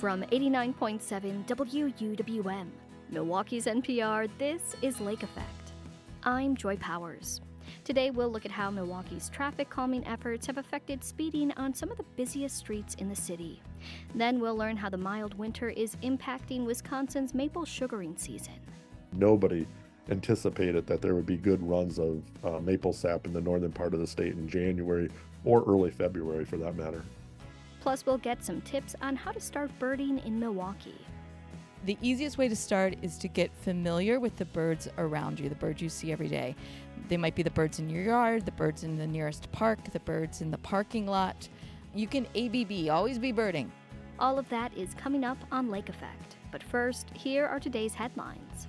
From 0.00 0.22
89.7 0.22 1.46
WUWM, 1.46 2.66
Milwaukee's 3.10 3.66
NPR, 3.66 4.28
this 4.38 4.74
is 4.82 5.00
Lake 5.00 5.22
Effect. 5.22 5.72
I'm 6.24 6.56
Joy 6.56 6.76
Powers. 6.76 7.40
Today, 7.84 8.10
we'll 8.10 8.30
look 8.30 8.44
at 8.44 8.50
how 8.50 8.70
Milwaukee's 8.70 9.30
traffic 9.30 9.70
calming 9.70 10.04
efforts 10.06 10.46
have 10.46 10.58
affected 10.58 11.04
speeding 11.04 11.52
on 11.52 11.72
some 11.72 11.90
of 11.90 11.96
the 11.96 12.02
busiest 12.16 12.56
streets 12.56 12.96
in 12.96 13.08
the 13.08 13.16
city. 13.16 13.62
Then, 14.14 14.40
we'll 14.40 14.56
learn 14.56 14.76
how 14.76 14.90
the 14.90 14.98
mild 14.98 15.38
winter 15.38 15.70
is 15.70 15.96
impacting 16.02 16.66
Wisconsin's 16.66 17.32
maple 17.32 17.64
sugaring 17.64 18.16
season. 18.16 18.60
Nobody 19.12 19.66
anticipated 20.10 20.86
that 20.88 21.02
there 21.02 21.14
would 21.14 21.24
be 21.24 21.36
good 21.36 21.62
runs 21.66 21.98
of 21.98 22.20
uh, 22.42 22.58
maple 22.58 22.92
sap 22.92 23.26
in 23.26 23.32
the 23.32 23.40
northern 23.40 23.72
part 23.72 23.94
of 23.94 24.00
the 24.00 24.06
state 24.06 24.32
in 24.32 24.48
January 24.48 25.08
or 25.44 25.62
early 25.66 25.90
February 25.90 26.44
for 26.44 26.56
that 26.56 26.76
matter. 26.76 27.04
Plus, 27.84 28.06
we'll 28.06 28.16
get 28.16 28.42
some 28.42 28.62
tips 28.62 28.96
on 29.02 29.14
how 29.14 29.30
to 29.30 29.38
start 29.38 29.70
birding 29.78 30.18
in 30.20 30.40
Milwaukee. 30.40 31.04
The 31.84 31.98
easiest 32.00 32.38
way 32.38 32.48
to 32.48 32.56
start 32.56 32.94
is 33.02 33.18
to 33.18 33.28
get 33.28 33.54
familiar 33.54 34.18
with 34.18 34.36
the 34.36 34.46
birds 34.46 34.88
around 34.96 35.38
you, 35.38 35.50
the 35.50 35.54
birds 35.54 35.82
you 35.82 35.90
see 35.90 36.10
every 36.10 36.28
day. 36.28 36.56
They 37.08 37.18
might 37.18 37.34
be 37.34 37.42
the 37.42 37.50
birds 37.50 37.80
in 37.80 37.90
your 37.90 38.02
yard, 38.02 38.46
the 38.46 38.52
birds 38.52 38.84
in 38.84 38.96
the 38.96 39.06
nearest 39.06 39.52
park, 39.52 39.80
the 39.92 40.00
birds 40.00 40.40
in 40.40 40.50
the 40.50 40.56
parking 40.56 41.06
lot. 41.06 41.46
You 41.94 42.06
can 42.06 42.26
ABB, 42.34 42.88
always 42.88 43.18
be 43.18 43.32
birding. 43.32 43.70
All 44.18 44.38
of 44.38 44.48
that 44.48 44.74
is 44.74 44.94
coming 44.94 45.22
up 45.22 45.36
on 45.52 45.70
Lake 45.70 45.90
Effect. 45.90 46.36
But 46.50 46.62
first, 46.62 47.10
here 47.12 47.44
are 47.44 47.60
today's 47.60 47.92
headlines. 47.92 48.66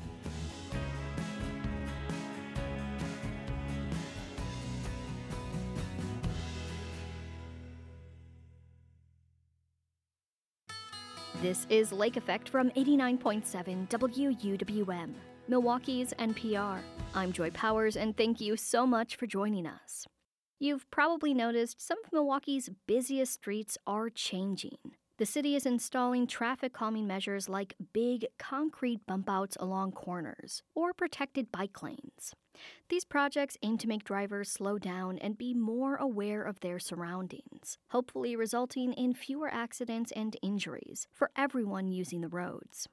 This 11.45 11.67
is 11.70 11.91
Lake 11.91 12.17
Effect 12.17 12.49
from 12.49 12.72
89.7 12.72 13.88
WUWM, 13.88 15.14
Milwaukee's 15.47 16.11
NPR. 16.17 16.80
I'm 17.14 17.31
Joy 17.31 17.52
Powers, 17.52 17.97
and 17.97 18.17
thank 18.17 18.42
you 18.42 18.58
so 18.58 18.88
much 18.88 19.16
for 19.16 19.28
joining 19.28 19.67
us. 19.67 20.08
You've 20.58 20.89
probably 20.89 21.36
noticed 21.36 21.80
some 21.80 22.00
of 22.03 22.11
Milwaukee's 22.11 22.72
busiest 22.88 23.33
streets 23.33 23.78
are 23.86 24.09
changing. 24.09 24.80
The 25.17 25.25
city 25.25 25.55
is 25.55 25.66
installing 25.66 26.27
traffic 26.27 26.73
calming 26.73 27.08
measures 27.08 27.47
like 27.47 27.75
big 27.94 28.25
concrete 28.38 29.05
bump 29.05 29.30
outs 29.30 29.55
along 29.61 29.94
corners 29.94 30.61
or 30.73 30.94
protected 30.94 31.53
bike 31.53 31.81
lanes. 31.81 32.35
These 32.89 33.05
projects 33.05 33.58
aim 33.63 33.77
to 33.77 33.88
make 33.88 34.03
drivers 34.03 34.52
slow 34.52 34.77
down 34.77 35.17
and 35.19 35.38
be 35.38 35.53
more 35.53 35.95
aware 35.95 36.43
of 36.43 36.59
their 36.59 36.80
surroundings, 36.80 37.77
hopefully, 37.91 38.36
resulting 38.36 38.91
in 38.91 39.13
fewer 39.13 39.47
accidents 39.49 40.11
and 40.11 40.36
injuries 40.41 41.08
for 41.13 41.31
everyone 41.38 41.93
using 41.93 42.19
the 42.19 42.27
roads. 42.27 42.89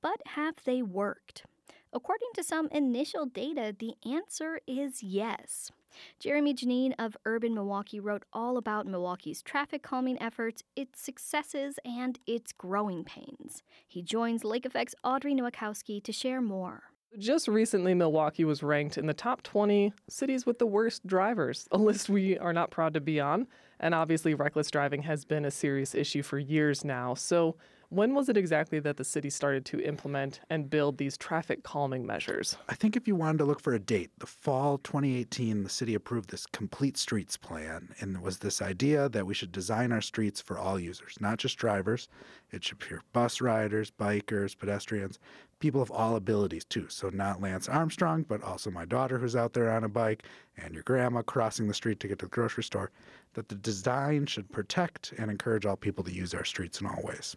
But 0.00 0.20
have 0.26 0.54
they 0.64 0.82
worked? 0.82 1.46
According 1.92 2.28
to 2.34 2.44
some 2.44 2.68
initial 2.70 3.26
data, 3.26 3.74
the 3.76 3.94
answer 4.08 4.60
is 4.68 5.02
yes. 5.02 5.72
Jeramey 6.20 6.54
Jannene 6.54 6.94
of 6.98 7.16
Urban 7.24 7.54
Milwaukee 7.54 8.00
wrote 8.00 8.24
all 8.32 8.56
about 8.56 8.86
Milwaukee's 8.86 9.42
traffic 9.42 9.82
calming 9.82 10.20
efforts, 10.20 10.62
its 10.74 11.00
successes, 11.00 11.78
and 11.84 12.18
its 12.26 12.52
growing 12.52 13.04
pains. 13.04 13.62
He 13.86 14.02
joins 14.02 14.44
Lake 14.44 14.66
Effect's 14.66 14.94
Audrey 15.04 15.34
Nowakowski 15.34 16.02
to 16.02 16.12
share 16.12 16.40
more. 16.40 16.84
Just 17.18 17.48
recently, 17.48 17.94
Milwaukee 17.94 18.44
was 18.44 18.62
ranked 18.62 18.98
in 18.98 19.06
the 19.06 19.14
top 19.14 19.42
20 19.42 19.92
cities 20.08 20.44
with 20.44 20.58
the 20.58 20.66
worst 20.66 21.06
drivers, 21.06 21.66
a 21.70 21.78
list 21.78 22.10
we 22.10 22.36
are 22.38 22.52
not 22.52 22.70
proud 22.70 22.92
to 22.94 23.00
be 23.00 23.20
on. 23.20 23.46
And 23.80 23.94
obviously, 23.94 24.34
reckless 24.34 24.70
driving 24.70 25.02
has 25.02 25.24
been 25.24 25.44
a 25.44 25.50
serious 25.50 25.94
issue 25.94 26.22
for 26.22 26.38
years 26.38 26.84
now. 26.84 27.14
So, 27.14 27.56
when 27.88 28.14
was 28.14 28.28
it 28.28 28.36
exactly 28.36 28.80
that 28.80 28.96
the 28.96 29.04
city 29.04 29.30
started 29.30 29.64
to 29.66 29.80
implement 29.80 30.40
and 30.50 30.68
build 30.68 30.98
these 30.98 31.16
traffic 31.16 31.62
calming 31.62 32.06
measures? 32.06 32.56
I 32.68 32.74
think 32.74 32.96
if 32.96 33.06
you 33.06 33.14
wanted 33.14 33.38
to 33.38 33.44
look 33.44 33.60
for 33.60 33.74
a 33.74 33.78
date, 33.78 34.10
the 34.18 34.26
fall 34.26 34.78
2018, 34.78 35.62
the 35.62 35.68
city 35.68 35.94
approved 35.94 36.30
this 36.30 36.46
complete 36.46 36.96
streets 36.96 37.36
plan. 37.36 37.94
And 38.00 38.16
it 38.16 38.22
was 38.22 38.38
this 38.38 38.60
idea 38.60 39.08
that 39.08 39.26
we 39.26 39.34
should 39.34 39.52
design 39.52 39.92
our 39.92 40.00
streets 40.00 40.40
for 40.40 40.58
all 40.58 40.78
users, 40.78 41.16
not 41.20 41.38
just 41.38 41.58
drivers. 41.58 42.08
It 42.50 42.64
should 42.64 42.78
be 42.78 42.86
bus 43.12 43.40
riders, 43.40 43.90
bikers, 43.90 44.56
pedestrians, 44.56 45.18
people 45.58 45.82
of 45.82 45.90
all 45.90 46.16
abilities 46.16 46.64
too. 46.64 46.86
So 46.88 47.08
not 47.10 47.40
Lance 47.40 47.68
Armstrong, 47.68 48.24
but 48.28 48.42
also 48.42 48.70
my 48.70 48.84
daughter 48.84 49.18
who's 49.18 49.36
out 49.36 49.52
there 49.52 49.70
on 49.70 49.84
a 49.84 49.88
bike 49.88 50.24
and 50.56 50.74
your 50.74 50.82
grandma 50.82 51.22
crossing 51.22 51.68
the 51.68 51.74
street 51.74 52.00
to 52.00 52.08
get 52.08 52.18
to 52.20 52.26
the 52.26 52.30
grocery 52.30 52.64
store. 52.64 52.90
That 53.34 53.48
the 53.48 53.54
design 53.54 54.26
should 54.26 54.50
protect 54.50 55.12
and 55.18 55.30
encourage 55.30 55.66
all 55.66 55.76
people 55.76 56.02
to 56.04 56.12
use 56.12 56.32
our 56.32 56.44
streets 56.44 56.80
in 56.80 56.86
all 56.86 57.02
ways. 57.02 57.36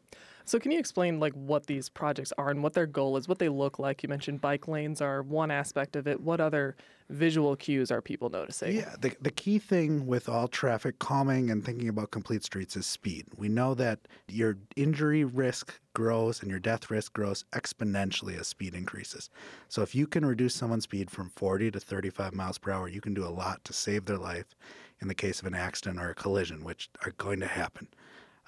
So 0.50 0.57
can 0.57 0.72
you 0.72 0.80
explain 0.80 1.19
like 1.19 1.34
what 1.34 1.68
these 1.68 1.90
projects 1.90 2.34
are 2.38 2.50
and 2.50 2.63
what 2.63 2.74
their 2.74 2.88
goal 2.88 3.18
is, 3.18 3.28
what 3.28 3.38
they 3.38 3.50
look 3.50 3.78
like? 3.78 4.02
You 4.02 4.09
mentioned 4.09 4.41
bike 4.41 4.68
lanes 4.68 5.00
are 5.00 5.22
one 5.22 5.52
aspect 5.52 5.96
of 5.96 6.07
it. 6.07 6.22
What 6.22 6.40
other 6.40 6.75
visual 7.09 7.56
cues 7.56 7.91
are 7.91 8.02
people 8.02 8.30
noticing? 8.30 8.75
Yeah, 8.75 8.96
the, 9.00 9.16
the 9.22 9.30
key 9.30 9.59
thing 9.59 10.07
with 10.07 10.28
all 10.28 10.47
traffic 10.47 10.97
calming 10.97 11.51
and 11.51 11.63
thinking 11.63 11.88
about 11.88 12.09
complete 12.09 12.44
streets 12.44 12.75
is 12.75 12.88
speed. 12.88 13.28
We 13.38 13.47
know 13.47 13.75
that 13.75 14.00
your 14.28 14.57
injury 14.75 15.24
risk 15.24 15.80
grows 15.94 16.41
and 16.41 16.50
your 16.50 16.59
death 16.59 16.90
risk 16.90 17.13
grows 17.13 17.46
exponentially 17.53 18.40
as 18.40 18.47
speed 18.47 18.74
increases. 18.74 19.30
So 19.68 19.84
if 19.84 19.94
you 19.94 20.07
can 20.07 20.25
reduce 20.25 20.56
someone's 20.56 20.86
speed 20.86 21.12
from 21.12 21.30
40 21.30 21.72
to 21.72 21.80
35 21.80 22.34
miles 22.34 22.57
per 22.57 22.72
hour, 22.72 22.88
you 22.88 23.01
can 23.01 23.09
do 23.14 23.25
a 23.25 23.30
lot 23.30 23.64
to 23.66 23.74
save 23.74 24.06
their 24.06 24.18
life 24.18 24.56
in 25.02 25.08
the 25.08 25.16
case 25.16 25.40
of 25.40 25.47
an 25.47 25.56
accident 25.56 26.00
or 26.00 26.09
a 26.09 26.16
collision, 26.16 26.64
which 26.64 26.90
are 27.06 27.14
going 27.18 27.40
to 27.40 27.47
happen. 27.47 27.88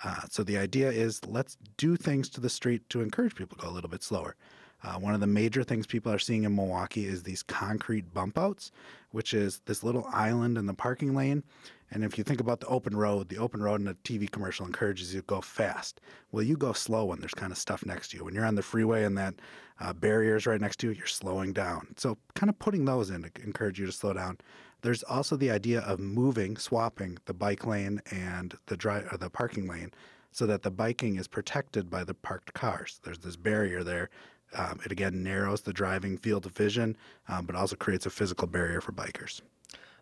Uh, 0.04 0.22
so 0.30 0.44
the 0.44 0.58
idea 0.58 0.90
is 0.90 1.24
let's 1.26 1.58
do 1.78 1.96
things 1.96 2.30
to 2.30 2.42
the 2.42 2.50
street 2.50 2.88
to 2.90 3.02
encourage 3.02 3.36
people 3.36 3.56
to 3.58 3.64
go 3.64 3.70
a 3.70 3.72
little 3.72 3.90
bit 3.90 4.04
slower. 4.04 4.36
Uh, 4.84 4.94
one 4.94 5.14
of 5.14 5.20
the 5.20 5.28
major 5.28 5.64
things 5.64 5.86
people 5.86 6.12
are 6.12 6.20
seeing 6.20 6.44
in 6.44 6.56
Milwaukee 6.56 7.06
is 7.06 7.22
these 7.22 7.44
concrete 7.44 8.14
bump 8.14 8.38
outs, 8.38 8.72
which 9.12 9.34
is 9.34 9.62
this 9.66 9.84
little 9.84 10.08
island 10.12 10.58
in 10.58 10.66
the 10.66 10.74
parking 10.74 11.16
lane. 11.16 11.44
And 11.91 12.06
if 12.06 12.18
you 12.18 12.24
think 12.24 12.40
about 12.40 12.62
the 12.62 12.68
open 12.68 12.96
road, 12.96 13.28
the 13.28 13.38
open 13.38 13.62
road 13.62 13.81
in 13.81 13.88
a 13.88 13.94
TV 13.96 14.31
commercial 14.31 14.66
encourages 14.66 15.13
you 15.13 15.22
to 15.22 15.28
go 15.28 15.41
fast. 15.41 16.00
Well, 16.31 16.44
you 16.44 16.56
go 16.56 16.72
slow 16.72 17.06
when 17.06 17.19
there's 17.19 17.34
kind 17.34 17.52
of 17.52 17.57
stuff 17.57 17.85
next 17.85 18.09
to 18.09 18.18
you. 18.18 18.24
When 18.24 18.34
you're 18.34 18.46
on 18.46 18.56
the 18.56 18.62
freeway 18.62 19.03
and 19.03 19.18
that 19.18 19.35
uh, 19.79 19.91
barrier 19.94 20.38
is 20.38 20.46
right 20.46 20.62
next 20.62 20.79
to 20.79 20.88
you, 20.88 20.94
you're 20.94 21.06
slowing 21.06 21.52
down. 21.52 21.94
So, 21.97 22.18
kind 22.34 22.50
of 22.50 22.57
putting 22.59 22.85
those 22.85 23.09
in 23.09 23.24
to 23.24 23.31
encourage 23.44 23.79
you 23.79 23.85
to 23.85 23.91
slow 23.91 24.13
down. 24.13 24.38
There's 24.81 25.03
also 25.03 25.35
the 25.35 25.52
idea 25.52 25.81
of 25.81 26.00
moving, 26.00 26.57
swapping 26.57 27.18
the 27.25 27.34
bike 27.34 27.66
lane 27.66 28.02
and 28.09 28.56
the 28.68 28.78
dry, 28.78 29.03
or 29.12 29.18
the 29.18 29.29
parking 29.29 29.68
lane 29.68 29.91
so 30.31 30.46
that 30.46 30.63
the 30.63 30.72
biking 30.72 31.18
is 31.18 31.28
protected 31.28 31.90
by 31.90 32.03
the 32.03 32.13
parked 32.13 32.53
cars. 32.53 33.00
There's 33.03 33.19
this 33.19 33.35
barrier 33.35 33.84
there. 33.84 34.09
Um, 34.53 34.79
it 34.85 34.91
again 34.91 35.23
narrows 35.23 35.62
the 35.62 35.73
driving 35.73 36.18
field 36.18 36.46
of 36.46 36.53
vision, 36.53 36.97
um, 37.28 37.46
but 37.46 37.56
also 37.56 37.75
creates 37.75 38.06
a 38.06 38.09
physical 38.09 38.47
barrier 38.47 38.81
for 38.81 38.91
bikers. 38.91 39.41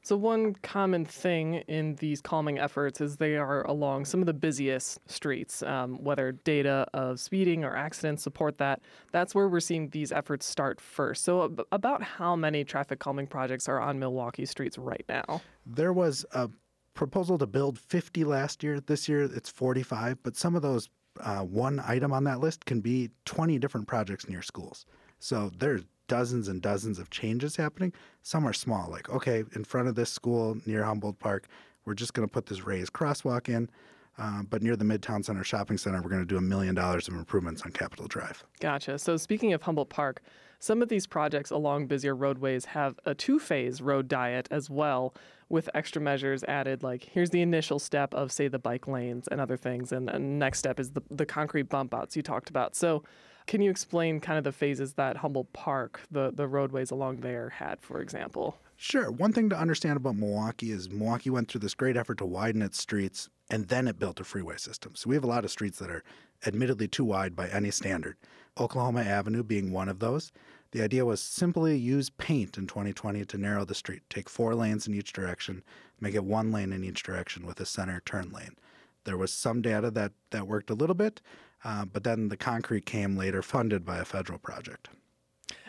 So, 0.01 0.15
one 0.15 0.55
common 0.55 1.05
thing 1.05 1.55
in 1.67 1.95
these 1.95 2.21
calming 2.21 2.57
efforts 2.57 3.01
is 3.01 3.17
they 3.17 3.37
are 3.37 3.63
along 3.63 4.05
some 4.05 4.21
of 4.21 4.25
the 4.25 4.33
busiest 4.33 4.99
streets, 5.09 5.61
um, 5.63 6.03
whether 6.03 6.31
data 6.31 6.87
of 6.93 7.19
speeding 7.19 7.63
or 7.63 7.75
accidents 7.75 8.23
support 8.23 8.57
that. 8.57 8.81
That's 9.11 9.35
where 9.35 9.47
we're 9.47 9.59
seeing 9.59 9.89
these 9.89 10.11
efforts 10.11 10.45
start 10.45 10.79
first. 10.79 11.23
So, 11.23 11.45
ab- 11.45 11.61
about 11.71 12.01
how 12.01 12.35
many 12.35 12.63
traffic 12.63 12.99
calming 12.99 13.27
projects 13.27 13.67
are 13.67 13.79
on 13.79 13.99
Milwaukee 13.99 14.45
streets 14.45 14.77
right 14.77 15.05
now? 15.09 15.41
There 15.65 15.93
was 15.93 16.25
a 16.31 16.49
proposal 16.93 17.37
to 17.37 17.47
build 17.47 17.77
50 17.77 18.23
last 18.23 18.63
year. 18.63 18.79
This 18.79 19.07
year 19.07 19.23
it's 19.23 19.49
45, 19.49 20.23
but 20.23 20.35
some 20.35 20.55
of 20.55 20.61
those, 20.61 20.89
uh, 21.19 21.41
one 21.41 21.81
item 21.85 22.11
on 22.13 22.23
that 22.25 22.39
list 22.39 22.65
can 22.65 22.81
be 22.81 23.09
20 23.25 23.59
different 23.59 23.87
projects 23.87 24.27
near 24.27 24.41
schools. 24.41 24.85
So, 25.19 25.51
there's 25.57 25.83
dozens 26.09 26.49
and 26.49 26.61
dozens 26.61 26.99
of 26.99 27.09
changes 27.09 27.55
happening. 27.55 27.93
Some 28.21 28.45
are 28.45 28.51
small, 28.51 28.89
like, 28.91 29.09
okay, 29.09 29.45
in 29.55 29.63
front 29.63 29.87
of 29.87 29.95
this 29.95 30.09
school 30.11 30.57
near 30.65 30.83
Humboldt 30.83 31.19
Park, 31.19 31.47
we're 31.85 31.93
just 31.93 32.13
going 32.13 32.27
to 32.27 32.31
put 32.31 32.47
this 32.47 32.65
raised 32.65 32.91
crosswalk 32.91 33.47
in. 33.47 33.69
Uh, 34.17 34.43
but 34.43 34.61
near 34.61 34.75
the 34.75 34.83
Midtown 34.83 35.23
Center 35.23 35.45
Shopping 35.45 35.77
Center, 35.77 36.01
we're 36.01 36.09
going 36.09 36.21
to 36.21 36.27
do 36.27 36.35
a 36.35 36.41
million 36.41 36.75
dollars 36.75 37.07
of 37.07 37.13
improvements 37.13 37.61
on 37.61 37.71
Capitol 37.71 38.05
Drive. 38.05 38.43
Gotcha. 38.59 38.99
So, 38.99 39.15
speaking 39.15 39.53
of 39.53 39.61
Humboldt 39.61 39.89
Park, 39.89 40.21
some 40.59 40.81
of 40.81 40.89
these 40.89 41.07
projects 41.07 41.51
along 41.51 41.87
busier 41.87 42.13
roadways 42.13 42.65
have 42.65 42.99
a 43.05 43.15
two 43.15 43.39
phase 43.39 43.81
road 43.81 44.09
diet 44.09 44.49
as 44.51 44.69
well, 44.69 45.15
with 45.47 45.69
extra 45.73 46.01
measures 46.01 46.43
added. 46.43 46.83
Like, 46.83 47.03
here's 47.05 47.29
the 47.29 47.41
initial 47.41 47.79
step 47.79 48.13
of, 48.13 48.29
say, 48.33 48.49
the 48.49 48.59
bike 48.59 48.89
lanes 48.89 49.29
and 49.29 49.39
other 49.39 49.55
things. 49.55 49.93
And 49.93 50.09
the 50.09 50.19
next 50.19 50.59
step 50.59 50.81
is 50.81 50.91
the, 50.91 51.01
the 51.09 51.25
concrete 51.25 51.69
bump 51.69 51.93
outs 51.93 52.17
you 52.17 52.21
talked 52.21 52.49
about. 52.49 52.75
So, 52.75 53.03
can 53.49 53.61
you 53.61 53.71
explain 53.71 54.19
kind 54.19 54.37
of 54.37 54.43
the 54.43 54.51
phases 54.51 54.93
that 54.93 55.17
Humboldt 55.17 55.51
Park, 55.53 56.01
the, 56.11 56.31
the 56.31 56.47
roadways 56.47 56.91
along 56.91 57.21
there, 57.21 57.49
had, 57.49 57.81
for 57.81 57.99
example? 57.99 58.55
Sure. 58.77 59.09
One 59.09 59.33
thing 59.33 59.49
to 59.49 59.57
understand 59.57 59.97
about 59.97 60.17
Milwaukee 60.17 60.69
is 60.69 60.87
Milwaukee 60.87 61.31
went 61.31 61.49
through 61.49 61.61
this 61.61 61.73
great 61.73 61.97
effort 61.97 62.19
to 62.19 62.27
widen 62.27 62.61
its 62.61 62.79
streets 62.79 63.27
and 63.49 63.67
then 63.67 63.87
it 63.87 63.97
built 63.97 64.19
a 64.19 64.23
freeway 64.23 64.57
system. 64.57 64.93
So 64.93 65.09
we 65.09 65.15
have 65.15 65.23
a 65.23 65.27
lot 65.27 65.45
of 65.45 65.49
streets 65.49 65.79
that 65.79 65.89
are 65.89 66.03
admittedly 66.45 66.87
too 66.87 67.03
wide 67.03 67.35
by 67.35 67.47
any 67.47 67.71
standard. 67.71 68.17
Oklahoma 68.59 69.01
Avenue 69.01 69.41
being 69.41 69.71
one 69.71 69.89
of 69.89 69.97
those. 69.97 70.31
The 70.71 70.83
idea 70.83 71.03
was 71.03 71.19
simply 71.19 71.75
use 71.75 72.11
paint 72.11 72.55
in 72.55 72.67
2020 72.67 73.25
to 73.25 73.37
narrow 73.39 73.65
the 73.65 73.73
street, 73.73 74.03
take 74.11 74.29
four 74.29 74.53
lanes 74.53 74.85
in 74.85 74.93
each 74.93 75.11
direction, 75.11 75.63
make 75.99 76.13
it 76.13 76.23
one 76.23 76.51
lane 76.51 76.71
in 76.71 76.83
each 76.83 77.01
direction 77.01 77.47
with 77.47 77.59
a 77.59 77.65
center 77.65 77.99
turn 78.05 78.29
lane. 78.29 78.57
there 79.05 79.17
was 79.17 79.33
some 79.33 79.63
data 79.63 79.89
that, 79.89 80.11
that 80.29 80.45
worked 80.45 80.69
a 80.69 80.75
little 80.75 80.93
bit, 80.93 81.19
uh, 81.63 81.85
but 81.85 82.03
then 82.03 82.29
the 82.29 82.37
concrete 82.37 82.85
came 82.85 83.17
later, 83.17 83.41
funded 83.41 83.85
by 83.85 83.97
a 83.97 84.05
federal 84.05 84.39
project. 84.39 84.89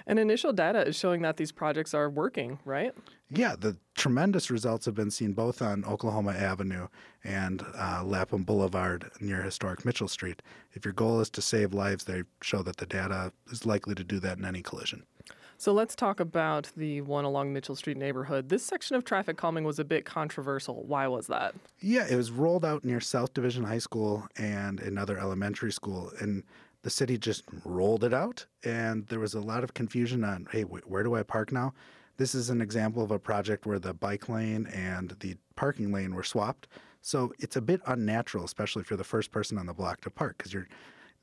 And 0.06 0.18
initial 0.18 0.52
data 0.52 0.86
is 0.86 0.96
showing 0.96 1.22
that 1.22 1.36
these 1.36 1.52
projects 1.52 1.94
are 1.94 2.10
working, 2.10 2.58
right? 2.64 2.92
Yeah, 3.28 3.54
the 3.56 3.76
tremendous 3.94 4.50
results 4.50 4.86
have 4.86 4.94
been 4.94 5.10
seen 5.10 5.34
both 5.34 5.62
on 5.62 5.84
Oklahoma 5.84 6.32
Avenue 6.32 6.88
and 7.22 7.64
uh, 7.76 8.02
Lapham 8.04 8.42
Boulevard 8.42 9.10
near 9.20 9.42
historic 9.42 9.84
Mitchell 9.84 10.08
Street. 10.08 10.42
If 10.72 10.84
your 10.84 10.94
goal 10.94 11.20
is 11.20 11.30
to 11.30 11.42
save 11.42 11.72
lives, 11.72 12.04
they 12.04 12.24
show 12.42 12.62
that 12.62 12.78
the 12.78 12.86
data 12.86 13.32
is 13.52 13.66
likely 13.66 13.94
to 13.94 14.02
do 14.04 14.18
that 14.20 14.38
in 14.38 14.44
any 14.44 14.62
collision. 14.62 15.04
So 15.60 15.74
let's 15.74 15.94
talk 15.94 16.20
about 16.20 16.70
the 16.74 17.02
one 17.02 17.26
along 17.26 17.52
Mitchell 17.52 17.76
Street 17.76 17.98
neighborhood. 17.98 18.48
This 18.48 18.64
section 18.64 18.96
of 18.96 19.04
traffic 19.04 19.36
calming 19.36 19.64
was 19.64 19.78
a 19.78 19.84
bit 19.84 20.06
controversial. 20.06 20.84
Why 20.84 21.06
was 21.06 21.26
that? 21.26 21.54
Yeah, 21.80 22.06
it 22.08 22.16
was 22.16 22.30
rolled 22.30 22.64
out 22.64 22.82
near 22.82 22.98
South 22.98 23.34
Division 23.34 23.64
High 23.64 23.76
School 23.76 24.26
and 24.38 24.80
another 24.80 25.18
elementary 25.18 25.70
school. 25.70 26.12
And 26.18 26.44
the 26.80 26.88
city 26.88 27.18
just 27.18 27.44
rolled 27.62 28.04
it 28.04 28.14
out. 28.14 28.46
And 28.64 29.06
there 29.08 29.20
was 29.20 29.34
a 29.34 29.40
lot 29.40 29.62
of 29.62 29.74
confusion 29.74 30.24
on, 30.24 30.46
hey, 30.50 30.62
where 30.62 31.02
do 31.02 31.14
I 31.14 31.22
park 31.24 31.52
now? 31.52 31.74
This 32.16 32.34
is 32.34 32.48
an 32.48 32.62
example 32.62 33.02
of 33.02 33.10
a 33.10 33.18
project 33.18 33.66
where 33.66 33.78
the 33.78 33.92
bike 33.92 34.30
lane 34.30 34.66
and 34.68 35.14
the 35.20 35.36
parking 35.56 35.92
lane 35.92 36.14
were 36.14 36.24
swapped. 36.24 36.68
So 37.02 37.34
it's 37.38 37.56
a 37.56 37.60
bit 37.60 37.82
unnatural, 37.86 38.46
especially 38.46 38.84
you're 38.88 38.96
the 38.96 39.04
first 39.04 39.30
person 39.30 39.58
on 39.58 39.66
the 39.66 39.74
block 39.74 40.00
to 40.00 40.10
park, 40.10 40.38
because 40.38 40.54
you're 40.54 40.68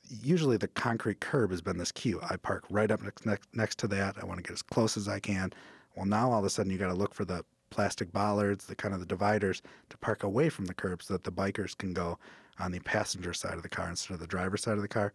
usually 0.10 0.58
the 0.58 0.68
concrete 0.68 1.20
curb 1.20 1.52
has 1.52 1.62
been 1.62 1.78
this 1.78 1.92
cue. 1.92 2.20
I 2.30 2.38
park 2.38 2.64
right 2.70 2.92
up 2.92 3.02
next, 3.02 3.26
next, 3.26 3.50
next 3.54 3.80
to 3.80 3.88
that. 3.90 4.16
I 4.22 4.26
want 4.26 4.38
to 4.38 4.44
get 4.44 4.54
as 4.54 4.62
close 4.62 4.98
as 4.98 5.08
I 5.08 5.20
can. 5.20 5.54
Well, 5.96 6.06
now 6.06 6.32
all 6.32 6.40
of 6.40 6.46
a 6.46 6.50
sudden 6.50 6.72
you 6.72 6.78
got 6.78 6.88
to 6.88 6.94
look 6.94 7.14
for 7.14 7.26
the 7.26 7.44
plastic 7.70 8.12
bollards, 8.12 8.66
the 8.66 8.76
kind 8.76 8.94
of 8.94 9.00
the 9.00 9.06
dividers 9.06 9.62
to 9.90 9.98
park 9.98 10.24
away 10.24 10.50
from 10.50 10.66
the 10.66 10.74
curb 10.74 11.04
so 11.04 11.14
that 11.14 11.24
the 11.24 11.32
bikers 11.32 11.78
can 11.78 11.94
go 11.94 12.18
on 12.60 12.72
the 12.72 12.80
passenger 12.80 13.34
side 13.34 13.54
of 13.54 13.64
the 13.64 13.70
car 13.70 13.90
instead 13.90 14.14
of 14.14 14.20
the 14.20 14.28
driver's 14.28 14.62
side 14.62 14.76
of 14.76 14.82
the 14.82 14.88
car. 14.88 15.14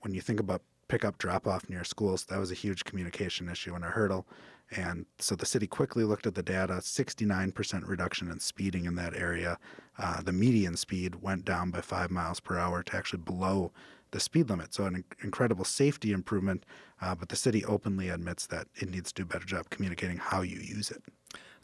When 0.00 0.14
you 0.14 0.20
think 0.20 0.40
about 0.40 0.62
pickup 0.88 1.18
drop 1.18 1.46
off 1.46 1.68
near 1.68 1.84
schools, 1.84 2.24
that 2.26 2.38
was 2.38 2.50
a 2.50 2.54
huge 2.54 2.84
communication 2.84 3.48
issue 3.48 3.74
and 3.74 3.84
a 3.84 3.88
hurdle. 3.88 4.26
And 4.70 5.06
so 5.18 5.36
the 5.36 5.46
city 5.46 5.66
quickly 5.66 6.04
looked 6.04 6.26
at 6.26 6.34
the 6.34 6.42
data 6.42 6.74
69% 6.74 7.88
reduction 7.88 8.30
in 8.30 8.40
speeding 8.40 8.84
in 8.84 8.96
that 8.96 9.14
area. 9.14 9.58
Uh, 9.98 10.22
the 10.22 10.32
median 10.32 10.76
speed 10.76 11.22
went 11.22 11.44
down 11.44 11.70
by 11.70 11.80
five 11.80 12.10
miles 12.10 12.40
per 12.40 12.58
hour 12.58 12.82
to 12.82 12.96
actually 12.96 13.20
below 13.20 13.72
the 14.16 14.20
speed 14.20 14.48
limit. 14.48 14.72
So, 14.72 14.84
an 14.86 15.04
incredible 15.22 15.66
safety 15.66 16.12
improvement, 16.12 16.64
uh, 17.02 17.14
but 17.14 17.28
the 17.28 17.36
city 17.36 17.64
openly 17.66 18.08
admits 18.08 18.46
that 18.46 18.66
it 18.76 18.90
needs 18.90 19.12
to 19.12 19.22
do 19.22 19.24
a 19.24 19.26
better 19.26 19.44
job 19.44 19.68
communicating 19.68 20.16
how 20.16 20.40
you 20.40 20.58
use 20.58 20.90
it. 20.90 21.02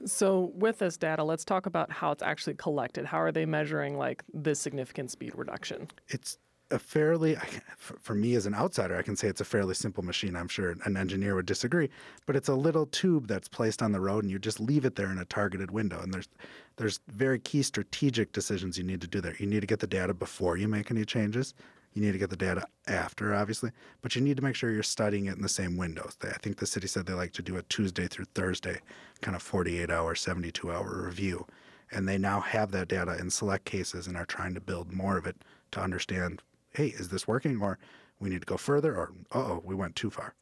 So, 0.04 0.52
with 0.54 0.78
this 0.78 0.98
data, 0.98 1.24
let's 1.24 1.46
talk 1.46 1.64
about 1.64 1.90
how 1.90 2.12
it's 2.12 2.22
actually 2.22 2.54
collected. 2.54 3.06
How 3.06 3.22
are 3.22 3.32
they 3.32 3.46
measuring 3.46 3.96
like 3.96 4.22
this 4.34 4.60
significant 4.60 5.10
speed 5.10 5.32
reduction? 5.34 5.88
It's 6.08 6.36
a 6.70 6.78
fairly, 6.78 7.36
for 7.76 8.14
me 8.14 8.34
as 8.34 8.46
an 8.46 8.54
outsider, 8.54 8.96
I 8.96 9.02
can 9.02 9.16
say 9.16 9.28
it's 9.28 9.40
a 9.40 9.46
fairly 9.46 9.74
simple 9.74 10.02
machine. 10.02 10.36
I'm 10.36 10.48
sure 10.48 10.74
an 10.84 10.96
engineer 10.96 11.34
would 11.34 11.46
disagree, 11.46 11.88
but 12.26 12.36
it's 12.36 12.48
a 12.48 12.54
little 12.54 12.86
tube 12.86 13.28
that's 13.28 13.48
placed 13.48 13.82
on 13.82 13.92
the 13.92 14.00
road, 14.00 14.24
and 14.24 14.30
you 14.30 14.38
just 14.38 14.60
leave 14.60 14.84
it 14.84 14.96
there 14.96 15.10
in 15.10 15.18
a 15.18 15.24
targeted 15.24 15.70
window. 15.70 16.00
And 16.00 16.12
there's 16.12 16.28
there's 16.76 17.00
very 17.08 17.38
key 17.38 17.62
strategic 17.62 18.32
decisions 18.32 18.76
you 18.76 18.84
need 18.84 19.00
to 19.00 19.06
do 19.06 19.20
there. 19.20 19.36
You 19.38 19.46
need 19.46 19.60
to 19.60 19.66
get 19.66 19.80
the 19.80 19.86
data 19.86 20.12
before 20.12 20.56
you 20.56 20.68
make 20.68 20.90
any 20.90 21.04
changes. 21.04 21.54
You 21.94 22.02
need 22.02 22.12
to 22.12 22.18
get 22.18 22.30
the 22.30 22.36
data 22.36 22.66
after, 22.86 23.34
obviously, 23.34 23.70
but 24.00 24.16
you 24.16 24.22
need 24.22 24.36
to 24.38 24.42
make 24.42 24.54
sure 24.54 24.70
you're 24.70 24.82
studying 24.82 25.26
it 25.26 25.36
in 25.36 25.42
the 25.42 25.48
same 25.48 25.76
windows. 25.76 26.16
I 26.22 26.38
think 26.38 26.56
the 26.56 26.66
city 26.66 26.86
said 26.86 27.06
they 27.06 27.12
like 27.12 27.32
to 27.32 27.42
do 27.42 27.56
a 27.56 27.62
Tuesday 27.62 28.06
through 28.06 28.26
Thursday, 28.34 28.80
kind 29.20 29.36
of 29.36 29.42
48 29.42 29.90
hour, 29.90 30.14
72 30.14 30.72
hour 30.72 31.04
review. 31.04 31.46
And 31.90 32.08
they 32.08 32.16
now 32.16 32.40
have 32.40 32.70
that 32.70 32.88
data 32.88 33.18
in 33.18 33.28
select 33.28 33.66
cases 33.66 34.06
and 34.06 34.16
are 34.16 34.24
trying 34.24 34.54
to 34.54 34.60
build 34.60 34.92
more 34.92 35.18
of 35.18 35.26
it 35.26 35.36
to 35.72 35.80
understand 35.80 36.42
hey, 36.74 36.86
is 36.86 37.08
this 37.08 37.28
working? 37.28 37.60
Or 37.60 37.78
we 38.18 38.30
need 38.30 38.40
to 38.40 38.46
go 38.46 38.56
further, 38.56 38.94
or 38.96 39.12
oh, 39.32 39.60
we 39.64 39.74
went 39.74 39.96
too 39.96 40.10
far. 40.10 40.34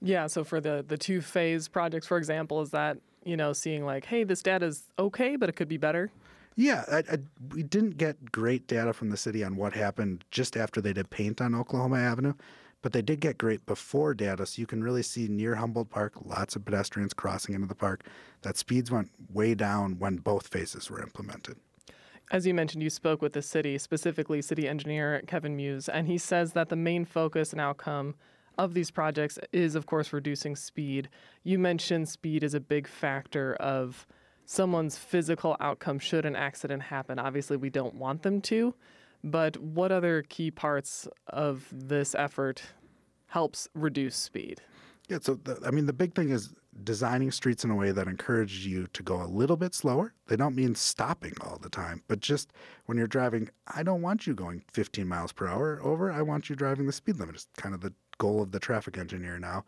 Yeah. 0.00 0.26
So 0.26 0.44
for 0.44 0.60
the 0.60 0.84
the 0.86 0.98
two 0.98 1.20
phase 1.20 1.68
projects, 1.68 2.06
for 2.06 2.16
example, 2.16 2.60
is 2.60 2.70
that 2.70 2.98
you 3.24 3.36
know 3.36 3.52
seeing 3.52 3.84
like, 3.84 4.06
hey, 4.06 4.24
this 4.24 4.42
data 4.42 4.66
is 4.66 4.84
okay, 4.98 5.36
but 5.36 5.48
it 5.48 5.56
could 5.56 5.68
be 5.68 5.76
better. 5.76 6.10
Yeah, 6.58 6.84
I, 6.90 6.98
I, 7.12 7.18
we 7.54 7.62
didn't 7.62 7.98
get 7.98 8.32
great 8.32 8.66
data 8.66 8.92
from 8.92 9.10
the 9.10 9.16
city 9.16 9.44
on 9.44 9.54
what 9.54 9.74
happened 9.74 10.24
just 10.32 10.56
after 10.56 10.80
they 10.80 10.92
did 10.92 11.08
paint 11.08 11.40
on 11.40 11.54
Oklahoma 11.54 11.98
Avenue, 11.98 12.34
but 12.82 12.92
they 12.92 13.00
did 13.00 13.20
get 13.20 13.38
great 13.38 13.64
before 13.64 14.12
data. 14.12 14.44
So 14.44 14.58
you 14.58 14.66
can 14.66 14.82
really 14.82 15.04
see 15.04 15.28
near 15.28 15.54
Humboldt 15.54 15.88
Park, 15.88 16.14
lots 16.24 16.56
of 16.56 16.64
pedestrians 16.64 17.14
crossing 17.14 17.54
into 17.54 17.68
the 17.68 17.76
park. 17.76 18.04
That 18.42 18.56
speeds 18.56 18.90
went 18.90 19.12
way 19.32 19.54
down 19.54 20.00
when 20.00 20.16
both 20.16 20.48
phases 20.48 20.90
were 20.90 21.00
implemented. 21.00 21.58
As 22.32 22.44
you 22.44 22.54
mentioned, 22.54 22.82
you 22.82 22.90
spoke 22.90 23.22
with 23.22 23.34
the 23.34 23.42
city, 23.42 23.78
specifically 23.78 24.42
city 24.42 24.66
engineer 24.66 25.22
Kevin 25.28 25.56
Muhs, 25.56 25.88
and 25.88 26.08
he 26.08 26.18
says 26.18 26.54
that 26.54 26.70
the 26.70 26.76
main 26.76 27.04
focus 27.04 27.52
and 27.52 27.60
outcome 27.60 28.16
of 28.58 28.74
these 28.74 28.90
projects 28.90 29.38
is, 29.52 29.76
of 29.76 29.86
course, 29.86 30.12
reducing 30.12 30.56
speed. 30.56 31.08
You 31.44 31.56
mentioned 31.56 32.08
speed 32.08 32.42
is 32.42 32.52
a 32.52 32.58
big 32.58 32.88
factor 32.88 33.54
of 33.54 34.08
someone's 34.50 34.96
physical 34.96 35.58
outcome 35.60 35.98
should 35.98 36.24
an 36.24 36.34
accident 36.34 36.84
happen. 36.84 37.18
Obviously, 37.18 37.54
we 37.58 37.68
don't 37.68 37.94
want 37.94 38.22
them 38.22 38.40
to, 38.40 38.74
but 39.22 39.58
what 39.58 39.92
other 39.92 40.24
key 40.26 40.50
parts 40.50 41.06
of 41.26 41.68
this 41.70 42.14
effort 42.14 42.62
helps 43.26 43.68
reduce 43.74 44.16
speed? 44.16 44.62
Yeah, 45.08 45.18
so 45.20 45.34
the, 45.34 45.60
I 45.66 45.70
mean, 45.70 45.84
the 45.84 45.92
big 45.92 46.14
thing 46.14 46.30
is 46.30 46.54
designing 46.82 47.30
streets 47.30 47.62
in 47.62 47.70
a 47.70 47.74
way 47.74 47.92
that 47.92 48.08
encourages 48.08 48.64
you 48.64 48.86
to 48.94 49.02
go 49.02 49.22
a 49.22 49.26
little 49.26 49.56
bit 49.56 49.74
slower. 49.74 50.14
They 50.28 50.36
don't 50.36 50.56
mean 50.56 50.74
stopping 50.74 51.34
all 51.42 51.58
the 51.60 51.68
time, 51.68 52.02
but 52.08 52.20
just 52.20 52.50
when 52.86 52.96
you're 52.96 53.06
driving, 53.06 53.50
I 53.66 53.82
don't 53.82 54.00
want 54.00 54.26
you 54.26 54.34
going 54.34 54.64
15 54.72 55.06
miles 55.06 55.30
per 55.30 55.46
hour 55.46 55.78
over. 55.82 56.10
I 56.10 56.22
want 56.22 56.48
you 56.48 56.56
driving 56.56 56.86
the 56.86 56.92
speed 56.92 57.16
limit. 57.16 57.34
It's 57.34 57.48
kind 57.58 57.74
of 57.74 57.82
the 57.82 57.92
goal 58.16 58.40
of 58.40 58.52
the 58.52 58.60
traffic 58.60 58.96
engineer 58.96 59.38
now. 59.38 59.66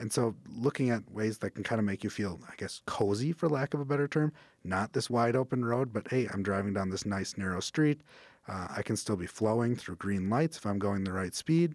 And 0.00 0.10
so, 0.10 0.34
looking 0.56 0.88
at 0.88 1.08
ways 1.12 1.38
that 1.38 1.50
can 1.50 1.62
kind 1.62 1.78
of 1.78 1.84
make 1.84 2.02
you 2.02 2.08
feel, 2.08 2.40
I 2.48 2.54
guess, 2.56 2.80
cozy, 2.86 3.32
for 3.32 3.50
lack 3.50 3.74
of 3.74 3.80
a 3.80 3.84
better 3.84 4.08
term, 4.08 4.32
not 4.64 4.94
this 4.94 5.10
wide 5.10 5.36
open 5.36 5.62
road, 5.62 5.92
but 5.92 6.08
hey, 6.08 6.26
I'm 6.32 6.42
driving 6.42 6.72
down 6.72 6.88
this 6.88 7.04
nice 7.04 7.36
narrow 7.36 7.60
street. 7.60 8.00
Uh, 8.48 8.66
I 8.74 8.82
can 8.82 8.96
still 8.96 9.16
be 9.16 9.26
flowing 9.26 9.76
through 9.76 9.96
green 9.96 10.30
lights 10.30 10.56
if 10.56 10.64
I'm 10.64 10.78
going 10.78 11.04
the 11.04 11.12
right 11.12 11.34
speed, 11.34 11.74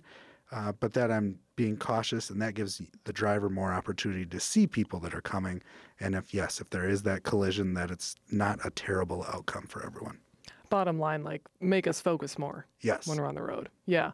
uh, 0.51 0.71
but 0.71 0.93
that 0.93 1.11
I'm 1.11 1.37
being 1.55 1.77
cautious, 1.77 2.31
and 2.31 2.41
that 2.41 2.55
gives 2.55 2.81
the 3.03 3.13
driver 3.13 3.47
more 3.47 3.71
opportunity 3.71 4.25
to 4.25 4.39
see 4.39 4.65
people 4.65 4.99
that 5.01 5.13
are 5.13 5.21
coming. 5.21 5.61
And 5.99 6.15
if, 6.15 6.33
yes, 6.33 6.59
if 6.59 6.71
there 6.71 6.89
is 6.89 7.03
that 7.03 7.21
collision, 7.21 7.75
that 7.75 7.91
it's 7.91 8.15
not 8.31 8.59
a 8.65 8.71
terrible 8.71 9.23
outcome 9.31 9.67
for 9.67 9.85
everyone. 9.85 10.17
Bottom 10.71 10.97
line, 10.97 11.23
like, 11.23 11.43
make 11.61 11.85
us 11.85 12.01
focus 12.01 12.39
more 12.39 12.65
yes. 12.81 13.05
when 13.05 13.19
we're 13.19 13.27
on 13.27 13.35
the 13.35 13.43
road. 13.43 13.69
Yeah. 13.85 14.11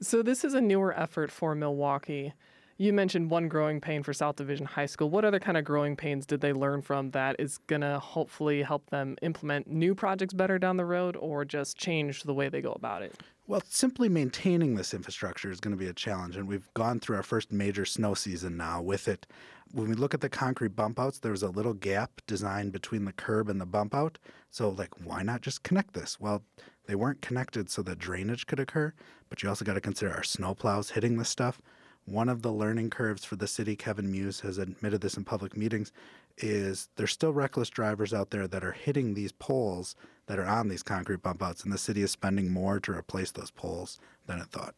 So, 0.00 0.20
this 0.20 0.42
is 0.44 0.52
a 0.52 0.60
newer 0.60 0.92
effort 0.98 1.30
for 1.30 1.54
Milwaukee. 1.54 2.34
You 2.78 2.92
mentioned 2.92 3.30
one 3.30 3.48
growing 3.48 3.80
pain 3.80 4.02
for 4.02 4.12
South 4.12 4.36
Division 4.36 4.66
High 4.66 4.86
School. 4.86 5.10
What 5.10 5.24
other 5.24 5.38
kind 5.38 5.58
of 5.58 5.64
growing 5.64 5.94
pains 5.94 6.24
did 6.24 6.40
they 6.40 6.52
learn 6.52 6.80
from 6.82 7.10
that 7.10 7.36
is 7.38 7.58
going 7.66 7.82
to 7.82 7.98
hopefully 7.98 8.62
help 8.62 8.88
them 8.90 9.16
implement 9.22 9.68
new 9.68 9.94
projects 9.94 10.32
better 10.32 10.58
down 10.58 10.78
the 10.78 10.84
road 10.84 11.16
or 11.16 11.44
just 11.44 11.76
change 11.76 12.22
the 12.22 12.34
way 12.34 12.48
they 12.48 12.62
go 12.62 12.72
about 12.72 13.02
it? 13.02 13.14
Well, 13.46 13.62
simply 13.68 14.08
maintaining 14.08 14.74
this 14.74 14.94
infrastructure 14.94 15.50
is 15.50 15.60
going 15.60 15.76
to 15.76 15.78
be 15.78 15.88
a 15.88 15.92
challenge, 15.92 16.36
and 16.36 16.48
we've 16.48 16.72
gone 16.74 17.00
through 17.00 17.16
our 17.16 17.22
first 17.22 17.52
major 17.52 17.84
snow 17.84 18.14
season 18.14 18.56
now 18.56 18.80
with 18.80 19.08
it. 19.08 19.26
When 19.72 19.88
we 19.88 19.94
look 19.94 20.14
at 20.14 20.20
the 20.20 20.28
concrete 20.28 20.76
bump 20.76 20.98
outs, 20.98 21.18
there 21.18 21.32
was 21.32 21.42
a 21.42 21.50
little 21.50 21.74
gap 21.74 22.22
designed 22.26 22.72
between 22.72 23.04
the 23.04 23.12
curb 23.12 23.48
and 23.48 23.60
the 23.60 23.66
bump 23.66 23.94
out. 23.94 24.18
So, 24.50 24.70
like, 24.70 24.90
why 25.04 25.22
not 25.22 25.42
just 25.42 25.62
connect 25.62 25.92
this? 25.92 26.20
Well, 26.20 26.42
they 26.86 26.94
weren't 26.94 27.20
connected 27.20 27.68
so 27.68 27.82
that 27.82 27.98
drainage 27.98 28.46
could 28.46 28.60
occur, 28.60 28.92
but 29.28 29.42
you 29.42 29.48
also 29.48 29.64
got 29.64 29.74
to 29.74 29.80
consider 29.80 30.12
our 30.12 30.22
snow 30.22 30.54
plows 30.54 30.90
hitting 30.90 31.18
this 31.18 31.28
stuff. 31.28 31.60
One 32.04 32.28
of 32.28 32.42
the 32.42 32.52
learning 32.52 32.90
curves 32.90 33.24
for 33.24 33.36
the 33.36 33.46
city, 33.46 33.76
Kevin 33.76 34.12
Muhs 34.12 34.40
has 34.40 34.58
admitted 34.58 35.00
this 35.00 35.16
in 35.16 35.24
public 35.24 35.56
meetings, 35.56 35.92
is 36.38 36.88
there's 36.96 37.12
still 37.12 37.32
reckless 37.32 37.70
drivers 37.70 38.12
out 38.12 38.30
there 38.30 38.48
that 38.48 38.64
are 38.64 38.72
hitting 38.72 39.14
these 39.14 39.32
poles 39.32 39.94
that 40.26 40.38
are 40.38 40.46
on 40.46 40.68
these 40.68 40.82
concrete 40.82 41.22
bump 41.22 41.42
outs, 41.42 41.62
and 41.62 41.72
the 41.72 41.78
city 41.78 42.02
is 42.02 42.10
spending 42.10 42.50
more 42.50 42.80
to 42.80 42.92
replace 42.92 43.30
those 43.30 43.50
poles 43.50 44.00
than 44.26 44.38
it 44.38 44.46
thought. 44.46 44.74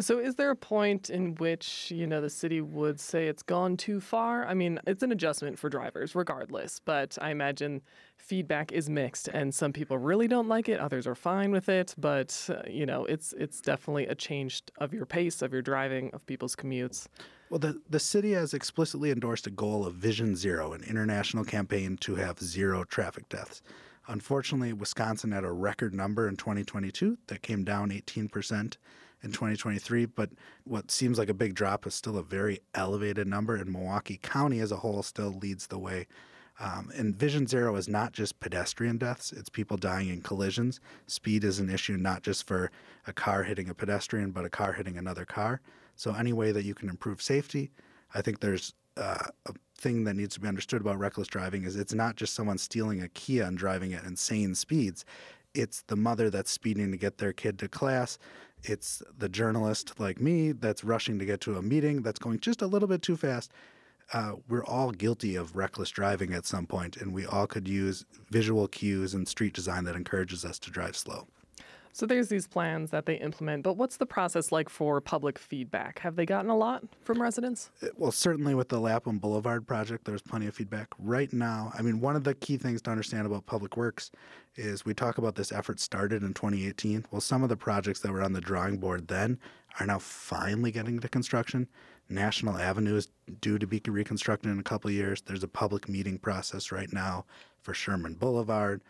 So, 0.00 0.20
is 0.20 0.36
there 0.36 0.50
a 0.50 0.56
point 0.56 1.10
in 1.10 1.34
which 1.36 1.90
you 1.90 2.06
know 2.06 2.20
the 2.20 2.30
city 2.30 2.60
would 2.60 3.00
say 3.00 3.26
it's 3.26 3.42
gone 3.42 3.76
too 3.76 4.00
far? 4.00 4.46
I 4.46 4.54
mean, 4.54 4.78
it's 4.86 5.02
an 5.02 5.10
adjustment 5.10 5.58
for 5.58 5.68
drivers, 5.68 6.14
regardless. 6.14 6.80
But 6.84 7.18
I 7.20 7.30
imagine 7.30 7.82
feedback 8.16 8.70
is 8.70 8.88
mixed, 8.88 9.26
and 9.26 9.52
some 9.52 9.72
people 9.72 9.98
really 9.98 10.28
don't 10.28 10.46
like 10.46 10.68
it, 10.68 10.78
others 10.78 11.08
are 11.08 11.16
fine 11.16 11.50
with 11.50 11.68
it. 11.68 11.96
But 11.98 12.48
uh, 12.48 12.62
you 12.70 12.86
know, 12.86 13.06
it's 13.06 13.32
it's 13.36 13.60
definitely 13.60 14.06
a 14.06 14.14
change 14.14 14.62
of 14.78 14.94
your 14.94 15.04
pace, 15.04 15.42
of 15.42 15.52
your 15.52 15.62
driving, 15.62 16.10
of 16.12 16.24
people's 16.26 16.54
commutes. 16.54 17.08
Well, 17.50 17.58
the, 17.58 17.80
the 17.88 17.98
city 17.98 18.32
has 18.32 18.54
explicitly 18.54 19.10
endorsed 19.10 19.46
a 19.48 19.50
goal 19.50 19.84
of 19.84 19.94
Vision 19.94 20.36
Zero, 20.36 20.74
an 20.74 20.84
international 20.84 21.44
campaign 21.44 21.96
to 22.02 22.14
have 22.14 22.38
zero 22.38 22.84
traffic 22.84 23.28
deaths. 23.30 23.62
Unfortunately, 24.06 24.72
Wisconsin 24.72 25.32
had 25.32 25.44
a 25.44 25.50
record 25.50 25.92
number 25.92 26.28
in 26.28 26.36
2022 26.36 27.18
that 27.26 27.42
came 27.42 27.64
down 27.64 27.90
18% 27.90 28.76
in 29.22 29.32
2023, 29.32 30.06
but 30.06 30.30
what 30.64 30.90
seems 30.90 31.18
like 31.18 31.28
a 31.28 31.34
big 31.34 31.54
drop 31.54 31.86
is 31.86 31.94
still 31.94 32.16
a 32.16 32.22
very 32.22 32.60
elevated 32.74 33.26
number, 33.26 33.56
and 33.56 33.72
Milwaukee 33.72 34.18
County 34.22 34.60
as 34.60 34.72
a 34.72 34.76
whole 34.76 35.02
still 35.02 35.30
leads 35.30 35.66
the 35.66 35.78
way. 35.78 36.06
Um, 36.60 36.90
and 36.96 37.14
Vision 37.14 37.46
Zero 37.46 37.76
is 37.76 37.88
not 37.88 38.12
just 38.12 38.40
pedestrian 38.40 38.98
deaths, 38.98 39.32
it's 39.32 39.48
people 39.48 39.76
dying 39.76 40.08
in 40.08 40.22
collisions. 40.22 40.80
Speed 41.06 41.44
is 41.44 41.60
an 41.60 41.70
issue 41.70 41.96
not 41.96 42.22
just 42.22 42.46
for 42.46 42.70
a 43.06 43.12
car 43.12 43.44
hitting 43.44 43.68
a 43.68 43.74
pedestrian, 43.74 44.32
but 44.32 44.44
a 44.44 44.50
car 44.50 44.72
hitting 44.72 44.98
another 44.98 45.24
car. 45.24 45.60
So, 45.94 46.14
any 46.14 46.32
way 46.32 46.52
that 46.52 46.64
you 46.64 46.74
can 46.74 46.88
improve 46.88 47.22
safety, 47.22 47.70
I 48.14 48.22
think 48.22 48.40
there's 48.40 48.74
uh, 48.96 49.28
a 49.46 49.52
thing 49.76 50.04
that 50.04 50.14
needs 50.14 50.34
to 50.34 50.40
be 50.40 50.48
understood 50.48 50.80
about 50.80 50.98
reckless 50.98 51.28
driving 51.28 51.64
is 51.64 51.76
it's 51.76 51.94
not 51.94 52.16
just 52.16 52.34
someone 52.34 52.58
stealing 52.58 53.02
a 53.02 53.08
Kia 53.08 53.44
and 53.44 53.56
driving 53.56 53.94
at 53.94 54.04
insane 54.04 54.54
speeds. 54.54 55.04
It's 55.54 55.82
the 55.82 55.96
mother 55.96 56.30
that's 56.30 56.50
speeding 56.50 56.90
to 56.90 56.96
get 56.96 57.18
their 57.18 57.32
kid 57.32 57.58
to 57.60 57.68
class. 57.68 58.18
It's 58.64 59.02
the 59.16 59.28
journalist 59.28 59.98
like 59.98 60.20
me 60.20 60.52
that's 60.52 60.84
rushing 60.84 61.18
to 61.18 61.24
get 61.24 61.40
to 61.42 61.56
a 61.56 61.62
meeting 61.62 62.02
that's 62.02 62.18
going 62.18 62.40
just 62.40 62.62
a 62.62 62.66
little 62.66 62.88
bit 62.88 63.02
too 63.02 63.16
fast 63.16 63.52
uh, 64.12 64.32
we're 64.48 64.64
all 64.64 64.90
guilty 64.90 65.36
of 65.36 65.56
reckless 65.56 65.90
driving 65.90 66.32
at 66.32 66.46
some 66.46 66.66
point, 66.66 66.96
and 66.96 67.12
we 67.12 67.26
all 67.26 67.46
could 67.46 67.68
use 67.68 68.04
visual 68.30 68.66
cues 68.68 69.14
and 69.14 69.28
street 69.28 69.52
design 69.52 69.84
that 69.84 69.96
encourages 69.96 70.44
us 70.44 70.58
to 70.58 70.70
drive 70.70 70.96
slow. 70.96 71.26
So 71.92 72.06
there's 72.06 72.28
these 72.28 72.46
plans 72.46 72.90
that 72.90 73.06
they 73.06 73.16
implement, 73.16 73.64
but 73.64 73.76
what's 73.76 73.96
the 73.96 74.06
process 74.06 74.52
like 74.52 74.68
for 74.68 75.00
public 75.00 75.36
feedback? 75.36 75.98
Have 75.98 76.14
they 76.14 76.24
gotten 76.24 76.48
a 76.48 76.56
lot 76.56 76.84
from 77.02 77.20
residents? 77.20 77.70
Uh, 77.82 77.88
well, 77.96 78.12
certainly 78.12 78.54
with 78.54 78.68
the 78.68 78.78
Lapham 78.78 79.18
Boulevard 79.18 79.66
project, 79.66 80.04
there's 80.04 80.22
plenty 80.22 80.46
of 80.46 80.54
feedback. 80.54 80.88
Right 81.00 81.32
now, 81.32 81.72
I 81.76 81.82
mean, 81.82 82.00
one 82.00 82.14
of 82.14 82.22
the 82.22 82.34
key 82.34 82.56
things 82.56 82.80
to 82.82 82.90
understand 82.90 83.26
about 83.26 83.46
public 83.46 83.76
works 83.76 84.12
is 84.58 84.84
we 84.84 84.92
talk 84.92 85.18
about 85.18 85.36
this 85.36 85.52
effort 85.52 85.80
started 85.80 86.22
in 86.22 86.34
2018. 86.34 87.06
Well, 87.10 87.20
some 87.20 87.42
of 87.42 87.48
the 87.48 87.56
projects 87.56 88.00
that 88.00 88.12
were 88.12 88.22
on 88.22 88.32
the 88.32 88.40
drawing 88.40 88.78
board 88.78 89.08
then 89.08 89.38
are 89.78 89.86
now 89.86 89.98
finally 89.98 90.70
getting 90.70 90.98
to 90.98 91.08
construction. 91.08 91.68
National 92.08 92.58
Avenue 92.58 92.96
is 92.96 93.08
due 93.40 93.58
to 93.58 93.66
be 93.66 93.80
reconstructed 93.86 94.50
in 94.50 94.58
a 94.58 94.62
couple 94.62 94.90
years. 94.90 95.20
There's 95.20 95.44
a 95.44 95.48
public 95.48 95.88
meeting 95.88 96.18
process 96.18 96.72
right 96.72 96.92
now 96.92 97.24
for 97.60 97.72
Sherman 97.72 98.14
Boulevard. 98.14 98.82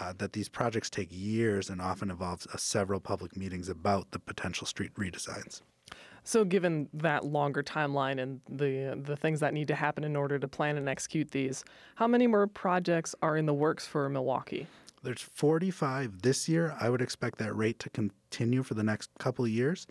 Uh, 0.00 0.14
that 0.16 0.32
these 0.32 0.48
projects 0.48 0.88
take 0.88 1.08
years 1.10 1.68
and 1.68 1.78
often 1.78 2.10
involves 2.10 2.46
uh, 2.46 2.56
several 2.56 2.98
public 2.98 3.36
meetings 3.36 3.68
about 3.68 4.10
the 4.10 4.18
potential 4.18 4.66
street 4.66 4.94
redesigns. 4.94 5.60
So, 6.24 6.46
given 6.46 6.88
that 6.94 7.26
longer 7.26 7.62
timeline 7.62 8.18
and 8.18 8.40
the 8.48 8.98
the 9.04 9.16
things 9.16 9.40
that 9.40 9.52
need 9.52 9.68
to 9.68 9.74
happen 9.74 10.02
in 10.02 10.16
order 10.16 10.38
to 10.38 10.48
plan 10.48 10.78
and 10.78 10.88
execute 10.88 11.32
these, 11.32 11.62
how 11.96 12.06
many 12.06 12.26
more 12.26 12.46
projects 12.46 13.14
are 13.20 13.36
in 13.36 13.44
the 13.44 13.52
works 13.52 13.86
for 13.86 14.08
Milwaukee? 14.08 14.66
There's 15.02 15.20
45 15.20 16.22
this 16.22 16.48
year. 16.48 16.76
I 16.80 16.88
would 16.88 17.02
expect 17.02 17.38
that 17.38 17.56
rate 17.56 17.78
to 17.80 17.90
continue 17.90 18.62
for 18.62 18.74
the 18.74 18.84
next 18.84 19.10
couple 19.18 19.44
of 19.44 19.50
years. 19.50 19.86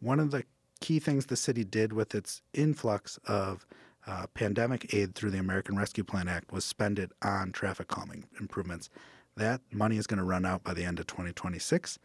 One 0.00 0.20
of 0.20 0.30
the 0.30 0.44
key 0.80 0.98
things 0.98 1.26
the 1.26 1.36
city 1.36 1.64
did 1.64 1.92
with 1.92 2.14
its 2.14 2.42
influx 2.54 3.18
of 3.26 3.66
uh, 4.06 4.26
pandemic 4.34 4.94
aid 4.94 5.14
through 5.14 5.30
the 5.30 5.38
American 5.38 5.76
Rescue 5.76 6.04
Plan 6.04 6.28
Act 6.28 6.52
was 6.52 6.64
spend 6.64 6.98
it 6.98 7.12
on 7.22 7.52
traffic 7.52 7.88
calming 7.88 8.24
improvements. 8.40 8.90
That 9.36 9.60
money 9.72 9.96
is 9.96 10.06
going 10.06 10.18
to 10.18 10.24
run 10.24 10.44
out 10.44 10.62
by 10.62 10.74
the 10.74 10.84
end 10.84 10.98
of 10.98 11.06
2026. 11.06 11.98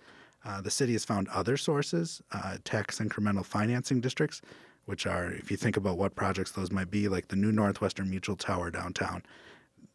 Uh, 0.45 0.61
the 0.61 0.71
city 0.71 0.93
has 0.93 1.03
found 1.03 1.27
other 1.29 1.57
sources, 1.57 2.21
uh, 2.31 2.57
tax 2.63 2.99
incremental 2.99 3.45
financing 3.45 3.99
districts, 3.99 4.41
which 4.85 5.05
are, 5.05 5.31
if 5.31 5.51
you 5.51 5.57
think 5.57 5.75
about 5.75 5.97
what 5.97 6.15
projects 6.15 6.51
those 6.51 6.71
might 6.71 6.89
be, 6.89 7.07
like 7.09 7.27
the 7.27 7.35
new 7.35 7.51
Northwestern 7.51 8.09
Mutual 8.09 8.35
Tower 8.35 8.71
downtown. 8.71 9.23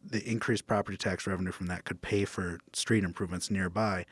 The 0.05 0.23
increased 0.29 0.67
property 0.67 0.97
tax 0.97 1.25
revenue 1.25 1.51
from 1.51 1.67
that 1.67 1.85
could 1.85 2.01
pay 2.01 2.25
for 2.25 2.59
street 2.73 3.03
improvements 3.03 3.49
nearby 3.49 4.05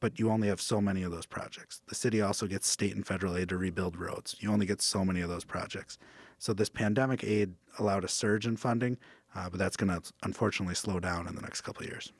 but 0.00 0.18
you 0.18 0.30
only 0.30 0.48
have 0.48 0.60
so 0.60 0.80
many 0.80 1.02
of 1.02 1.10
those 1.10 1.26
projects. 1.26 1.80
The 1.88 1.94
city 1.94 2.20
also 2.20 2.46
gets 2.46 2.68
state 2.68 2.94
and 2.94 3.06
federal 3.06 3.36
aid 3.36 3.48
to 3.48 3.56
rebuild 3.56 3.96
roads. 3.96 4.36
You 4.40 4.52
only 4.52 4.66
get 4.66 4.82
so 4.82 5.04
many 5.04 5.20
of 5.20 5.28
those 5.28 5.44
projects. 5.44 5.98
So 6.38 6.52
this 6.52 6.68
pandemic 6.68 7.24
aid 7.24 7.54
allowed 7.78 8.04
a 8.04 8.08
surge 8.08 8.46
in 8.46 8.56
funding, 8.56 8.98
uh, 9.34 9.48
but 9.48 9.58
that's 9.58 9.76
going 9.76 9.88
to 9.88 10.12
unfortunately 10.22 10.74
slow 10.74 11.00
down 11.00 11.26
in 11.26 11.34
the 11.34 11.42
next 11.42 11.62
couple 11.62 11.82
of 11.82 11.88
years. 11.88 12.12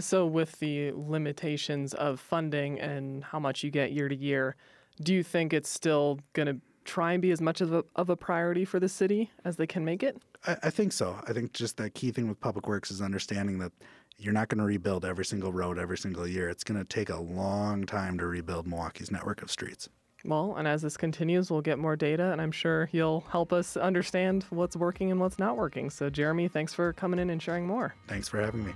So, 0.00 0.26
with 0.26 0.58
the 0.58 0.90
limitations 0.90 1.94
of 1.94 2.18
funding 2.18 2.80
and 2.80 3.22
how 3.22 3.38
much 3.38 3.62
you 3.62 3.70
get 3.70 3.92
year 3.92 4.08
to 4.08 4.16
year, 4.16 4.56
do 5.00 5.14
you 5.14 5.22
think 5.22 5.52
it's 5.52 5.70
still 5.70 6.18
going 6.32 6.48
to 6.48 6.60
try 6.84 7.12
and 7.12 7.22
be 7.22 7.30
as 7.30 7.40
much 7.40 7.60
of 7.60 7.72
a, 7.72 7.84
of 7.94 8.10
a 8.10 8.16
priority 8.16 8.64
for 8.64 8.80
the 8.80 8.88
city 8.88 9.30
as 9.44 9.54
they 9.54 9.68
can 9.68 9.84
make 9.84 10.02
it? 10.02 10.20
I, 10.46 10.56
I 10.64 10.70
think 10.70 10.92
so. 10.92 11.16
I 11.26 11.32
think 11.32 11.52
just 11.52 11.76
that 11.78 11.94
key 11.94 12.10
thing 12.10 12.28
with 12.28 12.40
public 12.40 12.66
works 12.66 12.90
is 12.90 13.00
understanding 13.00 13.58
that 13.58 13.72
you're 14.16 14.32
not 14.32 14.48
going 14.48 14.58
to 14.58 14.64
rebuild 14.64 15.04
every 15.04 15.24
single 15.24 15.52
road 15.52 15.78
every 15.78 15.98
single 15.98 16.26
year. 16.26 16.48
It's 16.48 16.64
going 16.64 16.78
to 16.78 16.84
take 16.84 17.08
a 17.08 17.18
long 17.18 17.84
time 17.84 18.18
to 18.18 18.26
rebuild 18.26 18.66
Milwaukee's 18.66 19.10
network 19.10 19.42
of 19.42 19.50
streets. 19.50 19.88
Well, 20.26 20.54
and 20.56 20.66
as 20.66 20.80
this 20.80 20.96
continues, 20.96 21.50
we'll 21.50 21.60
get 21.60 21.78
more 21.78 21.96
data, 21.96 22.32
and 22.32 22.40
I'm 22.40 22.52
sure 22.52 22.88
you'll 22.92 23.24
help 23.28 23.52
us 23.52 23.76
understand 23.76 24.46
what's 24.48 24.74
working 24.74 25.10
and 25.10 25.20
what's 25.20 25.38
not 25.38 25.58
working. 25.58 25.90
So, 25.90 26.08
Jeramey, 26.08 26.50
thanks 26.50 26.72
for 26.72 26.94
coming 26.94 27.20
in 27.20 27.28
and 27.28 27.42
sharing 27.42 27.66
more. 27.66 27.94
Thanks 28.08 28.28
for 28.28 28.40
having 28.40 28.64
me. 28.64 28.72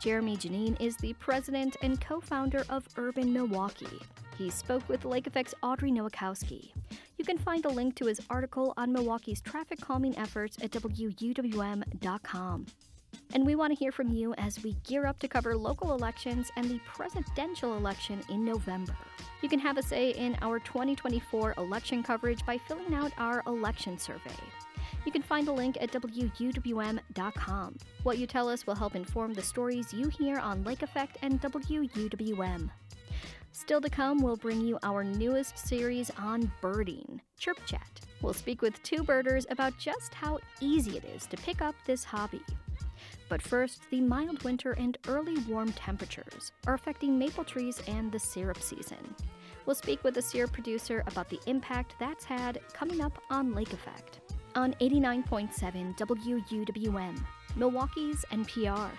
Jeramey 0.00 0.38
Jannene 0.38 0.80
is 0.80 0.96
the 0.96 1.12
president 1.14 1.76
and 1.82 2.00
co 2.00 2.20
founder 2.20 2.64
of 2.70 2.88
Urban 2.96 3.34
Milwaukee. 3.34 4.00
He 4.40 4.48
spoke 4.48 4.88
with 4.88 5.04
Lake 5.04 5.26
Effect's 5.26 5.54
Audrey 5.62 5.92
Nowakowski. 5.92 6.70
You 7.18 7.26
can 7.26 7.36
find 7.36 7.62
a 7.66 7.68
link 7.68 7.94
to 7.96 8.06
his 8.06 8.22
article 8.30 8.72
on 8.78 8.90
Milwaukee's 8.90 9.42
traffic 9.42 9.82
calming 9.82 10.16
efforts 10.16 10.56
at 10.62 10.70
WUWM.com. 10.70 12.66
And 13.34 13.44
we 13.44 13.54
want 13.54 13.70
to 13.74 13.78
hear 13.78 13.92
from 13.92 14.08
you 14.08 14.32
as 14.38 14.64
we 14.64 14.72
gear 14.88 15.04
up 15.04 15.18
to 15.18 15.28
cover 15.28 15.54
local 15.54 15.92
elections 15.92 16.50
and 16.56 16.70
the 16.70 16.80
presidential 16.86 17.76
election 17.76 18.22
in 18.30 18.42
November. 18.42 18.96
You 19.42 19.50
can 19.50 19.60
have 19.60 19.76
a 19.76 19.82
say 19.82 20.12
in 20.12 20.34
our 20.40 20.58
2024 20.60 21.56
election 21.58 22.02
coverage 22.02 22.46
by 22.46 22.56
filling 22.56 22.94
out 22.94 23.12
our 23.18 23.42
election 23.46 23.98
survey. 23.98 24.30
You 25.04 25.12
can 25.12 25.20
find 25.20 25.48
a 25.48 25.52
link 25.52 25.76
at 25.82 25.92
WUWM.com. 25.92 27.76
What 28.04 28.16
you 28.16 28.26
tell 28.26 28.48
us 28.48 28.66
will 28.66 28.74
help 28.74 28.96
inform 28.96 29.34
the 29.34 29.42
stories 29.42 29.92
you 29.92 30.08
hear 30.08 30.38
on 30.38 30.64
Lake 30.64 30.80
Effect 30.80 31.18
and 31.20 31.42
WUWM. 31.42 32.70
Still 33.52 33.80
to 33.80 33.90
come, 33.90 34.22
we'll 34.22 34.36
bring 34.36 34.60
you 34.60 34.78
our 34.82 35.02
newest 35.02 35.58
series 35.58 36.10
on 36.18 36.50
birding, 36.60 37.20
Chirp 37.38 37.58
Chat. 37.66 38.00
We'll 38.22 38.32
speak 38.32 38.62
with 38.62 38.82
two 38.82 39.02
birders 39.02 39.46
about 39.50 39.76
just 39.78 40.14
how 40.14 40.38
easy 40.60 40.96
it 40.96 41.04
is 41.04 41.26
to 41.26 41.36
pick 41.36 41.60
up 41.60 41.74
this 41.84 42.04
hobby. 42.04 42.42
But 43.28 43.42
first, 43.42 43.82
the 43.90 44.00
mild 44.00 44.42
winter 44.44 44.72
and 44.72 44.98
early 45.08 45.38
warm 45.48 45.72
temperatures 45.72 46.52
are 46.66 46.74
affecting 46.74 47.18
maple 47.18 47.44
trees 47.44 47.82
and 47.88 48.10
the 48.12 48.18
syrup 48.18 48.60
season. 48.60 49.14
We'll 49.66 49.76
speak 49.76 50.02
with 50.04 50.16
a 50.16 50.22
syrup 50.22 50.52
producer 50.52 51.02
about 51.06 51.28
the 51.28 51.40
impact 51.46 51.94
that's 51.98 52.24
had 52.24 52.60
coming 52.72 53.00
up 53.00 53.20
on 53.30 53.54
Lake 53.54 53.72
Effect. 53.72 54.20
On 54.54 54.74
89.7 54.80 55.96
WUWM, 55.96 57.24
Milwaukee's 57.56 58.24
NPR. 58.32 58.90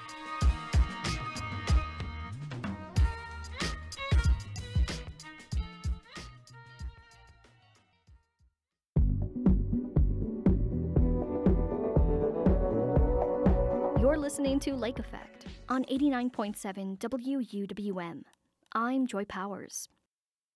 To 14.62 14.76
Lake 14.76 15.00
Effect 15.00 15.48
on 15.70 15.86
89.7 15.86 17.00
WUWM. 17.00 18.22
I'm 18.74 19.08
Joy 19.08 19.26
Powers. 19.26 19.90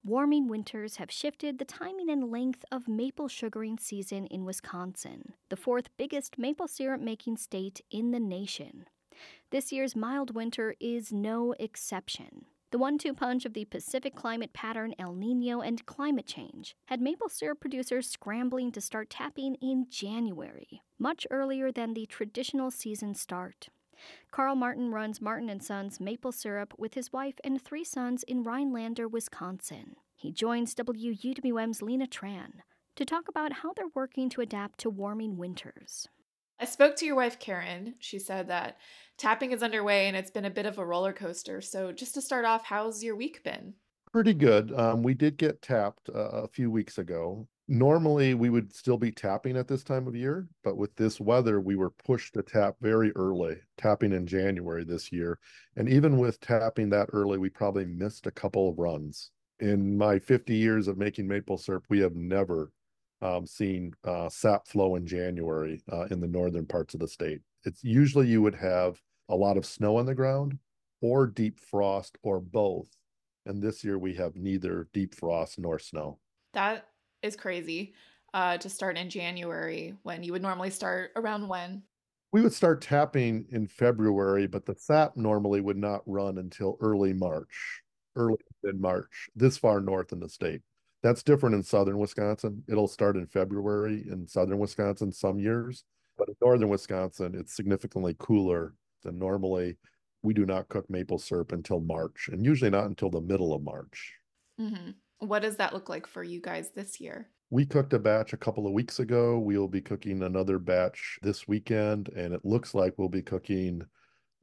Warming 0.04 0.48
winters 0.48 0.98
have 0.98 1.10
shifted 1.10 1.58
the 1.58 1.66
timing 1.66 2.12
and 2.12 2.30
length 2.30 2.64
of 2.72 2.88
maple 2.88 3.28
sugaring 3.28 3.80
season 3.80 4.28
in 4.28 4.46
Wisconsin, 4.46 5.34
the 5.50 5.56
fourth 5.56 5.90
biggest 5.98 6.38
maple 6.38 6.68
syrup 6.68 7.02
making 7.02 7.38
state 7.38 7.82
in 7.90 8.12
the 8.12 8.20
nation. 8.20 8.86
This 9.50 9.72
year's 9.72 9.96
mild 9.96 10.36
winter 10.36 10.76
is 10.80 11.12
no 11.12 11.56
exception. 11.60 12.46
The 12.70 12.78
one 12.78 13.00
two 13.00 13.16
punch 13.16 13.44
of 13.44 13.56
the 13.56 13.66
Pacific 13.66 14.14
climate 14.14 14.54
pattern, 14.54 14.94
El 15.00 15.16
Nino, 15.16 15.62
and 15.62 15.84
climate 15.88 16.28
change 16.28 16.76
had 16.86 17.02
maple 17.02 17.30
syrup 17.30 17.60
producers 17.60 18.08
scrambling 18.08 18.72
to 18.74 18.82
start 18.82 19.10
tapping 19.10 19.56
in 19.64 19.88
January, 19.90 20.84
much 21.00 21.26
earlier 21.32 21.72
than 21.72 21.96
the 21.96 22.06
traditional 22.06 22.70
season 22.70 23.16
start. 23.16 23.70
Carl 24.32 24.56
Martin 24.56 24.92
runs 24.92 25.22
Martin 25.22 25.50
and 25.50 25.64
Sons 25.64 26.00
Maple 26.00 26.32
Syrup 26.32 26.74
with 26.78 26.94
his 26.94 27.14
wife 27.14 27.36
and 27.44 27.62
three 27.62 27.84
sons 27.84 28.24
in 28.24 28.44
Rhinelander, 28.44 29.08
Wisconsin. 29.08 29.96
He 30.16 30.32
joins 30.32 30.74
WUWM's 30.76 31.82
Lina 31.82 32.08
Tran 32.08 32.52
to 32.96 33.06
talk 33.06 33.28
about 33.28 33.54
how 33.54 33.74
they're 33.74 33.88
working 33.94 34.30
to 34.30 34.42
adapt 34.42 34.80
to 34.80 34.90
warming 34.90 35.38
winters. 35.38 36.08
I 36.60 36.66
spoke 36.66 36.96
to 36.98 37.06
your 37.06 37.16
wife, 37.16 37.40
Karen. 37.40 37.96
She 38.00 38.18
said 38.18 38.48
that 38.48 38.78
tapping 39.18 39.52
is 39.52 39.62
underway 39.62 40.08
and 40.08 40.16
it's 40.16 40.32
been 40.32 40.46
a 40.46 40.50
bit 40.50 40.66
of 40.66 40.78
a 40.78 40.86
roller 40.86 41.12
coaster. 41.12 41.62
So, 41.62 41.92
just 41.92 42.14
to 42.14 42.22
start 42.22 42.46
off, 42.46 42.66
how's 42.66 43.04
your 43.04 43.16
week 43.16 43.44
been? 43.44 43.74
Pretty 44.12 44.34
good. 44.34 44.72
Um, 44.74 45.04
we 45.04 45.14
did 45.14 45.38
get 45.38 45.62
tapped 45.62 46.10
uh, 46.10 46.30
a 46.30 46.48
few 46.48 46.72
weeks 46.72 46.98
ago. 46.98 47.48
Normally, 47.68 48.36
we 48.36 48.52
would 48.52 48.76
still 48.76 48.98
be 48.98 49.12
tapping 49.12 49.58
at 49.58 49.68
this 49.68 49.84
time 49.84 50.08
of 50.08 50.16
year, 50.16 50.48
but 50.64 50.78
with 50.78 50.96
this 50.96 51.20
weather, 51.20 51.60
we 51.60 51.76
were 51.76 51.90
pushed 51.90 52.36
to 52.36 52.44
tap 52.44 52.76
very 52.80 53.12
early, 53.16 53.58
tapping 53.76 54.14
in 54.14 54.28
January 54.28 54.84
this 54.84 55.12
year. 55.12 55.40
And 55.76 55.90
even 55.90 56.18
with 56.18 56.40
tapping 56.40 56.90
that 56.92 57.10
early, 57.12 57.40
we 57.40 57.50
probably 57.50 57.86
missed 57.86 58.28
a 58.28 58.32
couple 58.32 58.70
of 58.70 58.78
runs. 58.78 59.32
In 59.60 59.98
my 59.98 60.20
50 60.20 60.54
years 60.54 60.88
of 60.88 61.00
making 61.00 61.28
maple 61.28 61.58
syrup, 61.58 61.86
we 61.90 62.00
have 62.00 62.16
never 62.16 62.72
um, 63.24 63.48
seeing 63.48 63.94
uh, 64.04 64.30
sap 64.30 64.68
flow 64.68 64.96
in 64.96 65.08
January 65.08 65.82
uh, 65.92 66.06
in 66.12 66.20
the 66.20 66.28
northern 66.28 66.68
parts 66.68 66.94
of 66.94 67.00
the 67.00 67.08
state. 67.08 67.42
It's 67.64 67.84
usually 67.84 68.28
you 68.28 68.44
would 68.44 68.56
have 68.56 69.02
a 69.30 69.36
lot 69.36 69.58
of 69.58 69.66
snow 69.66 69.98
on 69.98 70.06
the 70.06 70.14
ground 70.14 70.60
or 71.02 71.26
deep 71.26 71.60
frost 71.60 72.18
or 72.22 72.40
both. 72.40 72.90
And 73.48 73.62
this 73.62 73.84
year 73.84 73.98
we 73.98 74.14
have 74.16 74.36
neither 74.36 74.88
deep 74.94 75.16
frost 75.16 75.58
nor 75.58 75.80
snow. 75.80 76.20
That 76.54 76.86
is 77.26 77.36
crazy 77.36 77.94
uh, 78.34 78.58
to 78.58 78.70
start 78.70 78.98
in 78.98 79.10
January 79.10 79.96
when 80.04 80.24
you 80.24 80.32
would 80.32 80.42
normally 80.42 80.70
start 80.70 81.12
around 81.16 81.48
when? 81.48 81.84
We 82.32 82.42
would 82.42 82.54
start 82.54 82.82
tapping 82.82 83.46
in 83.52 83.68
February, 83.68 84.48
but 84.48 84.66
the 84.66 84.76
sap 84.76 85.16
normally 85.16 85.62
would 85.62 85.78
not 85.78 86.02
run 86.06 86.38
until 86.38 86.78
early 86.82 87.14
March, 87.14 87.82
early 88.16 88.38
in 88.64 88.80
March, 88.80 89.30
this 89.36 89.58
far 89.58 89.80
north 89.80 90.12
in 90.12 90.20
the 90.20 90.30
state. 90.30 90.62
That's 91.02 91.24
different 91.24 91.56
in 91.56 91.64
southern 91.64 91.98
Wisconsin. 91.98 92.64
It'll 92.68 92.88
start 92.88 93.16
in 93.16 93.28
February 93.28 94.06
in 94.10 94.28
southern 94.28 94.58
Wisconsin 94.58 95.12
some 95.12 95.40
years, 95.40 95.84
but 96.18 96.28
in 96.28 96.36
northern 96.42 96.70
Wisconsin, 96.70 97.36
it's 97.36 97.56
significantly 97.56 98.16
cooler 98.20 98.74
than 99.04 99.18
normally. 99.18 99.78
We 100.24 100.34
do 100.34 100.46
not 100.46 100.68
cook 100.68 100.90
maple 100.90 101.20
syrup 101.20 101.52
until 101.52 101.80
March, 101.80 102.30
and 102.32 102.44
usually 102.44 102.72
not 102.72 102.86
until 102.86 103.12
the 103.12 103.22
middle 103.22 103.54
of 103.54 103.64
March. 103.64 104.14
Mm-hmm. 104.60 104.92
What 105.20 105.42
does 105.42 105.58
that 105.58 105.74
look 105.74 105.90
like 105.90 106.08
for 106.08 106.24
you 106.24 106.42
guys 106.42 106.72
this 106.76 107.00
year? 107.00 107.30
We 107.50 107.66
cooked 107.66 107.94
a 107.94 108.00
batch 108.00 108.34
a 108.34 108.38
couple 108.38 108.68
of 108.68 108.74
weeks 108.74 109.00
ago. 109.00 109.40
We'll 109.40 109.68
be 109.68 109.82
cooking 109.82 110.24
another 110.24 110.60
batch 110.60 111.20
this 111.22 111.48
weekend, 111.48 112.10
and 112.10 112.34
it 112.34 112.44
looks 112.44 112.74
like 112.74 112.94
we'll 112.98 113.10
be 113.10 113.22
cooking 113.22 113.84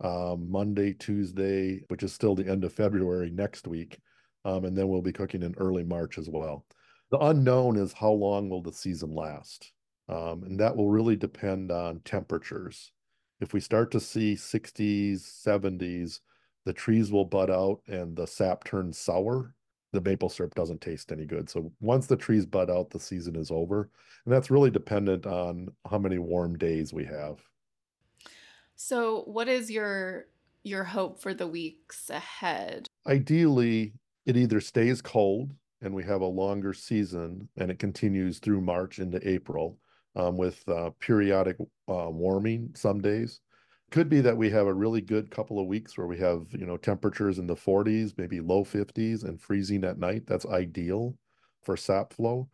um, 0.00 0.50
Monday, 0.50 0.94
Tuesday, 0.94 1.82
which 1.88 2.02
is 2.02 2.12
still 2.12 2.34
the 2.34 2.48
end 2.48 2.64
of 2.64 2.72
February 2.72 3.30
next 3.30 3.66
week. 3.66 3.98
Um, 4.44 4.64
and 4.64 4.76
then 4.76 4.88
we'll 4.88 5.02
be 5.02 5.12
cooking 5.12 5.42
in 5.42 5.54
early 5.56 5.84
March 5.84 6.18
as 6.18 6.28
well. 6.28 6.64
The 7.10 7.18
unknown 7.18 7.76
is 7.76 7.92
how 7.92 8.10
long 8.10 8.48
will 8.48 8.62
the 8.62 8.72
season 8.72 9.14
last? 9.14 9.72
Um, 10.08 10.42
and 10.44 10.58
that 10.60 10.76
will 10.76 10.90
really 10.90 11.16
depend 11.16 11.70
on 11.70 12.00
temperatures. 12.04 12.92
If 13.40 13.52
we 13.52 13.60
start 13.60 13.90
to 13.92 14.00
see 14.00 14.34
60s, 14.34 15.20
70s, 15.46 16.20
the 16.64 16.72
trees 16.72 17.12
will 17.12 17.24
bud 17.24 17.50
out 17.50 17.80
and 17.86 18.16
the 18.16 18.26
sap 18.26 18.64
turns 18.64 18.98
sour. 18.98 19.54
The 19.92 20.00
maple 20.00 20.28
syrup 20.28 20.54
doesn't 20.54 20.80
taste 20.80 21.12
any 21.12 21.26
good. 21.26 21.50
So 21.50 21.70
once 21.80 22.06
the 22.06 22.16
trees 22.16 22.46
bud 22.46 22.70
out, 22.70 22.90
the 22.90 23.00
season 23.00 23.36
is 23.36 23.50
over. 23.50 23.90
And 24.24 24.32
that's 24.32 24.50
really 24.50 24.70
dependent 24.70 25.26
on 25.26 25.68
how 25.88 25.98
many 25.98 26.18
warm 26.18 26.56
days 26.56 26.92
we 26.92 27.04
have. 27.04 27.40
So 28.74 29.22
what 29.26 29.48
is 29.48 29.70
your 29.70 30.26
your 30.64 30.84
hope 30.84 31.20
for 31.20 31.34
the 31.34 31.46
weeks 31.46 32.08
ahead? 32.08 32.86
Ideally, 33.06 33.92
it 34.26 34.36
either 34.36 34.60
stays 34.60 35.02
cold 35.02 35.52
and 35.80 35.92
we 35.92 36.04
have 36.04 36.20
a 36.20 36.26
longer 36.26 36.72
season 36.72 37.48
and 37.56 37.70
it 37.70 37.78
continues 37.78 38.38
through 38.38 38.60
March 38.60 38.98
into 38.98 39.28
April 39.28 39.78
um, 40.14 40.36
with 40.36 40.66
uh, 40.68 40.90
periodic 41.00 41.56
uh, 41.88 42.08
warming 42.10 42.70
some 42.74 43.00
days. 43.00 43.40
Could 43.92 44.08
be 44.08 44.22
that 44.22 44.38
we 44.38 44.48
have 44.48 44.66
a 44.66 44.72
really 44.72 45.02
good 45.02 45.30
couple 45.30 45.60
of 45.60 45.66
weeks 45.66 45.98
where 45.98 46.06
we 46.06 46.16
have, 46.16 46.46
you 46.52 46.64
know, 46.64 46.78
temperatures 46.78 47.38
in 47.38 47.46
the 47.46 47.54
40s, 47.54 48.16
maybe 48.16 48.40
low 48.40 48.64
50s 48.64 49.24
and 49.24 49.38
freezing 49.38 49.84
at 49.84 49.98
night. 49.98 50.22
That's 50.26 50.46
ideal 50.46 51.14
for 51.62 51.76
sap 51.76 52.14
flow. 52.14 52.48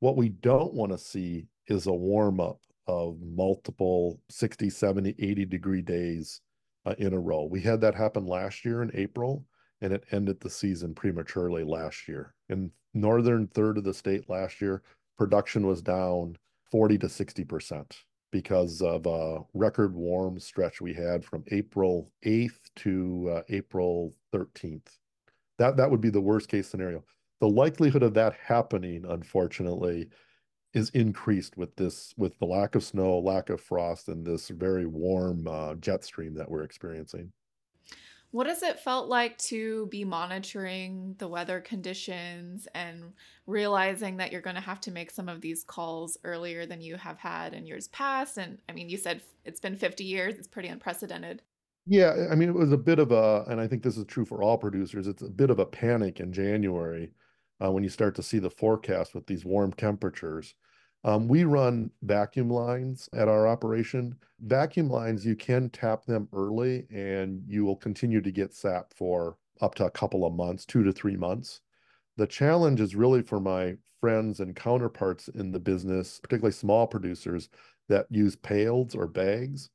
What 0.00 0.16
we 0.16 0.30
don't 0.30 0.74
want 0.74 0.90
to 0.90 0.98
see 0.98 1.46
is 1.68 1.86
a 1.86 1.92
warm 1.92 2.40
up 2.40 2.58
of 2.88 3.18
multiple 3.22 4.18
60, 4.30 4.68
70, 4.68 5.14
80 5.16 5.44
degree 5.44 5.80
days 5.80 6.40
uh, 6.84 6.96
in 6.98 7.14
a 7.14 7.20
row. 7.20 7.44
We 7.44 7.60
had 7.60 7.80
that 7.82 7.94
happen 7.94 8.26
last 8.26 8.64
year 8.64 8.82
in 8.82 8.90
April 8.92 9.44
and 9.80 9.92
it 9.92 10.02
ended 10.10 10.40
the 10.40 10.50
season 10.50 10.92
prematurely 10.96 11.62
last 11.62 12.08
year. 12.08 12.34
In 12.48 12.72
northern 12.94 13.46
third 13.46 13.78
of 13.78 13.84
the 13.84 13.94
state 13.94 14.28
last 14.28 14.60
year, 14.60 14.82
production 15.16 15.68
was 15.68 15.82
down 15.82 16.36
40 16.72 16.98
to 16.98 17.06
60% 17.06 17.92
because 18.30 18.80
of 18.82 19.06
a 19.06 19.40
record 19.54 19.94
warm 19.94 20.38
stretch 20.38 20.80
we 20.80 20.94
had 20.94 21.24
from 21.24 21.44
April 21.48 22.12
8th 22.24 22.58
to 22.76 23.30
uh, 23.36 23.42
April 23.48 24.14
13th. 24.32 24.98
That 25.58 25.76
that 25.76 25.90
would 25.90 26.00
be 26.00 26.10
the 26.10 26.20
worst 26.20 26.48
case 26.48 26.68
scenario. 26.68 27.04
The 27.40 27.48
likelihood 27.48 28.02
of 28.02 28.14
that 28.14 28.34
happening, 28.34 29.04
unfortunately, 29.08 30.08
is 30.72 30.90
increased 30.90 31.56
with 31.56 31.74
this 31.76 32.14
with 32.16 32.38
the 32.38 32.46
lack 32.46 32.74
of 32.74 32.84
snow, 32.84 33.18
lack 33.18 33.50
of 33.50 33.60
frost, 33.60 34.08
and 34.08 34.24
this 34.24 34.48
very 34.48 34.86
warm 34.86 35.46
uh, 35.48 35.74
jet 35.74 36.04
stream 36.04 36.34
that 36.34 36.50
we're 36.50 36.62
experiencing. 36.62 37.32
What 38.32 38.46
has 38.46 38.62
it 38.62 38.78
felt 38.78 39.08
like 39.08 39.36
to 39.38 39.86
be 39.86 40.04
monitoring 40.04 41.16
the 41.18 41.26
weather 41.26 41.60
conditions 41.60 42.68
and 42.74 43.12
realizing 43.46 44.18
that 44.18 44.30
you're 44.30 44.40
going 44.40 44.54
to 44.54 44.62
have 44.62 44.80
to 44.82 44.92
make 44.92 45.10
some 45.10 45.28
of 45.28 45.40
these 45.40 45.64
calls 45.64 46.16
earlier 46.22 46.64
than 46.64 46.80
you 46.80 46.96
have 46.96 47.18
had 47.18 47.54
in 47.54 47.66
years 47.66 47.88
past? 47.88 48.38
And 48.38 48.58
I 48.68 48.72
mean, 48.72 48.88
you 48.88 48.96
said 48.98 49.22
it's 49.44 49.58
been 49.58 49.76
50 49.76 50.04
years, 50.04 50.36
it's 50.36 50.46
pretty 50.46 50.68
unprecedented. 50.68 51.42
Yeah, 51.86 52.28
I 52.30 52.36
mean, 52.36 52.48
it 52.50 52.54
was 52.54 52.72
a 52.72 52.76
bit 52.78 53.00
of 53.00 53.10
a, 53.10 53.44
and 53.48 53.60
I 53.60 53.66
think 53.66 53.82
this 53.82 53.96
is 53.96 54.04
true 54.04 54.24
for 54.24 54.42
all 54.42 54.58
producers, 54.58 55.08
it's 55.08 55.22
a 55.22 55.28
bit 55.28 55.50
of 55.50 55.58
a 55.58 55.66
panic 55.66 56.20
in 56.20 56.32
January 56.32 57.10
uh, 57.64 57.72
when 57.72 57.82
you 57.82 57.88
start 57.90 58.14
to 58.16 58.22
see 58.22 58.38
the 58.38 58.50
forecast 58.50 59.14
with 59.14 59.26
these 59.26 59.44
warm 59.44 59.72
temperatures. 59.72 60.54
Um, 61.02 61.28
we 61.28 61.44
run 61.44 61.90
vacuum 62.02 62.50
lines 62.50 63.08
at 63.14 63.28
our 63.28 63.48
operation. 63.48 64.16
Vacuum 64.40 64.90
lines, 64.90 65.24
you 65.24 65.34
can 65.34 65.70
tap 65.70 66.04
them 66.04 66.28
early 66.32 66.86
and 66.90 67.42
you 67.46 67.64
will 67.64 67.76
continue 67.76 68.20
to 68.20 68.30
get 68.30 68.54
sap 68.54 68.92
for 68.94 69.36
up 69.60 69.74
to 69.76 69.86
a 69.86 69.90
couple 69.90 70.26
of 70.26 70.34
months, 70.34 70.66
two 70.66 70.82
to 70.84 70.92
three 70.92 71.16
months. 71.16 71.60
The 72.16 72.26
challenge 72.26 72.80
is 72.80 72.94
really 72.94 73.22
for 73.22 73.40
my 73.40 73.76
friends 74.00 74.40
and 74.40 74.56
counterparts 74.56 75.28
in 75.28 75.52
the 75.52 75.60
business, 75.60 76.20
particularly 76.22 76.52
small 76.52 76.86
producers 76.86 77.48
that 77.88 78.06
use 78.10 78.36
pails 78.36 78.94
or 78.94 79.06
bags. 79.06 79.70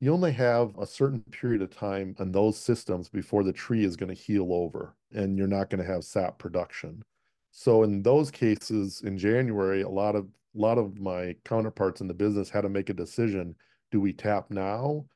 You 0.00 0.12
only 0.12 0.32
have 0.32 0.76
a 0.78 0.86
certain 0.86 1.22
period 1.32 1.62
of 1.62 1.74
time 1.74 2.14
on 2.18 2.30
those 2.30 2.56
systems 2.56 3.08
before 3.08 3.42
the 3.42 3.52
tree 3.52 3.84
is 3.84 3.96
going 3.96 4.14
to 4.14 4.20
heal 4.20 4.52
over 4.52 4.94
and 5.12 5.36
you're 5.36 5.48
not 5.48 5.70
going 5.70 5.84
to 5.84 5.92
have 5.92 6.04
sap 6.04 6.38
production. 6.38 7.02
So 7.50 7.82
in 7.82 8.02
those 8.02 8.30
cases 8.30 9.02
in 9.02 9.18
January, 9.18 9.82
a 9.82 9.88
lot 9.88 10.14
of 10.14 10.28
lot 10.58 10.78
of 10.78 10.98
my 10.98 11.34
counterparts 11.44 12.00
in 12.00 12.08
the 12.08 12.14
business 12.14 12.50
had 12.50 12.62
to 12.62 12.68
make 12.68 12.90
a 12.90 12.94
decision. 12.94 13.54
Do 13.90 14.00
we 14.00 14.12
tap 14.12 14.46
now, 14.50 15.06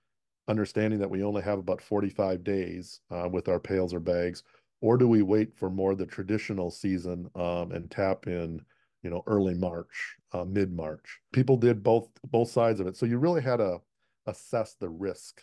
understanding 0.49 1.01
that 1.01 1.11
we 1.11 1.23
only 1.23 1.43
have 1.43 1.59
about 1.59 1.83
45 1.83 2.45
days 2.45 3.01
uh, 3.11 3.29
with 3.31 3.49
our 3.49 3.61
pails 3.61 3.93
or 3.93 4.01
bags, 4.01 4.43
or 4.81 4.97
do 4.97 5.07
we 5.07 5.23
wait 5.23 5.57
for 5.57 5.71
more 5.71 5.95
the 5.95 6.07
traditional 6.07 6.71
season 6.71 7.29
um, 7.35 7.73
and 7.73 7.91
tap 7.91 8.27
in, 8.27 8.61
you 9.03 9.11
know, 9.11 9.23
early 9.27 9.55
March, 9.55 10.17
uh, 10.33 10.45
mid 10.45 10.73
March? 10.73 11.21
People 11.33 11.57
did 11.57 11.83
both 11.83 12.09
both 12.25 12.51
sides 12.51 12.81
of 12.81 12.87
it, 12.87 12.97
so 12.97 13.07
you 13.07 13.19
really 13.19 13.43
had 13.43 13.57
to 13.57 13.79
assess 14.27 14.75
the 14.75 14.89
risk. 14.89 15.43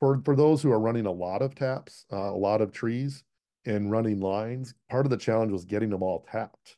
For 0.00 0.20
for 0.24 0.34
those 0.34 0.62
who 0.62 0.72
are 0.72 0.80
running 0.80 1.06
a 1.06 1.12
lot 1.12 1.42
of 1.42 1.54
taps, 1.54 2.06
uh, 2.12 2.16
a 2.16 2.36
lot 2.36 2.60
of 2.60 2.72
trees, 2.72 3.22
and 3.66 3.90
running 3.90 4.20
lines, 4.20 4.74
part 4.90 5.06
of 5.06 5.10
the 5.10 5.16
challenge 5.16 5.52
was 5.52 5.64
getting 5.64 5.90
them 5.90 6.02
all 6.02 6.26
tapped 6.30 6.76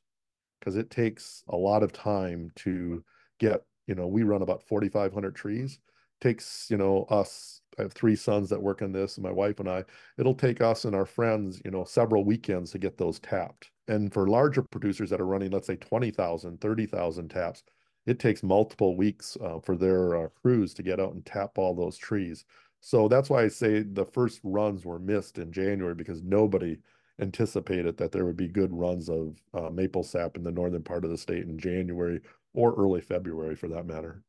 because 0.64 0.76
it 0.76 0.88
takes 0.88 1.44
a 1.48 1.56
lot 1.56 1.82
of 1.82 1.92
time 1.92 2.50
to 2.56 3.04
get, 3.38 3.64
you 3.86 3.94
know, 3.94 4.06
we 4.06 4.22
run 4.22 4.40
about 4.40 4.62
4,500 4.62 5.34
trees. 5.34 5.78
Takes, 6.22 6.68
you 6.70 6.78
know, 6.78 7.04
us, 7.10 7.60
I 7.78 7.82
have 7.82 7.92
three 7.92 8.16
sons 8.16 8.48
that 8.48 8.62
work 8.62 8.80
on 8.80 8.90
this, 8.92 9.18
and 9.18 9.24
my 9.24 9.30
wife 9.30 9.60
and 9.60 9.68
I, 9.68 9.84
it'll 10.16 10.34
take 10.34 10.62
us 10.62 10.86
and 10.86 10.96
our 10.96 11.04
friends, 11.04 11.60
you 11.66 11.70
know, 11.70 11.84
several 11.84 12.24
weekends 12.24 12.70
to 12.70 12.78
get 12.78 12.96
those 12.96 13.18
tapped. 13.18 13.70
And 13.88 14.10
for 14.10 14.26
larger 14.26 14.62
producers 14.62 15.10
that 15.10 15.20
are 15.20 15.26
running, 15.26 15.50
let's 15.50 15.66
say 15.66 15.76
20,000, 15.76 16.62
30,000 16.62 17.28
taps, 17.28 17.62
it 18.06 18.18
takes 18.18 18.42
multiple 18.42 18.96
weeks 18.96 19.36
uh, 19.44 19.58
for 19.58 19.76
their 19.76 20.16
uh, 20.16 20.28
crews 20.40 20.72
to 20.74 20.82
get 20.82 20.98
out 20.98 21.12
and 21.12 21.26
tap 21.26 21.58
all 21.58 21.74
those 21.74 21.98
trees. 21.98 22.46
So 22.80 23.06
that's 23.08 23.28
why 23.28 23.42
I 23.42 23.48
say 23.48 23.82
the 23.82 24.06
first 24.06 24.40
runs 24.44 24.86
were 24.86 24.98
missed 24.98 25.36
in 25.36 25.52
January 25.52 25.94
because 25.94 26.22
nobody 26.22 26.78
anticipated 27.20 27.96
that 27.96 28.12
there 28.12 28.24
would 28.24 28.36
be 28.36 28.48
good 28.48 28.72
runs 28.72 29.08
of 29.08 29.36
uh, 29.52 29.70
maple 29.70 30.02
sap 30.02 30.36
in 30.36 30.42
the 30.42 30.50
northern 30.50 30.82
part 30.82 31.04
of 31.04 31.10
the 31.10 31.18
state 31.18 31.44
in 31.44 31.58
January 31.58 32.20
or 32.54 32.74
early 32.74 33.00
February 33.00 33.54
for 33.54 33.68
that 33.68 33.86
matter. 33.86 34.22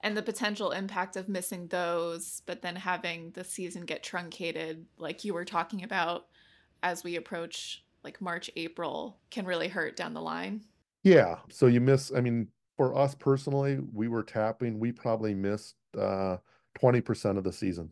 And 0.00 0.16
the 0.16 0.22
potential 0.22 0.72
impact 0.72 1.16
of 1.16 1.28
missing 1.28 1.68
those, 1.68 2.42
but 2.44 2.60
then 2.60 2.76
having 2.76 3.30
the 3.30 3.44
season 3.44 3.84
get 3.84 4.02
truncated, 4.02 4.86
like 4.98 5.24
you 5.24 5.32
were 5.32 5.44
talking 5.44 5.84
about 5.84 6.26
as 6.82 7.04
we 7.04 7.16
approach 7.16 7.84
like 8.02 8.20
March, 8.20 8.50
April, 8.56 9.18
can 9.30 9.46
really 9.46 9.68
hurt 9.68 9.96
down 9.96 10.12
the 10.12 10.20
line. 10.20 10.64
Yeah. 11.04 11.36
So 11.50 11.66
you 11.66 11.80
miss, 11.80 12.12
I 12.14 12.20
mean, 12.20 12.48
for 12.76 12.96
us 12.96 13.14
personally, 13.14 13.78
we 13.92 14.08
were 14.08 14.22
tapping, 14.24 14.80
we 14.80 14.92
probably 14.92 15.34
missed 15.34 15.76
uh, 15.96 16.38
20% 16.80 17.38
of 17.38 17.44
the 17.44 17.52
season 17.52 17.90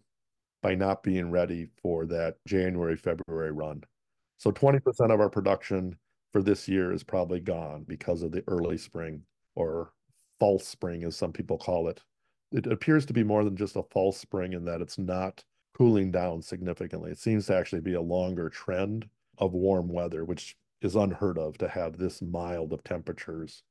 by 0.63 0.75
not 0.75 1.03
being 1.03 1.31
ready 1.31 1.69
for 1.81 2.07
that 2.07 2.37
January, 2.47 2.97
February 2.97 3.53
run. 3.53 3.83
So 4.41 4.51
20% 4.51 4.81
of 5.13 5.21
our 5.21 5.29
production 5.29 5.99
for 6.33 6.43
this 6.43 6.67
year 6.67 6.95
is 6.95 7.03
probably 7.03 7.41
gone 7.41 7.85
because 7.87 8.23
of 8.23 8.33
the 8.33 8.43
early 8.49 8.79
spring 8.79 9.25
or 9.55 9.93
false 10.39 10.67
spring, 10.67 11.05
as 11.05 11.15
some 11.15 11.31
people 11.31 11.59
call 11.59 11.89
it. 11.89 12.03
It 12.51 12.67
appears 12.67 13.05
to 13.07 13.13
be 13.13 13.23
more 13.23 13.45
than 13.45 13.55
just 13.55 13.77
a 13.77 13.83
false 13.91 14.17
spring 14.17 14.55
in 14.55 14.65
that 14.65 14.81
it's 14.81 14.97
not 14.97 15.45
cooling 15.75 16.11
down 16.11 16.41
significantly. 16.41 17.11
It 17.11 17.19
seems 17.19 17.49
to 17.49 17.55
actually 17.55 17.83
be 17.83 17.93
a 17.93 18.01
longer 18.01 18.49
trend 18.49 19.11
of 19.37 19.53
warm 19.53 19.89
weather, 19.91 20.25
which 20.25 20.57
is 20.81 20.97
unheard 20.97 21.37
of 21.37 21.59
to 21.59 21.69
have 21.69 21.99
this 21.99 22.23
mild 22.23 22.73
of 22.73 22.83
temperatures. 22.83 23.63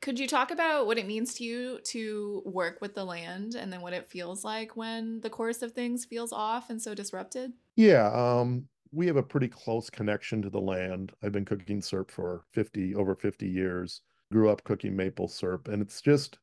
Could 0.00 0.18
you 0.18 0.26
talk 0.26 0.50
about 0.50 0.86
what 0.86 0.96
it 0.96 1.06
means 1.06 1.34
to 1.34 1.44
you 1.44 1.80
to 1.84 2.42
work 2.46 2.80
with 2.80 2.94
the 2.94 3.04
land 3.04 3.56
and 3.56 3.70
then 3.70 3.82
what 3.82 3.92
it 3.92 4.08
feels 4.08 4.42
like 4.42 4.74
when 4.74 5.20
the 5.20 5.28
course 5.28 5.60
of 5.60 5.72
things 5.72 6.06
feels 6.06 6.32
off 6.32 6.70
and 6.70 6.80
so 6.80 6.94
disrupted? 6.94 7.52
Yeah, 7.76 8.10
um, 8.10 8.68
we 8.94 9.06
have 9.06 9.16
a 9.16 9.22
pretty 9.22 9.48
close 9.48 9.90
connection 9.90 10.40
to 10.42 10.50
the 10.50 10.60
land. 10.60 11.12
I've 11.22 11.32
been 11.32 11.44
cooking 11.44 11.82
syrup 11.82 12.10
for 12.10 12.44
50 12.52 12.94
over 12.94 13.14
50 13.16 13.48
years. 13.48 14.02
Grew 14.32 14.48
up 14.48 14.62
cooking 14.64 14.94
maple 14.94 15.28
syrup 15.28 15.68
and 15.68 15.82
it's 15.82 16.00
just 16.00 16.38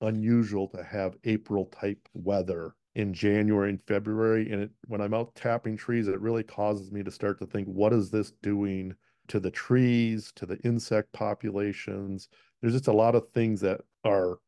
unusual 0.00 0.68
to 0.68 0.82
have 0.82 1.16
April 1.24 1.66
type 1.66 2.08
weather 2.14 2.74
in 2.94 3.12
January 3.12 3.70
and 3.70 3.82
February. 3.82 4.50
And 4.50 4.62
it, 4.62 4.70
when 4.86 5.00
I'm 5.00 5.14
out 5.14 5.34
tapping 5.34 5.76
trees, 5.76 6.08
it 6.08 6.20
really 6.20 6.42
causes 6.42 6.90
me 6.92 7.02
to 7.02 7.10
start 7.10 7.38
to 7.40 7.46
think, 7.46 7.66
what 7.66 7.92
is 7.92 8.10
this 8.10 8.32
doing 8.42 8.94
to 9.28 9.40
the 9.40 9.50
trees, 9.50 10.32
to 10.36 10.46
the 10.46 10.58
insect 10.58 11.12
populations? 11.12 12.28
There's 12.60 12.74
just 12.74 12.88
a 12.88 12.92
lot 12.92 13.14
of 13.14 13.28
things 13.32 13.60
that 13.60 13.80
are 14.04 14.38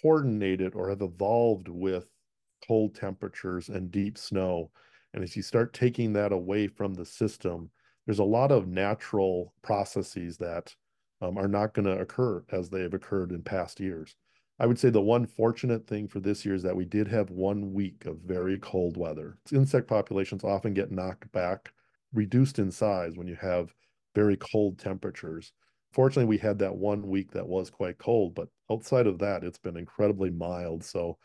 coordinated 0.00 0.74
or 0.74 0.88
have 0.88 1.02
evolved 1.02 1.68
with 1.68 2.06
cold 2.66 2.94
temperatures 2.94 3.68
and 3.68 3.90
deep 3.90 4.16
snow. 4.16 4.70
And 5.14 5.22
as 5.22 5.36
you 5.36 5.42
start 5.42 5.72
taking 5.72 6.12
that 6.14 6.32
away 6.32 6.68
from 6.68 6.94
the 6.94 7.04
system, 7.04 7.70
there's 8.06 8.18
a 8.18 8.24
lot 8.24 8.50
of 8.50 8.66
natural 8.66 9.54
processes 9.62 10.38
that 10.38 10.74
um, 11.20 11.38
are 11.38 11.48
not 11.48 11.74
going 11.74 11.86
to 11.86 12.00
occur 12.00 12.44
as 12.50 12.68
they 12.68 12.82
have 12.82 12.94
occurred 12.94 13.30
in 13.30 13.42
past 13.42 13.78
years. 13.78 14.16
I 14.58 14.66
would 14.66 14.78
say 14.78 14.90
the 14.90 15.00
one 15.00 15.26
fortunate 15.26 15.86
thing 15.86 16.08
for 16.08 16.20
this 16.20 16.44
year 16.44 16.54
is 16.54 16.62
that 16.62 16.76
we 16.76 16.84
did 16.84 17.08
have 17.08 17.30
one 17.30 17.72
week 17.72 18.06
of 18.06 18.18
very 18.18 18.58
cold 18.58 18.96
weather. 18.96 19.38
Insect 19.52 19.88
populations 19.88 20.44
often 20.44 20.74
get 20.74 20.92
knocked 20.92 21.30
back, 21.32 21.72
reduced 22.12 22.58
in 22.58 22.70
size 22.70 23.16
when 23.16 23.26
you 23.26 23.36
have 23.36 23.74
very 24.14 24.36
cold 24.36 24.78
temperatures. 24.78 25.52
Fortunately, 25.92 26.28
we 26.28 26.38
had 26.38 26.58
that 26.58 26.74
one 26.74 27.06
week 27.08 27.32
that 27.32 27.46
was 27.46 27.70
quite 27.70 27.98
cold, 27.98 28.34
but 28.34 28.48
outside 28.70 29.06
of 29.06 29.18
that, 29.18 29.44
it's 29.44 29.58
been 29.58 29.76
incredibly 29.76 30.30
mild. 30.30 30.84
So 30.84 31.18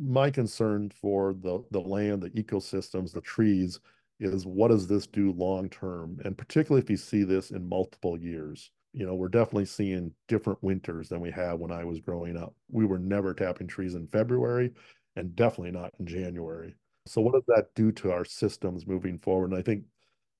my 0.00 0.30
concern 0.30 0.90
for 0.90 1.34
the, 1.34 1.62
the 1.70 1.80
land, 1.80 2.22
the 2.22 2.30
ecosystems, 2.30 3.12
the 3.12 3.20
trees 3.20 3.80
is 4.18 4.46
what 4.46 4.68
does 4.68 4.86
this 4.86 5.06
do 5.06 5.32
long 5.32 5.68
term? 5.68 6.18
And 6.24 6.36
particularly 6.36 6.82
if 6.82 6.90
you 6.90 6.96
see 6.96 7.24
this 7.24 7.50
in 7.50 7.68
multiple 7.68 8.18
years 8.18 8.70
you 8.92 9.06
know, 9.06 9.14
we're 9.14 9.28
definitely 9.28 9.66
seeing 9.66 10.12
different 10.26 10.62
winters 10.62 11.08
than 11.08 11.20
we 11.20 11.30
had 11.30 11.54
when 11.54 11.70
I 11.70 11.84
was 11.84 12.00
growing 12.00 12.36
up. 12.36 12.54
We 12.70 12.86
were 12.86 12.98
never 12.98 13.34
tapping 13.34 13.68
trees 13.68 13.94
in 13.94 14.06
February 14.08 14.72
and 15.16 15.36
definitely 15.36 15.70
not 15.70 15.92
in 16.00 16.06
January. 16.06 16.74
So 17.06 17.20
what 17.20 17.34
does 17.34 17.44
that 17.48 17.74
do 17.74 17.92
to 17.92 18.12
our 18.12 18.24
systems 18.24 18.86
moving 18.86 19.18
forward? 19.18 19.50
And 19.50 19.58
I 19.58 19.62
think 19.62 19.84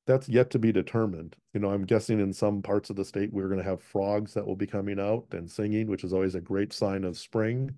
that's 0.07 0.29
yet 0.29 0.51
to 0.51 0.59
be 0.59 0.73
determined. 0.73 1.37
You 1.55 1.61
know, 1.61 1.71
I'm 1.71 1.85
guessing 1.85 2.19
in 2.19 2.33
some 2.33 2.61
parts 2.61 2.91
of 2.91 2.97
the 2.97 3.05
state 3.05 3.33
we're 3.33 3.49
going 3.49 3.63
to 3.63 3.69
have 3.69 3.83
frogs 3.83 4.35
that 4.35 4.47
will 4.47 4.57
be 4.57 4.67
coming 4.67 4.99
out 4.99 5.27
and 5.33 5.49
singing, 5.49 5.87
which 5.87 6.05
is 6.05 6.13
always 6.13 6.35
a 6.35 6.41
great 6.41 6.73
sign 6.73 7.05
of 7.05 7.17
spring. 7.17 7.71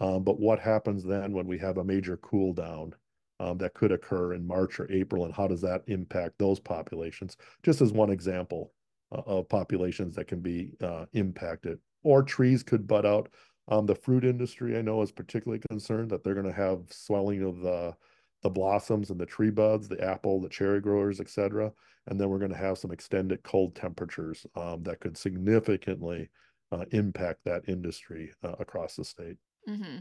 Um, 0.00 0.24
but 0.24 0.38
what 0.38 0.58
happens 0.58 1.04
then 1.04 1.32
when 1.32 1.46
we 1.46 1.58
have 1.58 1.78
a 1.78 1.84
major 1.84 2.16
cool 2.18 2.52
down 2.52 2.94
um, 3.40 3.58
that 3.58 3.74
could 3.74 3.92
occur 3.92 4.34
in 4.34 4.46
March 4.46 4.78
or 4.78 4.90
April, 4.90 5.24
and 5.24 5.34
how 5.34 5.46
does 5.46 5.60
that 5.62 5.82
impact 5.86 6.38
those 6.38 6.60
populations? 6.60 7.36
Just 7.62 7.80
as 7.80 7.92
one 7.92 8.10
example, 8.10 8.72
uh, 9.12 9.22
of 9.26 9.48
populations 9.48 10.16
that 10.16 10.26
can 10.26 10.40
be 10.40 10.72
uh, 10.82 11.06
impacted. 11.12 11.78
Or 12.02 12.24
trees 12.24 12.64
could 12.64 12.88
bud 12.88 13.06
out. 13.06 13.28
Um, 13.68 13.86
the 13.86 13.94
fruit 13.94 14.24
industry, 14.24 14.76
I 14.76 14.82
know, 14.82 15.00
is 15.00 15.12
particularly 15.12 15.62
concerned 15.70 16.10
that 16.10 16.24
they're 16.24 16.34
going 16.34 16.46
to 16.46 16.52
have 16.52 16.80
swelling 16.90 17.42
of 17.42 17.60
the 17.60 17.94
the 18.42 18.50
blossoms 18.50 19.10
and 19.10 19.18
the 19.18 19.26
tree 19.26 19.50
buds, 19.50 19.88
the 19.88 20.00
apple, 20.04 20.40
the 20.40 20.48
cherry 20.48 20.80
growers, 20.80 21.20
etc. 21.20 21.72
And 22.06 22.20
then 22.20 22.28
we're 22.28 22.38
going 22.38 22.52
to 22.52 22.56
have 22.56 22.78
some 22.78 22.92
extended 22.92 23.42
cold 23.42 23.74
temperatures 23.74 24.44
um, 24.54 24.82
that 24.82 25.00
could 25.00 25.16
significantly 25.16 26.28
uh, 26.70 26.84
impact 26.90 27.40
that 27.44 27.68
industry 27.68 28.32
uh, 28.44 28.52
across 28.58 28.96
the 28.96 29.04
state. 29.04 29.36
Mm-hmm. 29.68 29.98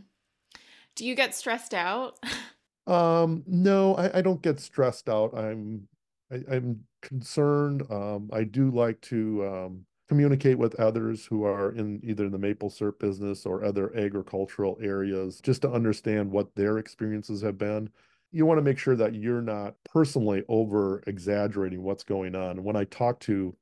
Do 0.96 1.06
you 1.06 1.16
get 1.16 1.36
stressed 1.36 1.74
out? 1.74 2.18
um, 2.88 3.44
no, 3.48 3.96
I, 3.96 4.20
I, 4.20 4.22
don't 4.22 4.42
get 4.42 4.60
stressed 4.60 5.10
out. 5.10 5.38
I'm 5.38 5.88
I, 6.32 6.56
am 6.56 6.82
concerned. 7.02 7.84
Um, 7.90 8.30
I 8.32 8.44
do 8.44 8.72
like 8.72 9.02
to 9.02 9.46
um, 9.46 9.86
communicate 10.08 10.58
with 10.58 10.80
others 10.80 11.26
who 11.26 11.44
are 11.44 11.72
in 11.72 12.00
either 12.04 12.30
the 12.30 12.38
maple 12.38 12.70
syrup 12.70 13.00
business 13.00 13.46
or 13.46 13.64
other 13.64 13.96
agricultural 13.98 14.78
areas 14.82 15.42
just 15.42 15.62
to 15.64 15.72
understand 15.72 16.32
what 16.32 16.54
their 16.56 16.78
experiences 16.78 17.42
have 17.42 17.58
been. 17.58 17.90
You 18.32 18.46
want 18.46 18.58
to 18.58 18.64
make 18.64 18.78
sure 18.78 18.96
that 18.96 19.16
you're 19.16 19.42
not 19.42 19.76
personally 19.84 20.44
over 20.48 21.04
exaggerating 21.08 21.84
what's 21.84 22.04
going 22.04 22.36
on. 22.36 22.64
When 22.64 22.76
I 22.76 22.84
talk 22.86 23.20
to 23.22 23.56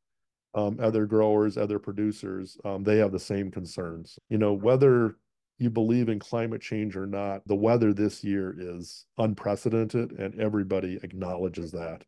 um, 0.55 0.77
other 0.79 1.05
growers, 1.05 1.57
other 1.57 1.79
producers, 1.79 2.57
um, 2.65 2.83
they 2.83 2.97
have 2.97 3.11
the 3.11 3.19
same 3.19 3.51
concerns. 3.51 4.19
You 4.29 4.37
know, 4.37 4.53
whether 4.53 5.15
you 5.63 5.69
believe 5.69 6.09
in 6.09 6.19
climate 6.19 6.61
change 6.61 6.95
or 6.95 7.07
not, 7.07 7.41
the 7.47 7.55
weather 7.55 7.93
this 7.93 8.23
year 8.23 8.55
is 8.57 9.05
unprecedented 9.17 10.11
and 10.11 10.39
everybody 10.39 10.99
acknowledges 11.01 11.71
that. 11.71 12.03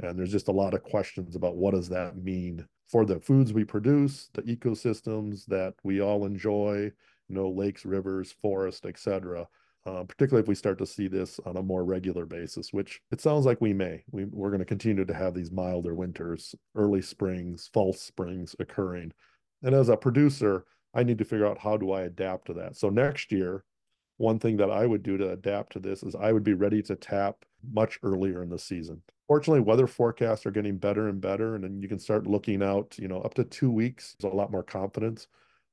And 0.00 0.18
there's 0.18 0.30
just 0.30 0.48
a 0.48 0.52
lot 0.52 0.74
of 0.74 0.82
questions 0.84 1.34
about 1.34 1.56
what 1.56 1.74
does 1.74 1.88
that 1.88 2.16
mean 2.16 2.66
for 2.86 3.04
the 3.04 3.20
foods 3.20 3.52
we 3.52 3.64
produce, 3.64 4.30
the 4.34 4.42
ecosystems 4.42 5.44
that 5.46 5.74
we 5.82 6.00
all 6.00 6.24
enjoy, 6.24 6.92
you 7.28 7.34
know, 7.34 7.50
lakes, 7.50 7.84
rivers, 7.84 8.34
forests, 8.40 8.86
etc. 8.86 9.46
Uh, 9.86 10.04
particularly 10.04 10.42
if 10.42 10.48
we 10.48 10.54
start 10.54 10.78
to 10.78 10.86
see 10.86 11.08
this 11.08 11.40
on 11.46 11.56
a 11.56 11.62
more 11.62 11.84
regular 11.84 12.26
basis, 12.26 12.72
which 12.72 13.00
it 13.10 13.20
sounds 13.20 13.46
like 13.46 13.60
we 13.60 13.72
may. 13.72 14.04
We, 14.10 14.26
we're 14.26 14.50
going 14.50 14.58
to 14.58 14.66
continue 14.66 15.04
to 15.04 15.14
have 15.14 15.34
these 15.34 15.50
milder 15.50 15.94
winters, 15.94 16.54
early 16.74 17.00
springs, 17.00 17.70
false 17.72 18.00
springs 18.00 18.54
occurring. 18.58 19.12
And 19.62 19.74
as 19.74 19.88
a 19.88 19.96
producer, 19.96 20.64
I 20.94 21.02
need 21.02 21.18
to 21.18 21.24
figure 21.24 21.46
out 21.46 21.58
how 21.58 21.76
do 21.76 21.92
I 21.92 22.02
adapt 22.02 22.46
to 22.46 22.54
that. 22.54 22.76
So 22.76 22.90
next 22.90 23.30
year, 23.30 23.64
one 24.16 24.38
thing 24.38 24.56
that 24.56 24.70
I 24.70 24.86
would 24.86 25.02
do 25.02 25.16
to 25.18 25.30
adapt 25.30 25.72
to 25.74 25.78
this 25.80 26.02
is 26.02 26.14
I 26.14 26.32
would 26.32 26.44
be 26.44 26.54
ready 26.54 26.82
to 26.82 26.96
tap 26.96 27.44
much 27.72 27.98
earlier 28.02 28.42
in 28.42 28.50
the 28.50 28.58
season 28.58 29.02
fortunately 29.28 29.60
weather 29.60 29.86
forecasts 29.86 30.46
are 30.46 30.50
getting 30.50 30.78
better 30.78 31.08
and 31.08 31.20
better 31.20 31.54
and 31.54 31.62
then 31.62 31.80
you 31.80 31.88
can 31.88 31.98
start 31.98 32.26
looking 32.26 32.62
out 32.62 32.96
you 32.98 33.06
know 33.06 33.20
up 33.20 33.34
to 33.34 33.44
two 33.44 33.70
weeks 33.70 34.16
a 34.24 34.26
lot 34.26 34.50
more 34.50 34.62
confidence 34.62 35.28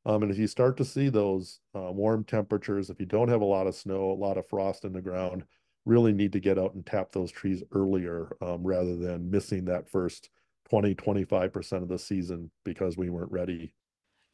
um, 0.05 0.21
and 0.21 0.31
if 0.31 0.37
you 0.37 0.45
start 0.45 0.77
to 0.77 0.85
see 0.85 1.09
those 1.09 1.59
uh, 1.75 1.91
warm 1.91 2.23
temperatures 2.23 2.89
if 2.89 2.99
you 2.99 3.05
don't 3.05 3.29
have 3.29 3.41
a 3.41 3.45
lot 3.45 3.65
of 3.65 3.73
snow 3.73 4.11
a 4.11 4.13
lot 4.13 4.37
of 4.37 4.47
frost 4.47 4.85
in 4.85 4.93
the 4.93 5.01
ground 5.01 5.43
really 5.85 6.11
need 6.11 6.33
to 6.33 6.39
get 6.39 6.59
out 6.59 6.73
and 6.73 6.85
tap 6.85 7.11
those 7.11 7.31
trees 7.31 7.63
earlier 7.71 8.35
um, 8.41 8.61
rather 8.63 8.95
than 8.97 9.31
missing 9.31 9.65
that 9.65 9.89
first 9.89 10.29
20 10.69 10.93
25% 10.93 11.81
of 11.81 11.87
the 11.87 11.97
season 11.97 12.51
because 12.65 12.97
we 12.97 13.09
weren't 13.09 13.31
ready 13.31 13.73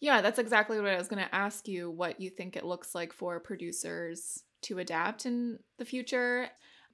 yeah 0.02 0.22
that's 0.22 0.40
exactly 0.40 0.80
what 0.80 0.90
i 0.90 0.98
was 0.98 1.08
going 1.08 1.24
to 1.24 1.36
ask 1.36 1.68
you 1.68 1.90
what 1.90 2.20
you 2.20 2.30
think 2.30 2.56
it 2.56 2.66
looks 2.66 2.94
like 2.94 3.14
for 3.14 3.40
producers 3.40 4.44
to 4.62 4.80
adapt 4.80 5.26
in 5.26 5.58
the 5.80 5.86
future 5.86 6.50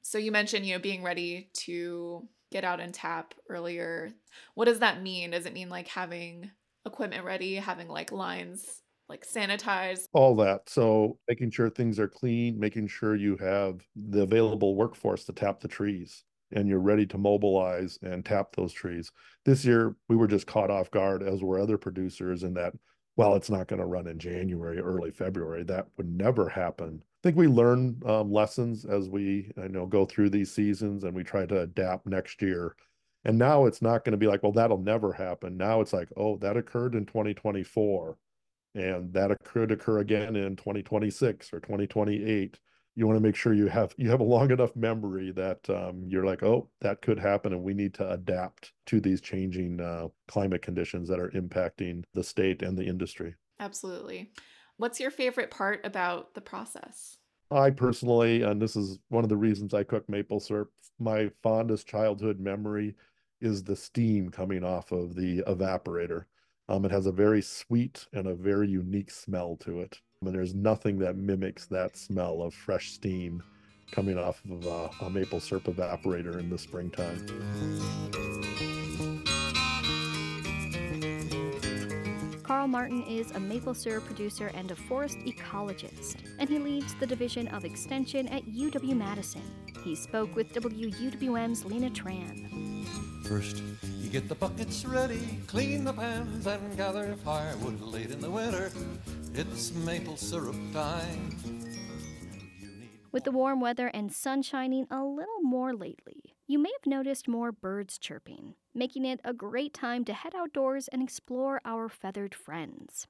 so 0.08 0.18
you 0.18 0.32
mentioned, 0.32 0.66
you 0.66 0.74
know, 0.74 0.80
being 0.80 1.04
ready 1.04 1.50
to 1.66 2.26
get 2.50 2.64
out 2.64 2.80
and 2.80 2.94
tap 2.94 3.34
earlier. 3.50 4.10
What 4.56 4.66
does 4.66 4.80
that 4.80 5.04
mean? 5.04 5.32
Does 5.32 5.46
it 5.46 5.54
mean 5.54 5.68
like 5.68 5.90
having 5.90 6.50
equipment 6.86 7.26
ready, 7.26 7.56
having 7.56 7.90
like 7.90 8.14
lines 8.14 8.82
like 9.10 9.28
sanitized? 9.28 10.06
All 10.14 10.34
that. 10.38 10.70
So 10.70 11.18
making 11.28 11.52
sure 11.52 11.70
things 11.70 12.00
are 12.00 12.08
clean, 12.08 12.58
making 12.58 12.88
sure 12.88 13.18
you 13.18 13.36
have 13.36 13.82
the 13.96 14.22
available 14.22 14.76
workforce 14.76 15.26
to 15.26 15.34
tap 15.34 15.60
the 15.60 15.68
trees 15.68 16.24
and 16.54 16.70
you're 16.70 16.80
ready 16.80 17.06
to 17.08 17.18
mobilize 17.18 18.00
and 18.02 18.24
tap 18.24 18.56
those 18.56 18.72
trees. 18.72 19.12
This 19.44 19.66
year 19.66 19.98
we 20.08 20.16
were 20.16 20.28
just 20.28 20.48
caught 20.48 20.72
off 20.72 20.90
guard 20.90 21.22
as 21.22 21.44
were 21.44 21.60
other 21.60 21.78
producers 21.78 22.44
in 22.44 22.54
that 22.54 22.74
well, 23.18 23.36
it's 23.36 23.50
not 23.50 23.68
going 23.68 23.80
to 23.82 23.86
run 23.86 24.08
in 24.08 24.20
January, 24.20 24.80
early 24.80 25.12
February. 25.12 25.64
That 25.64 25.88
would 25.98 26.10
never 26.10 26.48
happen 26.50 27.04
I 27.18 27.28
think 27.28 27.36
we 27.38 27.48
learn 27.48 28.00
um, 28.06 28.32
lessons 28.32 28.86
as 28.86 29.10
we 29.10 29.52
I 29.62 29.68
know 29.68 29.88
go 29.88 30.06
through 30.06 30.30
these 30.30 30.52
seasons 30.52 31.04
and 31.04 31.16
we 31.16 31.24
try 31.24 31.46
to 31.48 31.62
adapt 31.62 32.06
next 32.06 32.42
year. 32.42 32.76
And 33.26 33.38
now 33.40 33.66
it's 33.66 33.82
not 33.82 34.06
going 34.06 34.12
to 34.12 34.18
be 34.18 34.28
like, 34.28 34.44
well, 34.44 34.52
that'll 34.52 34.78
never 34.78 35.12
happen. 35.12 35.58
Now 35.58 35.82
it's 35.82 35.94
like, 35.94 36.10
oh, 36.16 36.38
that 36.38 36.58
occurred 36.58 36.94
in 36.94 37.06
2024 37.06 38.18
and 38.76 39.12
that 39.14 39.36
could 39.44 39.72
occur 39.72 40.00
again 40.00 40.36
in 40.36 40.56
2026 40.56 41.52
or 41.54 41.60
2028 41.60 42.60
you 42.98 43.08
want 43.08 43.16
to 43.16 43.24
make 43.24 43.36
sure 43.36 43.54
you 43.54 43.68
have 43.68 43.94
you 43.98 44.10
have 44.10 44.20
a 44.20 44.24
long 44.24 44.52
enough 44.52 44.76
memory 44.76 45.32
that 45.32 45.70
um, 45.70 46.04
you're 46.08 46.26
like 46.26 46.44
oh 46.44 46.68
that 46.82 47.02
could 47.02 47.20
happen 47.20 47.54
and 47.54 47.64
we 47.64 47.74
need 47.74 47.94
to 47.94 48.10
adapt 48.10 48.74
to 48.88 49.00
these 49.00 49.22
changing 49.22 49.80
uh, 49.80 50.08
climate 50.28 50.62
conditions 50.62 51.08
that 51.08 51.20
are 51.20 51.30
impacting 51.30 52.04
the 52.14 52.24
state 52.24 52.62
and 52.62 52.78
the 52.78 52.86
industry 52.86 53.36
absolutely 53.60 54.32
What's 54.78 55.00
your 55.00 55.10
favorite 55.10 55.50
part 55.50 55.84
about 55.84 56.36
the 56.36 56.42
process? 56.42 57.18
I 57.50 57.72
personally, 57.72 58.44
and 58.44 58.62
this 58.62 58.76
is 58.76 59.00
one 59.10 59.24
of 59.24 59.30
the 59.30 59.38
reasons 59.38 59.74
I 59.74 59.84
cook 59.84 60.08
maple 60.08 60.40
syrup, 60.40 60.72
my 61.00 61.32
fondest 61.42 61.88
childhood 61.88 62.40
memory 62.40 62.96
is 63.42 63.64
the 63.64 63.76
steam 63.76 64.30
coming 64.30 64.64
off 64.64 64.92
of 64.92 65.16
the 65.16 65.42
evaporator. 65.48 66.26
Um, 66.70 66.86
it 66.86 66.92
has 66.92 67.08
a 67.08 67.12
very 67.12 67.42
sweet 67.42 68.06
and 68.14 68.28
a 68.28 68.36
very 68.36 68.68
unique 68.68 69.10
smell 69.10 69.58
to 69.62 69.82
it. 69.82 70.00
And 70.26 70.34
there's 70.34 70.56
nothing 70.56 70.98
that 71.00 71.16
mimics 71.16 71.68
that 71.68 71.96
smell 71.96 72.42
of 72.42 72.52
fresh 72.52 72.92
steam 72.92 73.44
coming 73.92 74.18
off 74.18 74.42
of 74.50 74.66
uh, 74.66 75.06
a 75.06 75.10
maple 75.12 75.40
syrup 75.40 75.66
evaporator 75.66 76.40
in 76.40 76.50
the 76.50 76.58
springtime. 76.58 77.24
Carl 82.42 82.68
Martin 82.68 83.04
is 83.04 83.30
a 83.32 83.40
maple 83.40 83.76
syrup 83.76 84.06
producer 84.06 84.50
and 84.56 84.72
a 84.72 84.76
forest 84.76 85.20
ecologist, 85.20 86.16
and 86.40 86.50
he 86.50 86.58
leads 86.58 86.96
the 86.96 87.06
Division 87.06 87.48
of 87.50 87.64
Extension 87.64 88.28
at 88.30 88.44
UW 88.48 88.98
Madison. 88.98 89.44
He 89.84 89.94
spoke 89.94 90.36
with 90.36 90.52
WUWM's 90.52 91.64
Lina 91.64 91.92
Tran. 91.92 92.88
First, 93.28 93.62
you 94.00 94.10
get 94.10 94.28
the 94.28 94.36
buckets 94.36 94.84
ready, 94.84 95.20
clean 95.46 95.84
the 95.84 95.94
pans, 95.94 96.48
and 96.48 96.76
gather 96.76 97.14
firewood 97.24 97.80
late 97.82 98.10
in 98.10 98.20
the 98.20 98.32
winter. 98.32 98.72
It's 99.40 99.72
maple 99.72 100.18
syrup 100.18 100.56
time. 100.74 101.38
With 103.12 103.24
the 103.24 103.32
warm 103.32 103.62
weather 103.62 103.86
and 103.90 104.12
sun 104.12 104.42
shining 104.42 104.88
a 104.90 105.04
little 105.04 105.42
more 105.44 105.76
lately, 105.76 106.36
you 106.48 106.58
may 106.58 106.72
have 106.72 106.88
noticed 106.88 107.28
more 107.28 107.52
birds 107.52 108.00
chirping, 108.00 108.56
making 108.74 109.06
it 109.06 109.22
a 109.24 109.34
great 109.34 109.76
time 109.76 110.04
to 110.06 110.14
head 110.16 110.34
outdoors 110.34 110.88
and 110.88 111.04
explore 111.04 111.62
our 111.66 111.88
feathered 111.88 112.34
friends. 112.34 113.06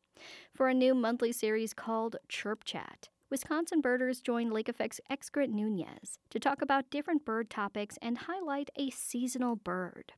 For 0.53 0.67
a 0.67 0.73
new 0.73 0.93
monthly 0.93 1.31
series 1.31 1.73
called 1.73 2.17
Chirp 2.27 2.65
Chat, 2.65 3.07
Wisconsin 3.29 3.79
birders 3.79 4.19
joined 4.19 4.51
Lake 4.51 4.67
Effect's 4.67 4.99
Xcaret 5.09 5.49
Nunez 5.49 6.19
to 6.29 6.41
talk 6.41 6.61
about 6.61 6.89
different 6.89 7.23
bird 7.23 7.49
topics 7.49 7.97
and 8.01 8.17
highlight 8.17 8.69
a 8.75 8.89
seasonal 8.89 9.55
bird. 9.55 10.11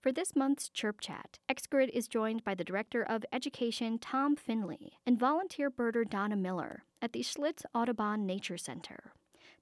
For 0.00 0.12
this 0.12 0.34
month's 0.34 0.68
Chirp 0.68 1.00
Chat, 1.00 1.38
Xcaret 1.48 1.90
is 1.90 2.08
joined 2.08 2.44
by 2.44 2.54
the 2.54 2.64
Director 2.64 3.02
of 3.02 3.24
Education 3.32 3.98
Tom 3.98 4.36
Finley 4.36 4.98
and 5.06 5.18
volunteer 5.18 5.70
birder 5.70 6.08
Donna 6.08 6.36
Miller 6.36 6.84
at 7.00 7.12
the 7.12 7.22
Schlitz 7.22 7.64
Audubon 7.74 8.26
Nature 8.26 8.58
Center. 8.58 9.12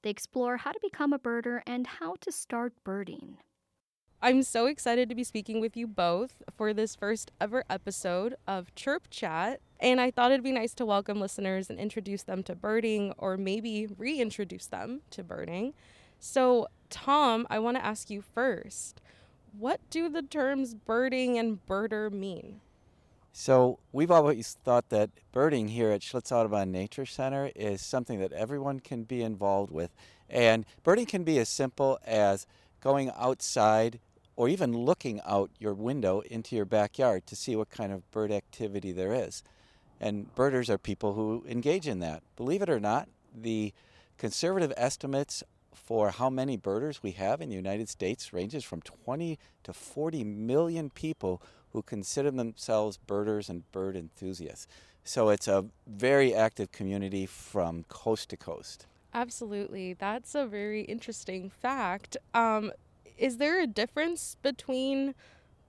They 0.02 0.10
explore 0.10 0.58
how 0.58 0.72
to 0.72 0.80
become 0.82 1.12
a 1.12 1.18
birder 1.18 1.60
and 1.66 1.86
how 1.86 2.16
to 2.20 2.32
start 2.32 2.72
birding. 2.84 3.38
I'm 4.22 4.42
so 4.42 4.66
excited 4.66 5.08
to 5.08 5.14
be 5.14 5.24
speaking 5.24 5.60
with 5.60 5.76
you 5.78 5.86
both 5.86 6.42
for 6.54 6.74
this 6.74 6.94
first 6.94 7.30
ever 7.40 7.64
episode 7.70 8.34
of 8.46 8.74
Chirp 8.74 9.08
Chat. 9.10 9.60
And 9.78 9.98
I 9.98 10.10
thought 10.10 10.30
it'd 10.30 10.44
be 10.44 10.52
nice 10.52 10.74
to 10.74 10.84
welcome 10.84 11.20
listeners 11.20 11.70
and 11.70 11.78
introduce 11.78 12.22
them 12.22 12.42
to 12.42 12.54
birding 12.54 13.14
or 13.16 13.38
maybe 13.38 13.86
reintroduce 13.96 14.66
them 14.66 15.00
to 15.10 15.24
birding. 15.24 15.72
So, 16.18 16.68
Tom, 16.90 17.46
I 17.48 17.58
want 17.60 17.78
to 17.78 17.84
ask 17.84 18.10
you 18.10 18.20
first 18.20 19.00
what 19.58 19.80
do 19.90 20.08
the 20.08 20.22
terms 20.22 20.74
birding 20.74 21.38
and 21.38 21.64
birder 21.66 22.10
mean? 22.12 22.60
So, 23.32 23.78
we've 23.92 24.10
always 24.10 24.58
thought 24.64 24.88
that 24.88 25.10
birding 25.30 25.68
here 25.68 25.90
at 25.90 26.00
Schlitz 26.00 26.32
Audubon 26.32 26.72
Nature 26.72 27.06
Center 27.06 27.50
is 27.54 27.80
something 27.80 28.18
that 28.18 28.32
everyone 28.32 28.80
can 28.80 29.04
be 29.04 29.22
involved 29.22 29.70
with. 29.70 29.90
And 30.28 30.66
birding 30.82 31.06
can 31.06 31.22
be 31.22 31.38
as 31.38 31.48
simple 31.48 32.00
as 32.04 32.46
going 32.80 33.12
outside 33.16 34.00
or 34.34 34.48
even 34.48 34.76
looking 34.76 35.20
out 35.24 35.50
your 35.58 35.74
window 35.74 36.20
into 36.20 36.56
your 36.56 36.64
backyard 36.64 37.26
to 37.26 37.36
see 37.36 37.54
what 37.54 37.70
kind 37.70 37.92
of 37.92 38.10
bird 38.10 38.32
activity 38.32 38.90
there 38.90 39.12
is. 39.12 39.42
And 40.00 40.34
birders 40.34 40.70
are 40.70 40.78
people 40.78 41.12
who 41.12 41.44
engage 41.48 41.86
in 41.86 42.00
that. 42.00 42.22
Believe 42.36 42.62
it 42.62 42.70
or 42.70 42.80
not, 42.80 43.08
the 43.34 43.72
conservative 44.18 44.72
estimates 44.76 45.44
for 45.74 46.10
how 46.10 46.30
many 46.30 46.56
birders 46.56 47.02
we 47.02 47.12
have 47.12 47.40
in 47.40 47.48
the 47.48 47.54
United 47.54 47.88
States 47.88 48.32
ranges 48.32 48.64
from 48.64 48.80
20 48.82 49.38
to 49.64 49.72
40 49.72 50.24
million 50.24 50.90
people 50.90 51.42
who 51.72 51.82
consider 51.82 52.30
themselves 52.30 52.96
birders 52.96 53.48
and 53.48 53.70
bird 53.72 53.96
enthusiasts. 53.96 54.66
So 55.04 55.28
it's 55.30 55.48
a 55.48 55.66
very 55.86 56.34
active 56.34 56.72
community 56.72 57.26
from 57.26 57.84
coast 57.88 58.30
to 58.30 58.36
coast. 58.36 58.86
Absolutely. 59.14 59.94
That's 59.94 60.34
a 60.34 60.46
very 60.46 60.82
interesting 60.82 61.50
fact. 61.50 62.16
Um, 62.34 62.72
is 63.18 63.38
there 63.38 63.60
a 63.60 63.66
difference 63.66 64.36
between 64.42 65.14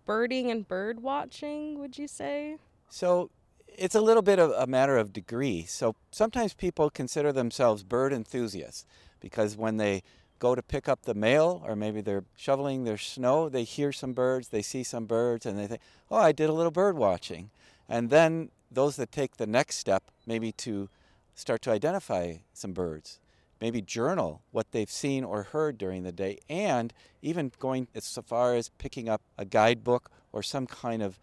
birding 0.06 0.52
and 0.52 0.68
bird 0.68 1.02
watching, 1.02 1.80
would 1.80 1.98
you 1.98 2.08
say? 2.08 2.58
So 2.90 3.30
it's 3.78 3.96
a 3.96 4.02
little 4.02 4.22
bit 4.22 4.40
of 4.40 4.52
a 4.52 4.68
matter 4.68 4.98
of 4.98 5.14
degree. 5.14 5.66
So 5.66 5.96
sometimes 6.12 6.54
people 6.54 6.90
consider 6.90 7.32
themselves 7.32 7.84
bird 7.84 8.14
enthusiasts 8.14 8.86
because 9.20 9.56
when 9.56 9.78
they 9.78 10.04
go 10.40 10.56
to 10.56 10.64
pick 10.64 10.90
up 10.90 11.04
the 11.04 11.14
mail 11.14 11.64
or 11.66 11.76
maybe 11.76 12.02
they're 12.02 12.26
shoveling 12.36 12.84
their 12.84 12.98
snow, 12.98 13.48
they 13.48 13.64
hear 13.64 13.92
some 13.92 14.14
birds, 14.14 14.50
they 14.50 14.62
see 14.62 14.84
some 14.84 15.06
birds, 15.06 15.46
and 15.46 15.58
they 15.58 15.68
think, 15.68 15.82
oh, 16.10 16.18
I 16.18 16.32
did 16.32 16.50
a 16.50 16.54
little 16.54 16.72
bird 16.72 16.98
watching. 16.98 17.52
And 17.88 18.10
then 18.10 18.50
those 18.72 18.96
that 18.96 19.12
take 19.12 19.38
the 19.38 19.48
next 19.48 19.76
step, 19.78 20.04
maybe 20.26 20.52
to 20.54 20.90
start 21.36 21.62
to 21.64 21.72
identify 21.72 22.38
some 22.54 22.74
birds, 22.74 23.20
maybe 23.60 23.82
journal 23.82 24.42
what 24.52 24.72
they've 24.72 24.90
seen 24.90 25.24
or 25.24 25.44
heard 25.44 25.78
during 25.78 26.04
the 26.04 26.12
day, 26.12 26.40
and 26.50 26.92
even 27.22 27.52
going 27.60 27.88
as 27.94 28.18
far 28.26 28.56
as 28.56 28.70
picking 28.70 29.08
up 29.08 29.22
a 29.38 29.46
guidebook 29.46 30.10
or 30.32 30.42
some 30.42 30.66
kind 30.66 31.04
of 31.04 31.20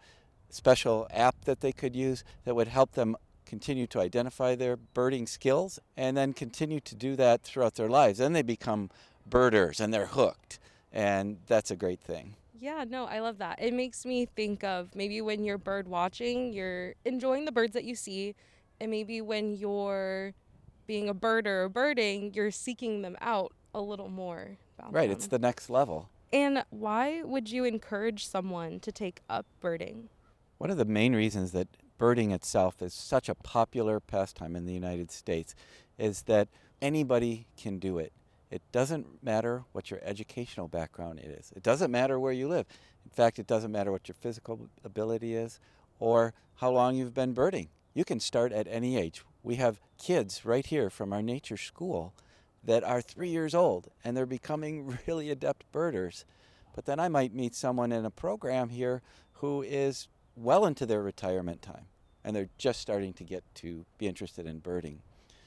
special 0.49 1.07
app 1.11 1.45
that 1.45 1.61
they 1.61 1.71
could 1.71 1.95
use 1.95 2.23
that 2.45 2.55
would 2.55 2.67
help 2.67 2.93
them 2.93 3.15
continue 3.45 3.87
to 3.87 3.99
identify 3.99 4.55
their 4.55 4.77
birding 4.77 5.25
skills 5.25 5.79
and 5.97 6.15
then 6.15 6.33
continue 6.33 6.79
to 6.79 6.95
do 6.95 7.15
that 7.15 7.41
throughout 7.41 7.75
their 7.75 7.89
lives. 7.89 8.19
Then 8.19 8.33
they 8.33 8.43
become 8.43 8.89
birders 9.27 9.79
and 9.79 9.93
they're 9.93 10.07
hooked, 10.07 10.59
and 10.93 11.37
that's 11.47 11.71
a 11.71 11.75
great 11.75 11.99
thing. 11.99 12.35
Yeah, 12.59 12.83
no, 12.87 13.05
I 13.05 13.19
love 13.19 13.37
that. 13.37 13.61
It 13.61 13.73
makes 13.73 14.05
me 14.05 14.25
think 14.25 14.63
of 14.63 14.93
maybe 14.93 15.21
when 15.21 15.43
you're 15.43 15.57
bird 15.57 15.87
watching, 15.87 16.51
you're 16.53 16.93
enjoying 17.05 17.45
the 17.45 17.51
birds 17.51 17.73
that 17.73 17.85
you 17.85 17.95
see, 17.95 18.35
and 18.81 18.91
maybe 18.91 19.21
when 19.21 19.55
you're 19.55 20.33
being 20.85 21.07
a 21.07 21.15
birder 21.15 21.63
or 21.63 21.69
birding, 21.69 22.33
you're 22.33 22.51
seeking 22.51 23.01
them 23.01 23.15
out 23.21 23.53
a 23.73 23.81
little 23.81 24.09
more. 24.09 24.57
Right, 24.89 25.07
them. 25.07 25.11
it's 25.11 25.27
the 25.27 25.39
next 25.39 25.69
level. 25.69 26.09
And 26.31 26.63
why 26.69 27.23
would 27.23 27.49
you 27.49 27.63
encourage 27.63 28.25
someone 28.25 28.79
to 28.81 28.91
take 28.91 29.21
up 29.29 29.45
birding? 29.61 30.09
One 30.59 30.69
of 30.69 30.77
the 30.77 30.83
main 30.83 31.15
reasons 31.15 31.53
that 31.53 31.69
birding 31.97 32.31
itself 32.31 32.81
is 32.81 32.93
such 32.93 33.29
a 33.29 33.35
popular 33.35 34.01
pastime 34.01 34.57
in 34.57 34.65
the 34.65 34.73
United 34.73 35.09
States 35.09 35.55
is 35.97 36.23
that 36.23 36.49
anybody 36.81 37.47
can 37.55 37.79
do 37.79 37.97
it. 37.97 38.11
It 38.51 38.61
doesn't 38.73 39.23
matter 39.23 39.63
what 39.71 39.89
your 39.89 40.01
educational 40.03 40.67
background 40.67 41.21
is. 41.23 41.53
It 41.55 41.63
doesn't 41.63 41.91
matter 41.91 42.19
where 42.19 42.33
you 42.33 42.49
live. 42.49 42.65
In 43.05 43.11
fact, 43.11 43.39
it 43.39 43.47
doesn't 43.47 43.71
matter 43.71 43.89
what 43.89 44.09
your 44.09 44.17
physical 44.19 44.67
ability 44.83 45.33
is 45.33 45.61
or 45.97 46.33
how 46.55 46.71
long 46.71 46.97
you've 46.97 47.13
been 47.13 47.31
birding. 47.31 47.69
You 47.93 48.03
can 48.03 48.19
start 48.19 48.51
at 48.51 48.67
any 48.67 48.97
age. 48.97 49.23
We 49.41 49.55
have 49.55 49.79
kids 49.97 50.43
right 50.43 50.65
here 50.65 50.89
from 50.89 51.13
our 51.13 51.21
nature 51.21 51.55
school 51.55 52.13
that 52.65 52.83
are 52.83 53.01
three 53.01 53.29
years 53.29 53.55
old 53.55 53.87
and 54.03 54.17
they're 54.17 54.25
becoming 54.25 54.99
really 55.07 55.29
adept 55.29 55.71
birders. 55.71 56.25
But 56.75 56.83
then 56.83 56.99
I 56.99 57.07
might 57.07 57.33
meet 57.33 57.55
someone 57.55 57.93
in 57.93 58.03
a 58.03 58.11
program 58.11 58.67
here 58.67 59.01
who 59.35 59.61
is 59.61 60.09
well 60.35 60.65
into 60.65 60.85
their 60.85 61.01
retirement 61.01 61.61
time 61.61 61.85
and 62.23 62.35
they're 62.35 62.49
just 62.57 62.81
starting 62.81 63.13
to 63.13 63.23
get 63.23 63.43
to 63.55 63.85
be 63.97 64.07
interested 64.07 64.45
in 64.45 64.59
birding. 64.59 65.01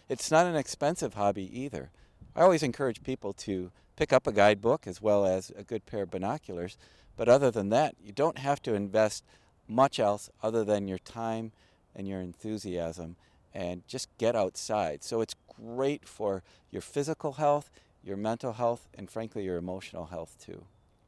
It's 0.09 0.31
not 0.31 0.47
an 0.47 0.57
expensive 0.57 1.15
hobby 1.15 1.49
either. 1.59 1.91
I 2.35 2.43
always 2.43 2.63
encourage 2.63 3.03
people 3.03 3.33
to 3.35 3.71
pick 3.97 4.13
up 4.13 4.27
a 4.27 4.33
guidebook 4.33 4.87
as 4.87 5.01
well 5.03 5.27
as 5.27 5.53
a 5.57 5.65
good 5.65 5.87
pair 5.87 6.03
of 6.03 6.11
binoculars, 6.11 6.77
but 7.17 7.29
other 7.29 7.51
than 7.51 7.69
that, 7.71 7.95
you 8.03 8.13
don't 8.13 8.39
have 8.39 8.63
to 8.63 8.75
invest 8.75 9.25
much 9.69 9.99
else 9.99 10.31
other 10.43 10.65
than 10.65 10.89
your 10.89 10.99
time 10.99 11.53
and 11.95 12.09
your 12.09 12.21
enthusiasm 12.21 13.17
and 13.55 13.87
just 13.87 14.09
get 14.19 14.35
outside. 14.35 15.05
So 15.05 15.21
it's 15.21 15.35
great 15.61 16.09
for 16.09 16.43
your 16.71 16.83
physical 16.83 17.35
health, 17.35 17.71
your 18.03 18.17
mental 18.17 18.55
health, 18.55 18.89
and 18.95 19.11
frankly, 19.11 19.45
your 19.45 19.59
emotional 19.59 20.07
health 20.07 20.37
too. 20.45 20.65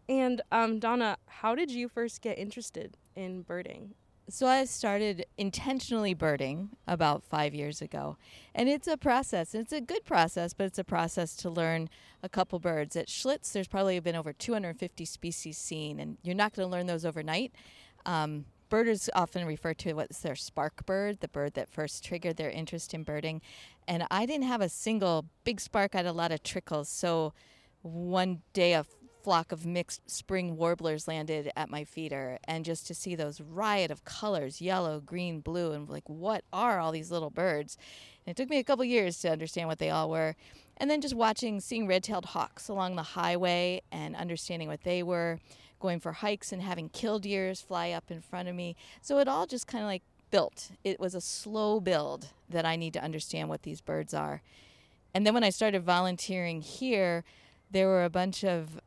And 0.08 0.42
um, 0.52 0.78
Donna, 0.78 1.16
how 1.26 1.54
did 1.54 1.70
you 1.70 1.88
first 1.88 2.20
get 2.20 2.38
interested 2.38 2.96
in 3.16 3.42
birding? 3.42 3.94
So 4.28 4.46
I 4.46 4.64
started 4.64 5.26
intentionally 5.36 6.14
birding 6.14 6.70
about 6.86 7.24
five 7.24 7.54
years 7.54 7.82
ago. 7.82 8.16
And 8.54 8.68
it's 8.70 8.88
a 8.88 8.96
process. 8.96 9.54
It's 9.54 9.72
a 9.72 9.82
good 9.82 10.04
process, 10.04 10.54
but 10.54 10.64
it's 10.64 10.78
a 10.78 10.84
process 10.84 11.36
to 11.36 11.50
learn 11.50 11.90
a 12.22 12.28
couple 12.28 12.58
birds. 12.58 12.96
At 12.96 13.08
Schlitz, 13.08 13.52
there's 13.52 13.68
probably 13.68 14.00
been 14.00 14.16
over 14.16 14.32
250 14.32 15.04
species 15.04 15.58
seen, 15.58 16.00
and 16.00 16.16
you're 16.22 16.34
not 16.34 16.54
going 16.54 16.66
to 16.66 16.72
learn 16.72 16.86
those 16.86 17.04
overnight. 17.04 17.54
Um, 18.06 18.46
birders 18.70 19.10
often 19.14 19.46
refer 19.46 19.74
to 19.74 19.92
what's 19.92 20.20
their 20.20 20.36
spark 20.36 20.86
bird, 20.86 21.20
the 21.20 21.28
bird 21.28 21.52
that 21.54 21.68
first 21.68 22.02
triggered 22.02 22.38
their 22.38 22.50
interest 22.50 22.94
in 22.94 23.02
birding. 23.02 23.42
And 23.86 24.06
I 24.10 24.24
didn't 24.24 24.46
have 24.46 24.62
a 24.62 24.70
single 24.70 25.26
big 25.44 25.60
spark. 25.60 25.94
I 25.94 25.98
had 25.98 26.06
a 26.06 26.12
lot 26.12 26.32
of 26.32 26.42
trickles. 26.42 26.88
So 26.88 27.34
one 27.82 28.40
day 28.54 28.72
a 28.72 28.86
flock 29.24 29.50
of 29.50 29.66
mixed 29.66 30.08
spring 30.08 30.56
warblers 30.56 31.08
landed 31.08 31.50
at 31.56 31.70
my 31.70 31.82
feeder 31.82 32.38
and 32.44 32.64
just 32.64 32.86
to 32.86 32.94
see 32.94 33.14
those 33.14 33.40
riot 33.40 33.90
of 33.90 34.04
colors 34.04 34.60
yellow 34.60 35.00
green 35.00 35.40
blue 35.40 35.72
and 35.72 35.88
like 35.88 36.08
what 36.08 36.44
are 36.52 36.78
all 36.78 36.92
these 36.92 37.10
little 37.10 37.30
birds 37.30 37.76
and 38.26 38.32
it 38.32 38.36
took 38.36 38.50
me 38.50 38.58
a 38.58 38.64
couple 38.64 38.84
years 38.84 39.18
to 39.18 39.30
understand 39.30 39.66
what 39.66 39.78
they 39.78 39.90
all 39.90 40.10
were 40.10 40.36
and 40.76 40.90
then 40.90 41.00
just 41.00 41.14
watching 41.14 41.60
seeing 41.60 41.86
red-tailed 41.86 42.26
hawks 42.26 42.68
along 42.68 42.96
the 42.96 43.02
highway 43.02 43.80
and 43.90 44.14
understanding 44.14 44.68
what 44.68 44.82
they 44.82 45.02
were 45.02 45.38
going 45.80 46.00
for 46.00 46.12
hikes 46.12 46.52
and 46.52 46.62
having 46.62 46.88
killdeers 46.88 47.60
fly 47.60 47.90
up 47.90 48.10
in 48.10 48.20
front 48.20 48.48
of 48.48 48.54
me. 48.54 48.74
So 49.02 49.18
it 49.18 49.28
all 49.28 49.46
just 49.46 49.66
kind 49.66 49.84
of 49.84 49.88
like 49.88 50.02
built. 50.30 50.70
It 50.82 50.98
was 50.98 51.14
a 51.14 51.20
slow 51.20 51.78
build 51.78 52.28
that 52.48 52.64
I 52.64 52.76
need 52.76 52.94
to 52.94 53.04
understand 53.04 53.48
what 53.48 53.62
these 53.62 53.80
birds 53.80 54.14
are. 54.14 54.42
And 55.12 55.26
then 55.26 55.34
when 55.34 55.44
I 55.44 55.50
started 55.50 55.82
volunteering 55.82 56.60
here, 56.62 57.22
there 57.70 57.86
were 57.86 58.04
a 58.04 58.10
bunch 58.10 58.44
of 58.44 58.80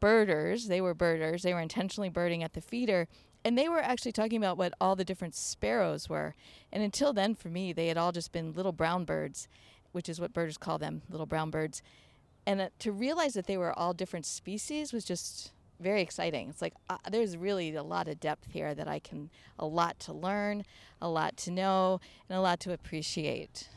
birders. 0.00 0.68
They 0.68 0.80
were 0.80 0.94
birders. 0.94 1.42
They 1.42 1.54
were 1.54 1.60
intentionally 1.60 2.08
birding 2.08 2.42
at 2.42 2.54
the 2.54 2.60
feeder. 2.60 3.08
And 3.44 3.58
they 3.58 3.68
were 3.68 3.80
actually 3.80 4.12
talking 4.12 4.38
about 4.38 4.56
what 4.56 4.72
all 4.80 4.94
the 4.94 5.04
different 5.04 5.34
sparrows 5.34 6.08
were. 6.08 6.34
And 6.72 6.82
until 6.82 7.12
then, 7.12 7.34
for 7.34 7.48
me, 7.48 7.72
they 7.72 7.88
had 7.88 7.96
all 7.96 8.12
just 8.12 8.32
been 8.32 8.52
little 8.52 8.72
brown 8.72 9.04
birds, 9.04 9.48
which 9.90 10.08
is 10.08 10.20
what 10.20 10.32
birders 10.32 10.58
call 10.58 10.78
them, 10.78 11.02
little 11.10 11.26
brown 11.26 11.50
birds. 11.50 11.82
And 12.46 12.60
uh, 12.60 12.68
to 12.80 12.92
realize 12.92 13.34
that 13.34 13.46
they 13.46 13.56
were 13.56 13.76
all 13.76 13.92
different 13.94 14.26
species 14.26 14.92
was 14.92 15.04
just 15.04 15.52
very 15.80 16.02
exciting. 16.02 16.48
It's 16.48 16.62
like 16.62 16.74
uh, 16.88 16.98
there's 17.10 17.36
really 17.36 17.74
a 17.74 17.82
lot 17.82 18.08
of 18.08 18.20
depth 18.20 18.48
here 18.52 18.74
that 18.74 18.88
I 18.88 19.00
can, 19.00 19.30
a 19.58 19.66
lot 19.66 19.98
to 20.00 20.12
learn, 20.12 20.64
a 21.00 21.08
lot 21.08 21.36
to 21.38 21.50
know, 21.50 22.00
and 22.28 22.38
a 22.38 22.40
lot 22.40 22.60
to 22.60 22.72
appreciate. 22.72 23.68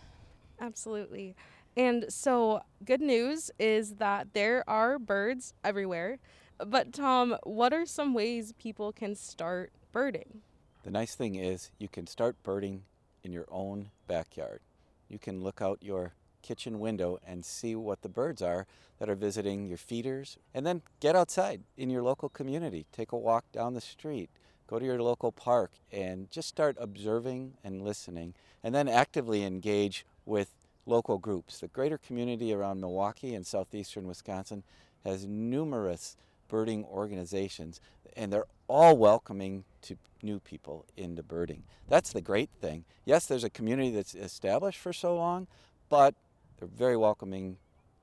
Absolutely. 0.59 1.35
And 1.77 2.05
so, 2.07 2.61
good 2.85 3.01
news 3.01 3.51
is 3.59 3.95
that 3.95 4.33
there 4.33 4.63
are 4.69 4.97
birds 4.97 5.53
everywhere. 5.63 6.19
But, 6.57 6.93
Tom, 6.93 7.35
what 7.43 7.73
are 7.73 7.85
some 7.85 8.13
ways 8.13 8.53
people 8.57 8.93
can 8.93 9.15
start 9.15 9.71
birding? 9.91 10.41
The 10.83 10.91
nice 10.91 11.15
thing 11.15 11.35
is 11.35 11.71
you 11.77 11.89
can 11.89 12.07
start 12.07 12.41
birding 12.43 12.83
in 13.23 13.33
your 13.33 13.47
own 13.49 13.89
backyard. 14.07 14.61
You 15.09 15.19
can 15.19 15.41
look 15.41 15.61
out 15.61 15.79
your 15.81 16.13
kitchen 16.41 16.79
window 16.79 17.19
and 17.25 17.43
see 17.43 17.75
what 17.75 18.03
the 18.03 18.09
birds 18.09 18.41
are 18.41 18.67
that 18.99 19.09
are 19.09 19.15
visiting 19.15 19.67
your 19.67 19.77
feeders. 19.77 20.37
And 20.53 20.65
then 20.65 20.83
get 20.99 21.15
outside 21.15 21.61
in 21.75 21.89
your 21.89 22.03
local 22.03 22.29
community. 22.29 22.85
Take 22.91 23.11
a 23.11 23.17
walk 23.17 23.51
down 23.51 23.73
the 23.73 23.81
street. 23.81 24.29
Go 24.67 24.79
to 24.79 24.85
your 24.85 25.01
local 25.01 25.31
park 25.31 25.71
and 25.91 26.31
just 26.31 26.47
start 26.47 26.77
observing 26.79 27.55
and 27.63 27.81
listening. 27.83 28.33
And 28.63 28.73
then 28.73 28.87
actively 28.87 29.43
engage 29.43 30.05
with 30.25 30.54
local 30.85 31.17
groups. 31.17 31.59
The 31.59 31.67
greater 31.67 31.97
community 31.97 32.53
around 32.53 32.79
Milwaukee 32.79 33.33
and 33.33 33.45
southeastern 33.45 34.07
Wisconsin 34.07 34.63
has 35.03 35.25
numerous 35.25 36.15
birding 36.47 36.85
organizations, 36.85 37.79
and 38.15 38.31
they're 38.31 38.45
all 38.67 38.97
welcoming 38.97 39.63
to 39.81 39.97
new 40.21 40.39
people 40.39 40.85
into 40.97 41.23
birding. 41.23 41.63
That's 41.87 42.11
the 42.11 42.21
great 42.21 42.49
thing. 42.61 42.85
Yes, 43.03 43.25
there's 43.25 43.43
a 43.43 43.49
community 43.49 43.91
that's 43.91 44.15
established 44.15 44.79
for 44.79 44.93
so 44.93 45.15
long, 45.15 45.47
but 45.89 46.15
they're 46.57 46.67
very 46.67 46.97
welcoming 46.97 47.57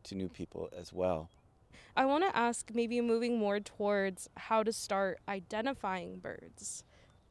to 0.05 0.15
new 0.15 0.29
people 0.29 0.69
as 0.77 0.93
well. 0.93 1.29
I 1.97 2.07
want 2.07 2.25
to 2.25 2.37
ask 2.37 2.71
maybe 2.73 3.01
moving 3.01 3.39
more 3.39 3.61
towards 3.61 4.29
how 4.37 4.63
to 4.63 4.73
start 4.73 5.19
identifying 5.29 6.19
birds. 6.19 6.85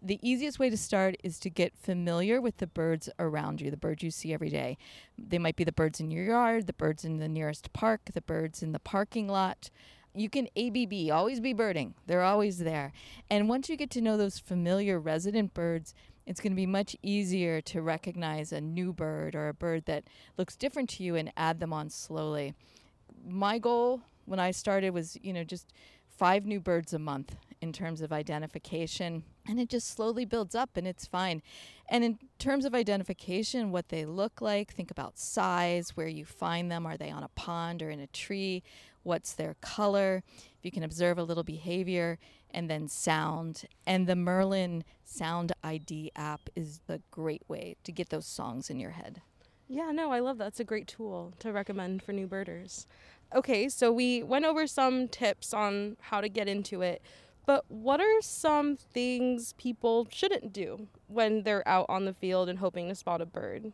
The 0.03 0.19
easiest 0.27 0.57
way 0.57 0.71
to 0.71 0.77
start 0.77 1.15
is 1.23 1.37
to 1.39 1.49
get 1.51 1.77
familiar 1.77 2.41
with 2.41 2.57
the 2.57 2.65
birds 2.65 3.07
around 3.19 3.61
you, 3.61 3.69
the 3.69 3.77
birds 3.77 4.01
you 4.01 4.09
see 4.09 4.33
every 4.33 4.49
day. 4.49 4.79
They 5.15 5.37
might 5.37 5.55
be 5.55 5.63
the 5.63 5.71
birds 5.71 5.99
in 5.99 6.09
your 6.09 6.23
yard, 6.23 6.65
the 6.65 6.73
birds 6.73 7.05
in 7.05 7.17
the 7.17 7.27
nearest 7.27 7.71
park, 7.71 8.01
the 8.11 8.21
birds 8.21 8.63
in 8.63 8.71
the 8.71 8.79
parking 8.79 9.27
lot. 9.27 9.69
You 10.15 10.27
can 10.27 10.47
ABB, 10.57 11.11
always 11.11 11.39
be 11.39 11.53
birding. 11.53 11.93
They're 12.07 12.23
always 12.23 12.57
there. 12.57 12.93
And 13.29 13.47
once 13.47 13.69
you 13.69 13.77
get 13.77 13.91
to 13.91 14.01
know 14.01 14.17
those 14.17 14.39
familiar 14.39 14.99
resident 14.99 15.53
birds, 15.53 15.93
it's 16.25 16.41
going 16.41 16.53
to 16.53 16.55
be 16.55 16.65
much 16.65 16.95
easier 17.03 17.61
to 17.61 17.81
recognize 17.83 18.51
a 18.51 18.59
new 18.59 18.93
bird 18.93 19.35
or 19.35 19.49
a 19.49 19.53
bird 19.53 19.85
that 19.85 20.05
looks 20.35 20.55
different 20.55 20.89
to 20.91 21.03
you 21.03 21.15
and 21.15 21.31
add 21.37 21.59
them 21.59 21.73
on 21.73 21.91
slowly. 21.91 22.55
My 23.23 23.59
goal 23.59 24.01
when 24.25 24.39
I 24.39 24.49
started 24.49 24.91
was, 24.91 25.15
you 25.21 25.31
know, 25.31 25.43
just 25.43 25.71
five 26.21 26.45
new 26.45 26.59
birds 26.59 26.93
a 26.93 26.99
month 26.99 27.35
in 27.61 27.73
terms 27.73 27.99
of 27.99 28.13
identification 28.13 29.23
and 29.47 29.59
it 29.59 29.67
just 29.67 29.89
slowly 29.89 30.23
builds 30.23 30.53
up 30.53 30.77
and 30.77 30.85
it's 30.85 31.07
fine. 31.07 31.41
And 31.89 32.03
in 32.03 32.19
terms 32.37 32.63
of 32.63 32.75
identification, 32.75 33.71
what 33.71 33.89
they 33.89 34.05
look 34.05 34.39
like, 34.39 34.71
think 34.71 34.91
about 34.91 35.17
size, 35.17 35.97
where 35.97 36.07
you 36.07 36.23
find 36.25 36.71
them. 36.71 36.85
Are 36.85 36.95
they 36.95 37.09
on 37.09 37.23
a 37.23 37.29
pond 37.29 37.81
or 37.81 37.89
in 37.89 37.99
a 37.99 38.05
tree? 38.05 38.61
What's 39.01 39.33
their 39.33 39.55
color? 39.61 40.21
If 40.59 40.63
you 40.63 40.69
can 40.69 40.83
observe 40.83 41.17
a 41.17 41.23
little 41.23 41.43
behavior 41.43 42.19
and 42.51 42.69
then 42.69 42.87
sound. 42.87 43.63
And 43.87 44.05
the 44.05 44.15
Merlin 44.15 44.83
Sound 45.03 45.53
ID 45.63 46.11
app 46.15 46.41
is 46.55 46.81
the 46.85 47.01
great 47.09 47.41
way 47.47 47.77
to 47.83 47.91
get 47.91 48.09
those 48.09 48.27
songs 48.27 48.69
in 48.69 48.79
your 48.79 48.91
head. 48.91 49.23
Yeah, 49.67 49.91
no, 49.91 50.11
I 50.11 50.19
love 50.19 50.37
that. 50.37 50.49
It's 50.49 50.59
a 50.59 50.65
great 50.65 50.85
tool 50.85 51.33
to 51.39 51.51
recommend 51.51 52.03
for 52.03 52.11
new 52.11 52.27
birders. 52.27 52.85
Okay, 53.33 53.69
so 53.69 53.93
we 53.93 54.23
went 54.23 54.43
over 54.43 54.67
some 54.67 55.07
tips 55.07 55.53
on 55.53 55.95
how 56.01 56.19
to 56.19 56.27
get 56.27 56.49
into 56.49 56.81
it, 56.81 57.01
but 57.45 57.63
what 57.69 58.01
are 58.01 58.21
some 58.21 58.75
things 58.75 59.53
people 59.53 60.05
shouldn't 60.11 60.51
do 60.51 60.87
when 61.07 61.43
they're 61.43 61.65
out 61.65 61.85
on 61.87 62.03
the 62.03 62.13
field 62.13 62.49
and 62.49 62.59
hoping 62.59 62.89
to 62.89 62.95
spot 62.95 63.21
a 63.21 63.25
bird? 63.25 63.71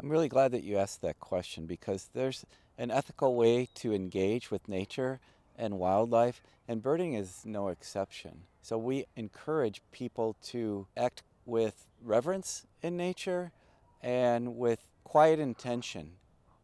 I'm 0.00 0.08
really 0.08 0.30
glad 0.30 0.52
that 0.52 0.64
you 0.64 0.78
asked 0.78 1.02
that 1.02 1.20
question 1.20 1.66
because 1.66 2.08
there's 2.14 2.46
an 2.78 2.90
ethical 2.90 3.36
way 3.36 3.68
to 3.74 3.92
engage 3.92 4.50
with 4.50 4.68
nature 4.68 5.20
and 5.54 5.78
wildlife, 5.78 6.42
and 6.66 6.82
birding 6.82 7.12
is 7.12 7.42
no 7.44 7.68
exception. 7.68 8.44
So 8.62 8.78
we 8.78 9.04
encourage 9.16 9.82
people 9.92 10.34
to 10.44 10.86
act 10.96 11.22
with 11.44 11.86
reverence 12.02 12.66
in 12.80 12.96
nature 12.96 13.52
and 14.02 14.56
with 14.56 14.80
quiet 15.04 15.38
intention. 15.38 16.12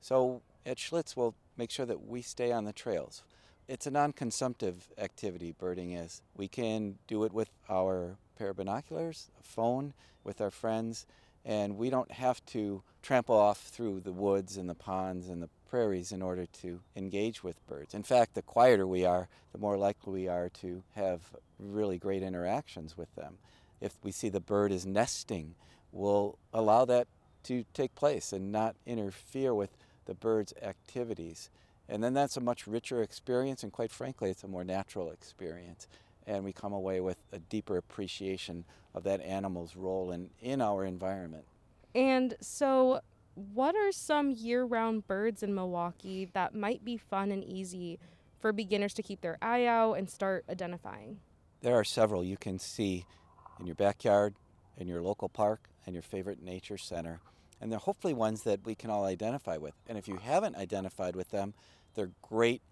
So 0.01 0.41
at 0.65 0.79
Schlitz, 0.79 1.17
we'll 1.17 1.35
make 1.57 1.71
sure 1.71 1.87
that 1.87 2.07
we 2.07 2.23
stay 2.23 2.53
on 2.53 2.65
the 2.65 2.73
trails. 2.73 3.23
It's 3.69 3.87
a 3.87 3.91
non 3.91 4.13
consumptive 4.13 4.89
activity, 4.99 5.55
birding 5.57 5.93
is. 5.93 6.23
We 6.37 6.49
can 6.49 6.99
do 7.07 7.25
it 7.25 7.33
with 7.33 7.51
our 7.69 8.17
pair 8.37 8.51
of 8.51 8.57
binoculars, 8.57 9.31
a 9.39 9.43
phone, 9.43 9.95
with 10.25 10.41
our 10.41 10.51
friends, 10.51 11.07
and 11.45 11.77
we 11.77 11.89
don't 11.89 12.11
have 12.11 12.45
to 12.47 12.83
trample 13.03 13.37
off 13.37 13.59
through 13.59 14.01
the 14.01 14.13
woods 14.13 14.57
and 14.57 14.69
the 14.69 14.75
ponds 14.75 15.29
and 15.29 15.43
the 15.43 15.49
prairies 15.69 16.11
in 16.11 16.21
order 16.21 16.47
to 16.47 16.81
engage 16.97 17.45
with 17.45 17.65
birds. 17.67 17.95
In 17.95 18.03
fact, 18.03 18.35
the 18.35 18.43
quieter 18.43 18.87
we 18.87 19.05
are, 19.05 19.29
the 19.53 19.59
more 19.59 19.79
likely 19.79 20.13
we 20.13 20.29
are 20.29 20.49
to 20.49 20.83
have 20.95 21.23
really 21.59 21.99
great 21.99 22.23
interactions 22.23 22.97
with 22.97 23.15
them. 23.15 23.39
If 23.81 23.95
we 24.03 24.11
see 24.11 24.29
the 24.29 24.41
bird 24.41 24.73
is 24.73 24.85
nesting, 24.85 25.55
we'll 25.93 26.39
allow 26.53 26.85
that 26.87 27.07
to 27.45 27.65
take 27.73 27.95
place 27.95 28.33
and 28.33 28.53
not 28.53 28.77
interfere 28.85 29.55
with 29.55 29.71
the 30.11 30.15
bird's 30.17 30.53
activities. 30.61 31.51
And 31.89 32.03
then 32.03 32.15
that's 32.15 32.37
a 32.37 32.41
much 32.41 32.67
richer 32.67 33.01
experience, 33.01 33.63
and 33.63 33.71
quite 33.71 33.93
frankly, 33.93 34.29
it's 34.29 34.43
a 34.43 34.49
more 34.49 34.65
natural 34.65 35.13
experience. 35.13 35.87
And 36.27 36.45
we 36.45 36.53
come 36.53 36.73
away 36.73 37.01
with 37.01 37.17
a 37.33 37.39
deeper 37.39 37.77
appreciation 37.77 38.65
of 38.93 39.05
that 39.05 39.21
animal's 39.21 39.77
role 39.77 40.11
in, 40.11 40.31
in 40.41 40.61
our 40.61 40.85
environment. 40.85 41.45
And 41.95 42.35
so, 42.41 43.01
what 43.55 43.77
are 43.77 43.93
some 43.93 44.33
year 44.33 44.65
round 44.65 45.07
birds 45.07 45.45
in 45.45 45.55
Milwaukee 45.55 46.29
that 46.33 46.57
might 46.57 46.85
be 46.85 46.97
fun 46.97 47.31
and 47.31 47.45
easy 47.45 48.01
for 48.41 48.53
beginners 48.53 48.95
to 48.95 49.03
keep 49.05 49.21
their 49.21 49.39
eye 49.41 49.65
out 49.65 49.93
and 49.95 50.11
start 50.11 50.45
identifying? 50.51 51.21
There 51.63 51.77
are 51.77 51.85
several 51.85 52.25
you 52.25 52.37
can 52.37 52.59
see 52.59 53.07
in 53.61 53.67
your 53.67 53.77
backyard, 53.77 54.35
in 54.77 54.89
your 54.89 55.03
local 55.03 55.29
park, 55.29 55.69
and 55.87 55.95
your 55.95 56.03
favorite 56.03 56.43
nature 56.43 56.79
center. 56.79 57.21
And 57.61 57.71
they're 57.71 57.79
hopefully 57.79 58.15
ones 58.15 58.43
that 58.45 58.65
we 58.65 58.75
can 58.75 58.91
all 58.91 59.05
identify 59.05 59.57
with. 59.57 59.75
And 59.87 59.99
if 59.99 60.09
you 60.09 60.17
haven't 60.17 60.57
identified 60.57 61.15
with 61.15 61.31
them, 61.31 61.55
they're 61.95 62.11
great 62.23 62.63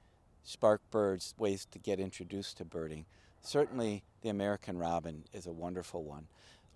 spark 0.42 0.81
birds, 0.90 1.35
ways 1.38 1.66
to 1.70 1.79
get 1.79 2.01
introduced 2.01 2.57
to 2.57 2.64
birding. 2.64 3.05
Certainly, 3.42 4.03
the 4.22 4.31
American 4.31 4.79
robin 4.79 5.24
is 5.33 5.46
a 5.46 5.53
wonderful 5.53 6.03
one. 6.03 6.27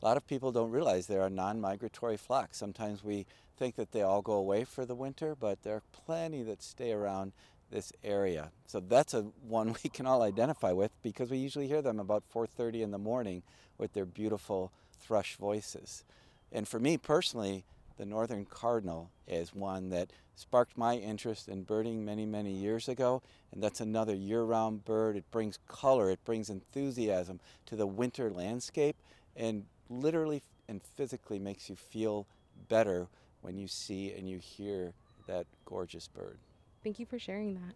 A 0.01 0.05
lot 0.05 0.17
of 0.17 0.27
people 0.27 0.53
don't 0.53 0.71
realize 0.71 1.07
they're 1.07 1.27
a 1.27 1.31
non 1.31 1.61
migratory 1.61 2.17
flocks. 2.17 2.59
Sometimes 2.59 3.05
we 3.05 3.25
think 3.57 3.77
that 3.77 3.93
they 3.93 4.03
all 4.03 4.23
go 4.23 4.33
away 4.33 4.65
for 4.65 4.85
the 4.85 4.95
winter, 4.95 5.35
but 5.39 5.63
there 5.63 5.77
are 5.77 5.83
plenty 5.93 6.43
that 6.43 6.63
stay 6.63 6.93
around 6.93 7.33
this 7.71 7.93
area. 8.05 8.51
So 8.67 8.81
that's 8.81 9.15
a 9.15 9.23
one 9.47 9.75
we 9.85 9.91
can 9.91 10.07
all 10.07 10.23
identify 10.23 10.73
with 10.73 10.91
because 11.03 11.31
we 11.31 11.39
usually 11.39 11.69
hear 11.69 11.83
them 11.83 11.99
about 11.99 12.25
4:30 12.33 12.83
in 12.83 12.91
the 12.91 12.99
morning 12.99 13.43
with 13.79 13.93
their 13.95 14.05
beautiful 14.05 14.73
thrush 15.01 15.37
voices. 15.37 16.05
And 16.53 16.69
for 16.69 16.79
me 16.79 16.99
personally, 16.99 17.65
the 17.97 18.07
northern 18.07 18.45
cardinal 18.45 19.11
is 19.27 19.55
one 19.55 19.91
that 19.91 20.11
sparked 20.35 20.77
my 20.77 20.97
interest 20.97 21.49
in 21.49 21.63
birding 21.63 22.05
many, 22.05 22.27
many 22.27 22.53
years 22.53 22.89
ago. 22.89 23.23
And 23.53 23.63
that's 23.63 23.81
another 23.81 24.15
year 24.15 24.43
round 24.43 24.85
bird. 24.85 25.17
It 25.17 25.31
brings 25.31 25.59
color, 25.69 26.11
it 26.11 26.25
brings 26.25 26.51
enthusiasm 26.51 27.41
to 27.67 27.77
the 27.77 27.87
winter 27.87 28.31
landscape, 28.31 28.97
and 29.37 29.65
literally 29.89 30.43
and 30.69 30.83
physically 30.83 31.39
makes 31.39 31.69
you 31.69 31.77
feel 31.77 32.27
better 32.69 33.09
when 33.43 33.59
you 33.59 33.69
see 33.69 34.13
and 34.13 34.29
you 34.29 34.39
hear 34.39 34.93
that 35.27 35.47
gorgeous 35.65 36.09
bird. 36.09 36.39
Thank 36.83 36.99
you 36.99 37.07
for 37.07 37.19
sharing 37.19 37.55
that. 37.55 37.75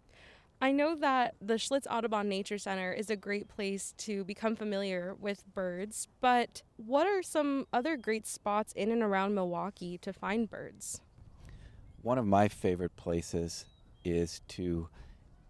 I 0.59 0.71
know 0.71 0.95
that 0.95 1.35
the 1.39 1.55
Schlitz 1.55 1.85
Audubon 1.89 2.27
Nature 2.27 2.57
Center 2.57 2.91
is 2.91 3.11
a 3.11 3.15
great 3.15 3.47
place 3.47 3.93
to 3.99 4.23
become 4.23 4.55
familiar 4.55 5.15
with 5.19 5.43
birds, 5.53 6.07
but 6.19 6.63
what 6.77 7.05
are 7.05 7.21
some 7.21 7.67
other 7.71 7.95
great 7.95 8.25
spots 8.25 8.73
in 8.73 8.91
and 8.91 9.03
around 9.03 9.35
Milwaukee 9.35 9.99
to 9.99 10.11
find 10.11 10.49
birds? 10.49 11.01
One 12.01 12.17
of 12.17 12.25
my 12.25 12.47
favorite 12.47 12.95
places 12.95 13.65
is 14.03 14.41
to 14.47 14.89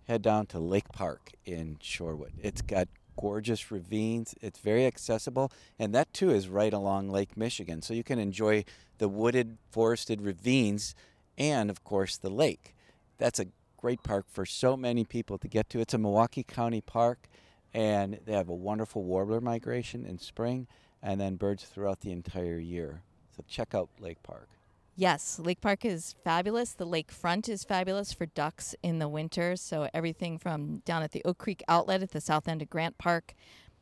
head 0.09 0.21
down 0.21 0.45
to 0.47 0.59
Lake 0.59 0.89
Park 0.91 1.31
in 1.45 1.77
Shorewood. 1.81 2.33
It's 2.41 2.61
got 2.61 2.89
gorgeous 3.17 3.71
ravines, 3.71 4.35
it's 4.41 4.59
very 4.59 4.85
accessible, 4.85 5.53
and 5.79 5.95
that 5.95 6.13
too 6.13 6.31
is 6.31 6.49
right 6.49 6.73
along 6.73 7.09
Lake 7.09 7.37
Michigan. 7.37 7.81
So 7.81 7.93
you 7.93 8.03
can 8.03 8.19
enjoy 8.19 8.65
the 8.97 9.07
wooded, 9.07 9.57
forested 9.71 10.21
ravines 10.21 10.95
and, 11.37 11.69
of 11.69 11.85
course, 11.85 12.17
the 12.17 12.29
lake. 12.29 12.75
That's 13.17 13.39
a 13.39 13.45
great 13.77 14.03
park 14.03 14.25
for 14.29 14.45
so 14.45 14.75
many 14.75 15.05
people 15.05 15.37
to 15.37 15.47
get 15.47 15.69
to. 15.69 15.79
It's 15.79 15.93
a 15.93 15.97
Milwaukee 15.97 16.43
County 16.43 16.81
park, 16.81 17.27
And 17.73 18.19
they 18.25 18.33
have 18.33 18.49
a 18.49 18.55
wonderful 18.55 19.03
warbler 19.03 19.39
migration 19.39 20.05
in 20.05 20.17
spring 20.17 20.67
and 21.01 21.21
then 21.21 21.35
birds 21.35 21.63
throughout 21.63 22.01
the 22.01 22.11
entire 22.11 22.57
year. 22.57 23.03
So 23.35 23.43
check 23.47 23.75
out 23.75 23.89
Lake 23.99 24.23
Park. 24.23 24.49
Yes, 24.95 25.37
Lake 25.37 25.61
Park 25.61 25.85
is 25.85 26.15
fabulous. 26.23 26.73
The 26.73 26.87
lakefront 26.87 27.47
is 27.47 27.63
fabulous 27.63 28.11
for 28.11 28.25
ducks 28.25 28.73
in 28.81 28.97
the 28.97 29.07
winter. 29.07 29.55
So 29.55 29.87
everything 29.93 30.39
from 30.39 30.79
down 30.85 31.03
at 31.03 31.11
the 31.11 31.21
Oak 31.23 31.37
Creek 31.37 31.63
Outlet 31.67 32.01
at 32.01 32.11
the 32.11 32.21
south 32.21 32.47
end 32.47 32.63
of 32.63 32.69
Grant 32.71 32.97
Park 32.97 33.35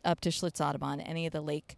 up 0.03 0.19
to 0.21 0.29
Schlitz 0.29 0.59
Audubon, 0.59 0.99
any 0.99 1.25
of 1.25 1.31
the 1.31 1.41
lake 1.41 1.77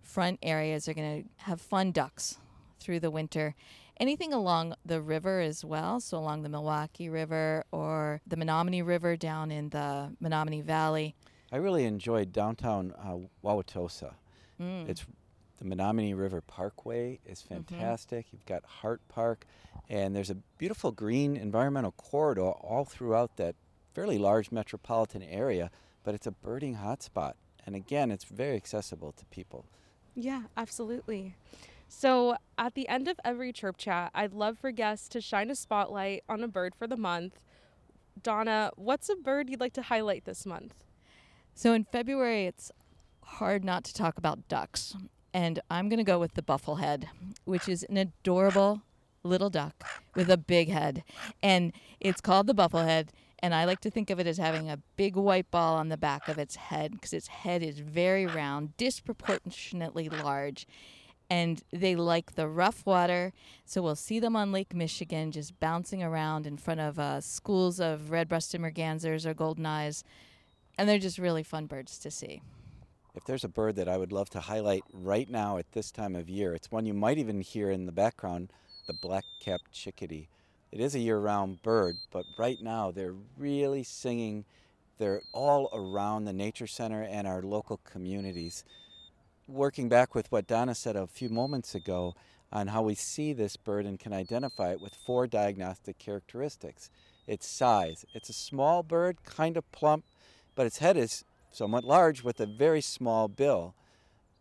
front 0.00 0.38
areas 0.42 0.88
are 0.88 0.94
going 0.94 1.22
to 1.22 1.44
have 1.44 1.60
fun 1.60 1.92
ducks 1.92 2.38
through 2.80 3.00
the 3.00 3.10
winter. 3.10 3.54
Anything 4.00 4.32
along 4.32 4.74
the 4.86 5.00
river 5.00 5.40
as 5.40 5.64
well, 5.64 5.98
so 5.98 6.18
along 6.18 6.42
the 6.42 6.48
Milwaukee 6.48 7.08
River 7.08 7.64
or 7.72 8.20
the 8.26 8.36
Menomonee 8.36 8.86
River 8.86 9.16
down 9.16 9.50
in 9.50 9.70
the 9.70 10.14
Menomonee 10.22 10.62
Valley. 10.62 11.16
I 11.50 11.56
really 11.56 11.84
enjoyed 11.84 12.32
downtown 12.32 12.94
uh, 12.96 13.16
Wauwatosa. 13.44 14.14
Mm. 14.60 14.88
It's 14.88 15.04
the 15.58 15.64
Menomonee 15.64 16.16
River 16.16 16.40
Parkway 16.40 17.18
is 17.26 17.42
fantastic. 17.42 18.26
You've 18.32 18.46
got 18.46 18.64
Hart 18.64 19.00
Park, 19.08 19.44
and 19.88 20.14
there's 20.14 20.30
a 20.30 20.36
beautiful 20.58 20.92
green 20.92 21.36
environmental 21.36 21.92
corridor 21.92 22.50
all 22.50 22.84
throughout 22.84 23.36
that 23.36 23.56
fairly 23.94 24.18
large 24.18 24.52
metropolitan 24.52 25.22
area. 25.24 25.70
But 26.04 26.14
it's 26.14 26.26
a 26.26 26.30
birding 26.30 26.76
hotspot, 26.76 27.32
and 27.66 27.74
again, 27.74 28.12
it's 28.12 28.24
very 28.24 28.54
accessible 28.54 29.12
to 29.12 29.24
people. 29.26 29.66
Yeah, 30.14 30.42
absolutely. 30.56 31.34
So, 31.88 32.36
at 32.58 32.74
the 32.74 32.88
end 32.88 33.08
of 33.08 33.18
every 33.24 33.52
chirp 33.52 33.78
chat, 33.78 34.10
I'd 34.14 34.34
love 34.34 34.58
for 34.58 34.70
guests 34.70 35.08
to 35.08 35.20
shine 35.20 35.50
a 35.50 35.54
spotlight 35.54 36.22
on 36.28 36.44
a 36.44 36.48
bird 36.48 36.74
for 36.74 36.86
the 36.86 36.96
month. 36.96 37.40
Donna, 38.22 38.70
what's 38.76 39.08
a 39.08 39.16
bird 39.16 39.48
you'd 39.48 39.60
like 39.60 39.72
to 39.74 39.82
highlight 39.82 40.24
this 40.24 40.44
month? 40.44 40.74
So 41.54 41.72
in 41.72 41.84
February, 41.84 42.46
it's 42.46 42.70
hard 43.22 43.64
not 43.64 43.84
to 43.84 43.94
talk 43.94 44.18
about 44.18 44.48
ducks. 44.48 44.94
And 45.32 45.60
I'm 45.70 45.88
going 45.88 45.98
to 45.98 46.04
go 46.04 46.18
with 46.18 46.34
the 46.34 46.42
bufflehead, 46.42 47.06
which 47.44 47.68
is 47.68 47.84
an 47.84 47.96
adorable 47.96 48.82
little 49.22 49.50
duck 49.50 49.84
with 50.14 50.30
a 50.30 50.36
big 50.36 50.68
head. 50.68 51.04
And 51.42 51.72
it's 52.00 52.20
called 52.20 52.46
the 52.46 52.54
bufflehead. 52.54 53.08
And 53.40 53.54
I 53.54 53.64
like 53.64 53.80
to 53.80 53.90
think 53.90 54.10
of 54.10 54.18
it 54.18 54.26
as 54.26 54.38
having 54.38 54.68
a 54.68 54.80
big 54.96 55.16
white 55.16 55.50
ball 55.50 55.76
on 55.76 55.88
the 55.88 55.96
back 55.96 56.28
of 56.28 56.38
its 56.38 56.56
head 56.56 56.92
because 56.92 57.12
its 57.12 57.28
head 57.28 57.62
is 57.62 57.78
very 57.78 58.26
round, 58.26 58.76
disproportionately 58.76 60.08
large. 60.08 60.66
And 61.30 61.62
they 61.72 61.94
like 61.94 62.34
the 62.34 62.48
rough 62.48 62.86
water. 62.86 63.32
So 63.64 63.82
we'll 63.82 63.96
see 63.96 64.18
them 64.18 64.34
on 64.34 64.50
Lake 64.50 64.74
Michigan 64.74 65.30
just 65.30 65.58
bouncing 65.60 66.02
around 66.02 66.46
in 66.46 66.56
front 66.56 66.80
of 66.80 66.98
uh, 66.98 67.20
schools 67.20 67.80
of 67.80 68.10
red 68.10 68.28
breasted 68.28 68.60
mergansers 68.60 69.26
or 69.26 69.34
golden 69.34 69.66
eyes. 69.66 70.04
And 70.78 70.88
they're 70.88 70.98
just 70.98 71.18
really 71.18 71.42
fun 71.42 71.66
birds 71.66 71.98
to 71.98 72.10
see. 72.10 72.40
If 73.14 73.24
there's 73.24 73.44
a 73.44 73.48
bird 73.48 73.76
that 73.76 73.88
I 73.88 73.96
would 73.96 74.12
love 74.12 74.30
to 74.30 74.40
highlight 74.40 74.84
right 74.92 75.28
now 75.28 75.58
at 75.58 75.72
this 75.72 75.90
time 75.90 76.14
of 76.14 76.30
year, 76.30 76.54
it's 76.54 76.70
one 76.70 76.86
you 76.86 76.94
might 76.94 77.18
even 77.18 77.40
hear 77.40 77.70
in 77.70 77.84
the 77.84 77.92
background 77.92 78.52
the 78.86 78.92
black 78.92 79.24
capped 79.40 79.72
chickadee. 79.72 80.28
It 80.70 80.80
is 80.80 80.94
a 80.94 80.98
year 80.98 81.18
round 81.18 81.62
bird, 81.62 81.96
but 82.10 82.24
right 82.38 82.60
now 82.62 82.90
they're 82.90 83.14
really 83.36 83.82
singing. 83.82 84.44
They're 84.98 85.22
all 85.32 85.68
around 85.72 86.24
the 86.24 86.32
Nature 86.32 86.66
Center 86.66 87.02
and 87.02 87.26
our 87.26 87.42
local 87.42 87.78
communities. 87.78 88.64
Working 89.48 89.88
back 89.88 90.14
with 90.14 90.30
what 90.30 90.46
Donna 90.46 90.74
said 90.74 90.94
a 90.94 91.06
few 91.06 91.30
moments 91.30 91.74
ago 91.74 92.14
on 92.52 92.66
how 92.66 92.82
we 92.82 92.94
see 92.94 93.32
this 93.32 93.56
bird 93.56 93.86
and 93.86 93.98
can 93.98 94.12
identify 94.12 94.72
it 94.72 94.80
with 94.80 94.94
four 94.94 95.26
diagnostic 95.26 95.98
characteristics 95.98 96.90
its 97.26 97.48
size. 97.48 98.04
It's 98.12 98.28
a 98.28 98.34
small 98.34 98.82
bird, 98.82 99.24
kind 99.24 99.56
of 99.56 99.70
plump, 99.72 100.04
but 100.54 100.66
its 100.66 100.78
head 100.78 100.98
is 100.98 101.24
somewhat 101.50 101.84
large 101.84 102.22
with 102.22 102.40
a 102.40 102.46
very 102.46 102.82
small 102.82 103.26
bill. 103.26 103.74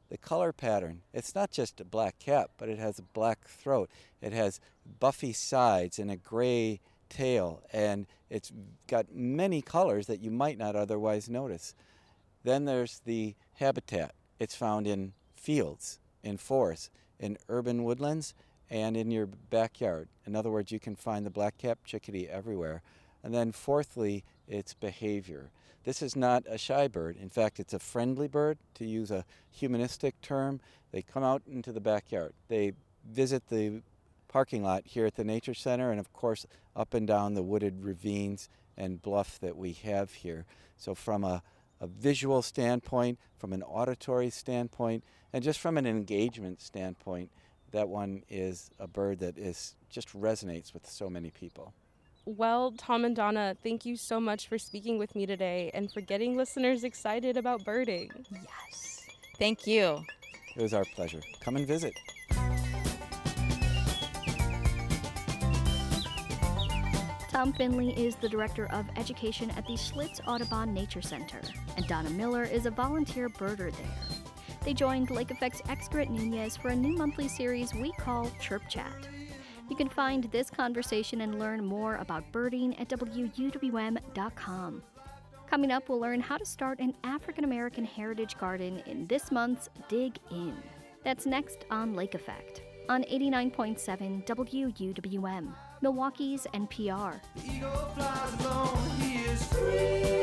The 0.09 0.17
color 0.17 0.51
pattern, 0.51 1.03
it's 1.13 1.33
not 1.33 1.51
just 1.51 1.79
a 1.79 1.85
black 1.85 2.19
cap, 2.19 2.51
but 2.57 2.67
it 2.67 2.77
has 2.77 2.99
a 2.99 3.03
black 3.03 3.47
throat. 3.47 3.89
It 4.21 4.33
has 4.33 4.59
buffy 4.99 5.31
sides 5.31 5.99
and 5.99 6.11
a 6.11 6.17
gray 6.17 6.81
tail, 7.07 7.61
and 7.71 8.07
it's 8.29 8.51
got 8.87 9.15
many 9.15 9.61
colors 9.61 10.07
that 10.07 10.21
you 10.21 10.31
might 10.31 10.57
not 10.57 10.75
otherwise 10.75 11.29
notice. 11.29 11.73
Then 12.43 12.65
there's 12.65 12.99
the 13.05 13.35
habitat. 13.53 14.13
It's 14.39 14.55
found 14.55 14.87
in 14.87 15.13
fields, 15.35 15.99
in 16.23 16.37
forests, 16.37 16.89
in 17.19 17.37
urban 17.49 17.83
woodlands, 17.83 18.33
and 18.69 18.97
in 18.97 19.11
your 19.11 19.25
backyard. 19.25 20.09
In 20.25 20.35
other 20.35 20.51
words, 20.51 20.71
you 20.71 20.79
can 20.79 20.95
find 20.95 21.25
the 21.25 21.31
black-capped 21.31 21.85
chickadee 21.85 22.27
everywhere. 22.27 22.81
And 23.23 23.33
then 23.33 23.51
fourthly, 23.51 24.23
its 24.47 24.73
behavior. 24.73 25.51
This 25.83 26.01
is 26.01 26.15
not 26.15 26.43
a 26.47 26.57
shy 26.57 26.87
bird. 26.87 27.15
In 27.15 27.29
fact, 27.29 27.59
it's 27.59 27.73
a 27.73 27.79
friendly 27.79 28.27
bird, 28.27 28.57
to 28.75 28.85
use 28.85 29.09
a 29.09 29.25
humanistic 29.49 30.19
term. 30.21 30.59
They 30.91 31.01
come 31.01 31.23
out 31.23 31.41
into 31.49 31.71
the 31.71 31.79
backyard. 31.79 32.33
They 32.49 32.73
visit 33.09 33.47
the 33.47 33.81
parking 34.27 34.63
lot 34.63 34.83
here 34.85 35.05
at 35.05 35.15
the 35.15 35.23
Nature 35.23 35.53
Center 35.53 35.89
and, 35.89 35.99
of 35.99 36.11
course, 36.11 36.45
up 36.75 36.93
and 36.93 37.07
down 37.07 37.33
the 37.33 37.43
wooded 37.43 37.81
ravines 37.81 38.49
and 38.75 39.01
bluff 39.01 39.39
that 39.39 39.57
we 39.57 39.71
have 39.73 40.13
here. 40.13 40.45
So, 40.75 40.93
from 40.93 41.23
a, 41.23 41.41
a 41.79 41.87
visual 41.87 42.41
standpoint, 42.41 43.19
from 43.37 43.53
an 43.53 43.63
auditory 43.63 44.29
standpoint, 44.29 45.03
and 45.33 45.43
just 45.43 45.59
from 45.59 45.77
an 45.77 45.85
engagement 45.85 46.61
standpoint, 46.61 47.29
that 47.71 47.89
one 47.89 48.23
is 48.29 48.69
a 48.79 48.87
bird 48.87 49.19
that 49.19 49.37
is 49.37 49.75
just 49.89 50.13
resonates 50.13 50.73
with 50.73 50.89
so 50.89 51.09
many 51.09 51.29
people. 51.29 51.73
Well, 52.25 52.73
Tom 52.77 53.05
and 53.05 53.15
Donna, 53.15 53.55
thank 53.63 53.85
you 53.85 53.95
so 53.95 54.19
much 54.19 54.49
for 54.49 54.57
speaking 54.57 54.97
with 54.97 55.15
me 55.15 55.25
today 55.25 55.71
and 55.73 55.91
for 55.91 56.01
getting 56.01 56.35
listeners 56.35 56.83
excited 56.83 57.37
about 57.37 57.63
birding. 57.63 58.11
Yes. 58.29 59.05
Thank 59.37 59.65
you. 59.65 60.03
It 60.55 60.61
was 60.61 60.73
our 60.73 60.83
pleasure. 60.83 61.21
Come 61.41 61.55
and 61.55 61.65
visit. 61.65 61.93
Tom 67.37 67.53
Finley 67.53 67.91
is 67.91 68.15
the 68.15 68.27
Director 68.27 68.65
of 68.71 68.87
Education 68.95 69.51
at 69.51 69.67
the 69.67 69.73
Schlitz 69.73 70.19
Audubon 70.25 70.73
Nature 70.73 71.03
Center, 71.03 71.39
and 71.75 71.85
Donna 71.85 72.09
Miller 72.09 72.41
is 72.41 72.65
a 72.65 72.71
volunteer 72.71 73.29
birder 73.29 73.71
there. 73.71 73.97
They 74.65 74.73
joined 74.73 75.11
Lake 75.11 75.29
Effect's 75.29 75.61
Xcaret 75.61 76.09
Nunez 76.09 76.57
for 76.57 76.69
a 76.69 76.75
new 76.75 76.97
monthly 76.97 77.27
series 77.27 77.75
we 77.75 77.91
call 77.91 78.31
Chirp 78.41 78.67
Chat. 78.67 79.07
You 79.69 79.75
can 79.75 79.87
find 79.87 80.23
this 80.31 80.49
conversation 80.49 81.21
and 81.21 81.37
learn 81.37 81.63
more 81.63 81.97
about 81.97 82.23
birding 82.31 82.75
at 82.79 82.89
WUWM.com. 82.89 84.81
Coming 85.47 85.71
up, 85.71 85.89
we'll 85.89 85.99
learn 85.99 86.21
how 86.21 86.37
to 86.37 86.45
start 86.45 86.79
an 86.79 86.95
African 87.03 87.43
American 87.43 87.85
heritage 87.85 88.35
garden 88.39 88.81
in 88.87 89.05
this 89.05 89.31
month's 89.31 89.69
Dig 89.87 90.17
In. 90.31 90.57
That's 91.03 91.27
next 91.27 91.65
on 91.69 91.93
Lake 91.93 92.15
Effect 92.15 92.63
on 92.89 93.03
89.7 93.03 94.25
WUWM, 94.25 95.53
Milwaukee's 95.81 96.47
NPR. 96.53 97.19
Eagle 97.45 97.69
flies 97.95 98.45
alone, 98.45 98.89
he 98.99 99.15
is 99.25 99.43
free. 99.43 100.17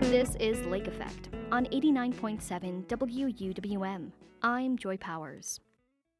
This 0.00 0.36
is 0.36 0.64
Lake 0.66 0.86
Effect 0.86 1.28
on 1.50 1.66
89.7 1.66 2.86
WUWM. 2.86 4.12
I'm 4.42 4.76
Joy 4.78 4.96
Powers. 4.96 5.60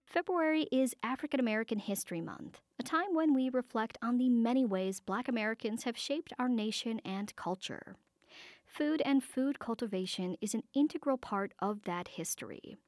February 0.05 0.67
is 0.71 0.95
African 1.03 1.41
American 1.41 1.79
History 1.79 2.21
Month, 2.21 2.61
a 2.79 2.83
time 2.83 3.15
when 3.15 3.33
we 3.33 3.49
reflect 3.49 3.97
on 4.03 4.19
the 4.19 4.29
many 4.29 4.67
ways 4.67 5.01
Black 5.01 5.27
Americans 5.29 5.85
have 5.85 5.97
shaped 5.97 6.35
our 6.39 6.49
nation 6.51 7.01
and 7.05 7.35
culture. 7.35 7.97
Food 8.73 9.03
and 9.05 9.23
food 9.23 9.59
cultivation 9.59 10.35
is 10.41 10.55
an 10.55 10.63
integral 10.73 11.19
part 11.19 11.53
of 11.59 11.83
that 11.83 12.09
history. 12.09 12.79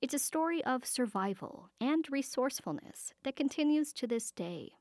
It's 0.00 0.14
a 0.14 0.18
story 0.20 0.62
of 0.64 0.86
survival 0.86 1.68
and 1.80 2.06
resourcefulness 2.12 3.12
that 3.24 3.34
continues 3.34 3.92
to 3.94 4.06
this 4.06 4.30
day. 4.30 4.74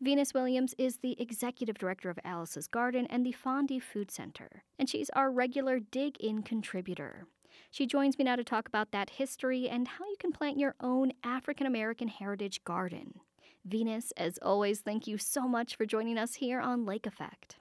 Venus 0.00 0.32
Williams 0.32 0.74
is 0.78 0.96
the 0.96 1.20
executive 1.20 1.76
director 1.76 2.08
of 2.08 2.18
Alice's 2.24 2.66
Garden 2.66 3.06
and 3.10 3.26
the 3.26 3.34
Fondy 3.44 3.78
Food 3.78 4.10
Center, 4.10 4.62
and 4.78 4.88
she's 4.88 5.10
our 5.10 5.30
regular 5.30 5.78
Dig 5.78 6.16
In 6.16 6.42
contributor. 6.42 7.26
She 7.70 7.84
joins 7.84 8.18
me 8.18 8.24
now 8.24 8.36
to 8.36 8.44
talk 8.44 8.66
about 8.66 8.92
that 8.92 9.10
history 9.10 9.68
and 9.68 9.86
how 9.86 10.06
you 10.06 10.16
can 10.18 10.32
plant 10.32 10.58
your 10.58 10.76
own 10.80 11.12
African 11.22 11.66
American 11.66 12.08
heritage 12.08 12.64
garden. 12.64 13.20
Venus, 13.66 14.14
as 14.16 14.38
always, 14.40 14.80
thank 14.80 15.06
you 15.06 15.18
so 15.18 15.46
much 15.46 15.76
for 15.76 15.84
joining 15.84 16.16
us 16.16 16.36
here 16.36 16.58
on 16.58 16.86
Lake 16.86 17.06
Effect. 17.06 17.59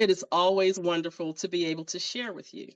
It 0.00 0.08
is 0.08 0.24
always 0.32 0.78
wonderful 0.78 1.34
to 1.34 1.46
be 1.46 1.66
able 1.66 1.84
to 1.84 1.98
share 1.98 2.32
with 2.32 2.54
you. 2.54 2.68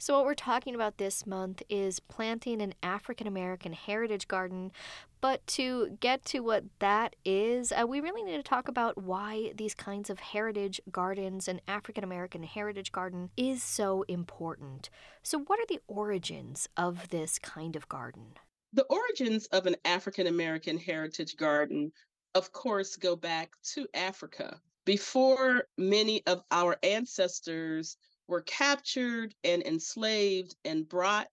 So, 0.00 0.16
what 0.16 0.24
we're 0.24 0.34
talking 0.34 0.74
about 0.74 0.98
this 0.98 1.24
month 1.24 1.62
is 1.68 2.00
planting 2.00 2.60
an 2.60 2.74
African 2.82 3.28
American 3.28 3.72
heritage 3.72 4.26
garden. 4.26 4.72
But 5.20 5.46
to 5.46 5.96
get 6.00 6.24
to 6.26 6.40
what 6.40 6.64
that 6.80 7.14
is, 7.24 7.70
uh, 7.70 7.86
we 7.86 8.00
really 8.00 8.24
need 8.24 8.38
to 8.38 8.42
talk 8.42 8.66
about 8.66 9.00
why 9.00 9.52
these 9.54 9.72
kinds 9.72 10.10
of 10.10 10.18
heritage 10.18 10.80
gardens 10.90 11.46
and 11.46 11.62
African 11.68 12.02
American 12.02 12.42
heritage 12.42 12.90
garden 12.90 13.30
is 13.36 13.62
so 13.62 14.04
important. 14.08 14.90
So, 15.22 15.38
what 15.38 15.60
are 15.60 15.66
the 15.68 15.80
origins 15.86 16.68
of 16.76 17.10
this 17.10 17.38
kind 17.38 17.76
of 17.76 17.88
garden? 17.88 18.34
The 18.72 18.86
origins 18.86 19.46
of 19.52 19.66
an 19.66 19.76
African 19.84 20.26
American 20.26 20.76
heritage 20.76 21.36
garden, 21.36 21.92
of 22.34 22.50
course, 22.50 22.96
go 22.96 23.14
back 23.14 23.52
to 23.74 23.86
Africa. 23.94 24.60
Before 24.84 25.68
many 25.78 26.26
of 26.26 26.42
our 26.50 26.76
ancestors 26.82 27.96
were 28.26 28.42
captured 28.42 29.34
and 29.44 29.62
enslaved 29.62 30.56
and 30.64 30.88
brought 30.88 31.30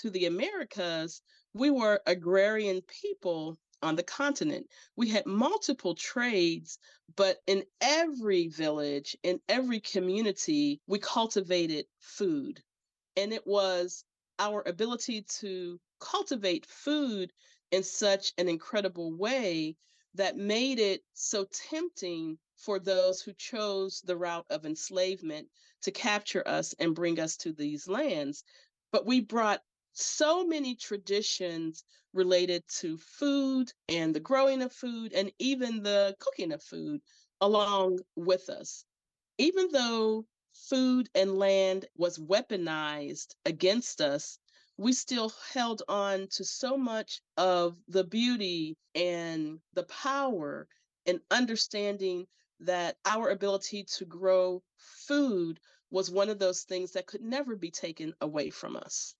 to 0.00 0.10
the 0.10 0.26
Americas, 0.26 1.22
we 1.52 1.70
were 1.70 2.02
agrarian 2.06 2.82
people 2.82 3.56
on 3.82 3.94
the 3.94 4.02
continent. 4.02 4.68
We 4.96 5.10
had 5.10 5.26
multiple 5.26 5.94
trades, 5.94 6.78
but 7.14 7.40
in 7.46 7.64
every 7.80 8.48
village, 8.48 9.16
in 9.22 9.40
every 9.48 9.78
community, 9.80 10.80
we 10.88 10.98
cultivated 10.98 11.86
food. 12.00 12.64
And 13.16 13.32
it 13.32 13.46
was 13.46 14.04
our 14.40 14.62
ability 14.66 15.22
to 15.40 15.80
cultivate 16.00 16.66
food 16.66 17.32
in 17.70 17.84
such 17.84 18.32
an 18.38 18.48
incredible 18.48 19.12
way 19.12 19.76
that 20.14 20.36
made 20.36 20.78
it 20.78 21.02
so 21.12 21.44
tempting 21.52 22.38
for 22.56 22.78
those 22.78 23.20
who 23.20 23.32
chose 23.34 24.00
the 24.00 24.16
route 24.16 24.46
of 24.50 24.66
enslavement 24.66 25.48
to 25.82 25.90
capture 25.90 26.46
us 26.46 26.74
and 26.78 26.94
bring 26.94 27.20
us 27.20 27.36
to 27.36 27.52
these 27.52 27.88
lands. 27.88 28.42
But 28.90 29.06
we 29.06 29.20
brought 29.20 29.62
so 29.92 30.44
many 30.44 30.74
traditions 30.74 31.84
related 32.12 32.64
to 32.68 32.96
food 32.98 33.72
and 33.88 34.14
the 34.14 34.20
growing 34.20 34.62
of 34.62 34.72
food 34.72 35.12
and 35.12 35.30
even 35.38 35.82
the 35.82 36.16
cooking 36.18 36.52
of 36.52 36.62
food 36.62 37.00
along 37.40 37.98
with 38.16 38.48
us. 38.48 38.84
Even 39.38 39.70
though 39.70 40.26
food 40.52 41.08
and 41.14 41.38
land 41.38 41.86
was 41.96 42.18
weaponized 42.18 43.34
against 43.44 44.00
us, 44.00 44.38
we 44.78 44.92
still 44.92 45.32
held 45.52 45.82
on 45.88 46.28
to 46.28 46.44
so 46.44 46.78
much 46.78 47.20
of 47.36 47.76
the 47.88 48.04
beauty 48.04 48.76
and 48.94 49.58
the 49.74 49.82
power 49.82 50.68
and 51.04 51.20
understanding 51.30 52.26
that 52.60 52.96
our 53.04 53.30
ability 53.30 53.84
to 53.84 54.04
grow 54.04 54.62
food 54.76 55.58
was 55.90 56.10
one 56.10 56.28
of 56.28 56.38
those 56.38 56.62
things 56.62 56.92
that 56.92 57.06
could 57.06 57.22
never 57.22 57.56
be 57.56 57.70
taken 57.70 58.14
away 58.20 58.50
from 58.50 58.76
us. 58.76 59.14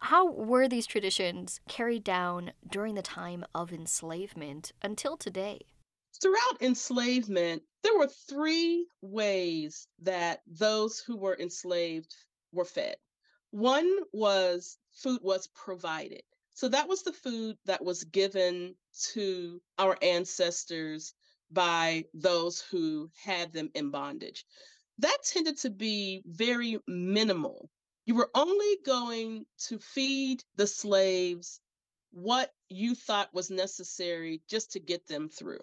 How 0.00 0.30
were 0.30 0.68
these 0.68 0.86
traditions 0.86 1.60
carried 1.68 2.04
down 2.04 2.52
during 2.68 2.94
the 2.94 3.02
time 3.02 3.44
of 3.54 3.72
enslavement 3.72 4.72
until 4.82 5.16
today? 5.16 5.60
Throughout 6.20 6.62
enslavement, 6.62 7.62
there 7.82 7.96
were 7.96 8.08
three 8.08 8.86
ways 9.02 9.86
that 10.00 10.42
those 10.46 10.98
who 10.98 11.16
were 11.16 11.36
enslaved 11.38 12.14
were 12.52 12.64
fed. 12.64 12.96
One 13.50 14.00
was 14.12 14.78
food 14.92 15.22
was 15.22 15.46
provided. 15.48 16.22
So 16.54 16.68
that 16.68 16.88
was 16.88 17.02
the 17.02 17.12
food 17.12 17.56
that 17.64 17.84
was 17.84 18.04
given 18.04 18.76
to 19.12 19.62
our 19.78 19.96
ancestors 20.02 21.14
by 21.50 22.04
those 22.14 22.60
who 22.60 23.10
had 23.16 23.52
them 23.52 23.70
in 23.74 23.90
bondage. 23.90 24.44
That 24.98 25.18
tended 25.24 25.58
to 25.58 25.70
be 25.70 26.22
very 26.26 26.78
minimal 26.86 27.70
you 28.08 28.14
were 28.14 28.30
only 28.34 28.78
going 28.86 29.44
to 29.58 29.78
feed 29.78 30.42
the 30.56 30.66
slaves 30.66 31.60
what 32.10 32.54
you 32.70 32.94
thought 32.94 33.34
was 33.34 33.50
necessary 33.50 34.40
just 34.48 34.72
to 34.72 34.80
get 34.80 35.06
them 35.06 35.28
through. 35.28 35.60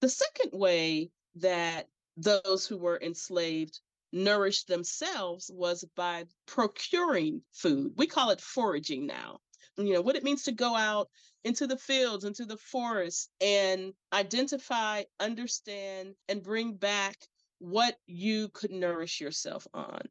The 0.00 0.10
second 0.10 0.52
way 0.52 1.10
that 1.36 1.88
those 2.18 2.66
who 2.66 2.76
were 2.76 3.00
enslaved 3.00 3.80
nourished 4.12 4.66
themselves 4.66 5.50
was 5.52 5.84
by 5.96 6.26
procuring 6.46 7.42
food. 7.52 7.92
We 7.96 8.06
call 8.06 8.30
it 8.30 8.40
foraging 8.40 9.06
now. 9.06 9.40
You 9.76 9.94
know, 9.94 10.00
what 10.02 10.16
it 10.16 10.24
means 10.24 10.42
to 10.44 10.52
go 10.52 10.74
out 10.74 11.08
into 11.44 11.66
the 11.66 11.78
fields, 11.78 12.24
into 12.24 12.44
the 12.44 12.56
forest, 12.56 13.30
and 13.40 13.94
identify, 14.12 15.04
understand, 15.18 16.16
and 16.28 16.42
bring 16.42 16.74
back 16.74 17.16
what 17.58 17.98
you 18.06 18.48
could 18.48 18.72
nourish 18.72 19.20
yourself 19.20 19.66
on. 19.72 20.02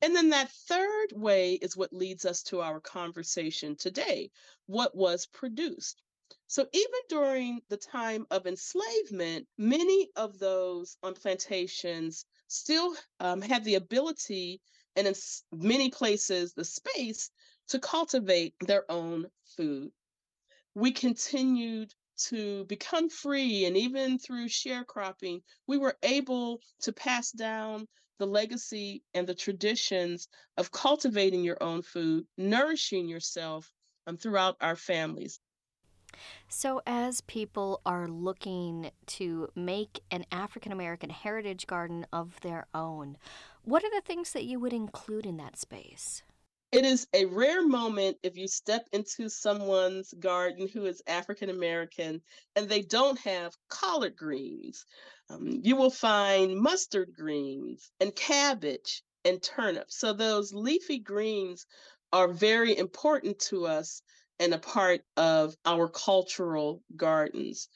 And 0.00 0.16
then 0.16 0.30
that 0.30 0.50
third 0.50 1.12
way 1.12 1.54
is 1.54 1.76
what 1.76 1.92
leads 1.92 2.24
us 2.24 2.42
to 2.44 2.60
our 2.60 2.80
conversation 2.80 3.76
today 3.76 4.30
what 4.66 4.94
was 4.94 5.26
produced. 5.26 6.00
So, 6.46 6.66
even 6.72 7.00
during 7.08 7.62
the 7.68 7.76
time 7.76 8.26
of 8.30 8.46
enslavement, 8.46 9.46
many 9.58 10.10
of 10.16 10.38
those 10.38 10.96
on 11.02 11.14
plantations 11.14 12.24
still 12.52 12.94
um, 13.20 13.40
had 13.40 13.64
the 13.64 13.76
ability 13.76 14.60
and 14.96 15.06
in 15.06 15.14
many 15.52 15.90
places 15.90 16.52
the 16.52 16.64
space 16.64 17.30
to 17.68 17.78
cultivate 17.78 18.54
their 18.60 18.84
own 18.90 19.26
food. 19.56 19.90
We 20.74 20.92
continued 20.92 21.94
to 22.28 22.64
become 22.66 23.08
free, 23.08 23.64
and 23.64 23.76
even 23.76 24.18
through 24.18 24.48
sharecropping, 24.48 25.42
we 25.66 25.78
were 25.78 25.96
able 26.02 26.60
to 26.80 26.92
pass 26.92 27.32
down 27.32 27.88
the 28.18 28.26
legacy 28.26 29.02
and 29.14 29.26
the 29.26 29.34
traditions 29.34 30.28
of 30.56 30.70
cultivating 30.70 31.42
your 31.42 31.62
own 31.62 31.82
food, 31.82 32.26
nourishing 32.36 33.08
yourself 33.08 33.72
um, 34.06 34.16
throughout 34.16 34.56
our 34.60 34.76
families. 34.76 35.40
So, 36.48 36.82
as 36.86 37.20
people 37.22 37.80
are 37.86 38.08
looking 38.08 38.90
to 39.06 39.48
make 39.54 40.00
an 40.10 40.24
African 40.30 40.72
American 40.72 41.10
heritage 41.10 41.66
garden 41.66 42.06
of 42.12 42.40
their 42.40 42.66
own, 42.74 43.16
what 43.64 43.84
are 43.84 43.90
the 43.90 44.06
things 44.06 44.32
that 44.32 44.44
you 44.44 44.60
would 44.60 44.72
include 44.72 45.26
in 45.26 45.36
that 45.38 45.56
space? 45.56 46.22
It 46.72 46.86
is 46.86 47.06
a 47.12 47.26
rare 47.26 47.66
moment 47.66 48.16
if 48.22 48.38
you 48.38 48.48
step 48.48 48.88
into 48.92 49.28
someone's 49.28 50.14
garden 50.18 50.68
who 50.68 50.86
is 50.86 51.02
African 51.06 51.50
American 51.50 52.22
and 52.56 52.66
they 52.66 52.80
don't 52.80 53.18
have 53.18 53.54
collard 53.68 54.16
greens. 54.16 54.86
Um, 55.28 55.60
you 55.62 55.76
will 55.76 55.90
find 55.90 56.58
mustard 56.58 57.12
greens 57.14 57.90
and 58.00 58.16
cabbage 58.16 59.02
and 59.24 59.42
turnips. 59.42 59.98
So, 59.98 60.14
those 60.14 60.54
leafy 60.54 60.98
greens 60.98 61.66
are 62.12 62.28
very 62.28 62.76
important 62.76 63.38
to 63.38 63.66
us 63.66 64.02
and 64.42 64.52
a 64.52 64.58
part 64.58 65.02
of 65.16 65.56
our 65.64 65.88
cultural 65.88 66.82
gardens. 66.96 67.68